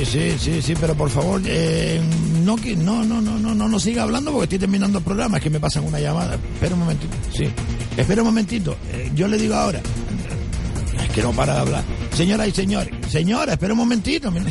Sí, 0.00 0.06
sí, 0.06 0.32
sí, 0.38 0.62
sí, 0.62 0.74
pero 0.80 0.94
por 0.94 1.10
favor, 1.10 1.42
eh, 1.44 2.00
no, 2.42 2.56
no, 2.56 3.04
no, 3.04 3.20
no, 3.20 3.38
no, 3.38 3.54
no, 3.54 3.68
no 3.68 3.78
siga 3.78 4.04
hablando 4.04 4.32
porque 4.32 4.44
estoy 4.44 4.60
terminando 4.60 4.96
el 4.96 5.04
programa, 5.04 5.36
es 5.36 5.42
que 5.42 5.50
me 5.50 5.60
pasan 5.60 5.84
una 5.84 6.00
llamada. 6.00 6.36
Espera 6.36 6.72
un 6.72 6.80
momentito, 6.80 7.14
sí. 7.30 7.46
Espera 7.98 8.22
un 8.22 8.28
momentito, 8.28 8.78
eh, 8.94 9.10
yo 9.14 9.28
le 9.28 9.36
digo 9.36 9.54
ahora. 9.54 9.82
Es 11.02 11.10
que 11.10 11.22
no 11.22 11.32
para 11.32 11.52
de 11.52 11.60
hablar. 11.60 11.84
Señoras 12.14 12.48
y 12.48 12.52
señores, 12.52 12.94
señora, 13.10 13.52
espera 13.52 13.74
un 13.74 13.80
momentito. 13.80 14.30
mire. 14.30 14.46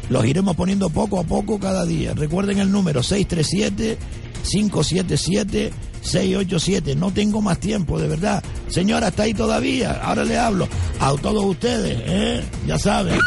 Los 0.09 0.25
iremos 0.25 0.55
poniendo 0.55 0.89
poco 0.89 1.19
a 1.19 1.23
poco 1.23 1.59
cada 1.59 1.85
día. 1.85 2.13
Recuerden 2.13 2.59
el 2.59 2.71
número 2.71 3.01
637-577-687 3.01 5.71
687. 6.01 6.95
No 6.95 7.11
tengo 7.11 7.41
más 7.41 7.59
tiempo, 7.59 7.99
de 7.99 8.07
verdad. 8.07 8.41
Señora, 8.67 9.09
está 9.09 9.23
ahí 9.23 9.33
todavía. 9.33 9.99
Ahora 10.03 10.23
le 10.23 10.37
hablo 10.37 10.67
a 10.99 11.13
todos 11.15 11.43
ustedes, 11.45 11.97
¿eh? 12.05 12.43
Ya 12.67 12.79
saben. 12.79 13.19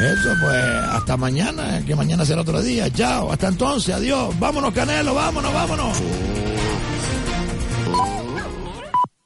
Eso, 0.00 0.34
pues, 0.40 0.64
hasta 0.90 1.16
mañana, 1.16 1.82
que 1.86 1.94
mañana 1.94 2.24
será 2.24 2.40
otro 2.42 2.60
día. 2.60 2.90
Chao, 2.90 3.30
hasta 3.30 3.48
entonces, 3.48 3.94
adiós. 3.94 4.36
Vámonos, 4.38 4.72
Canelo, 4.74 5.14
vámonos, 5.14 5.52
vámonos. 5.52 5.98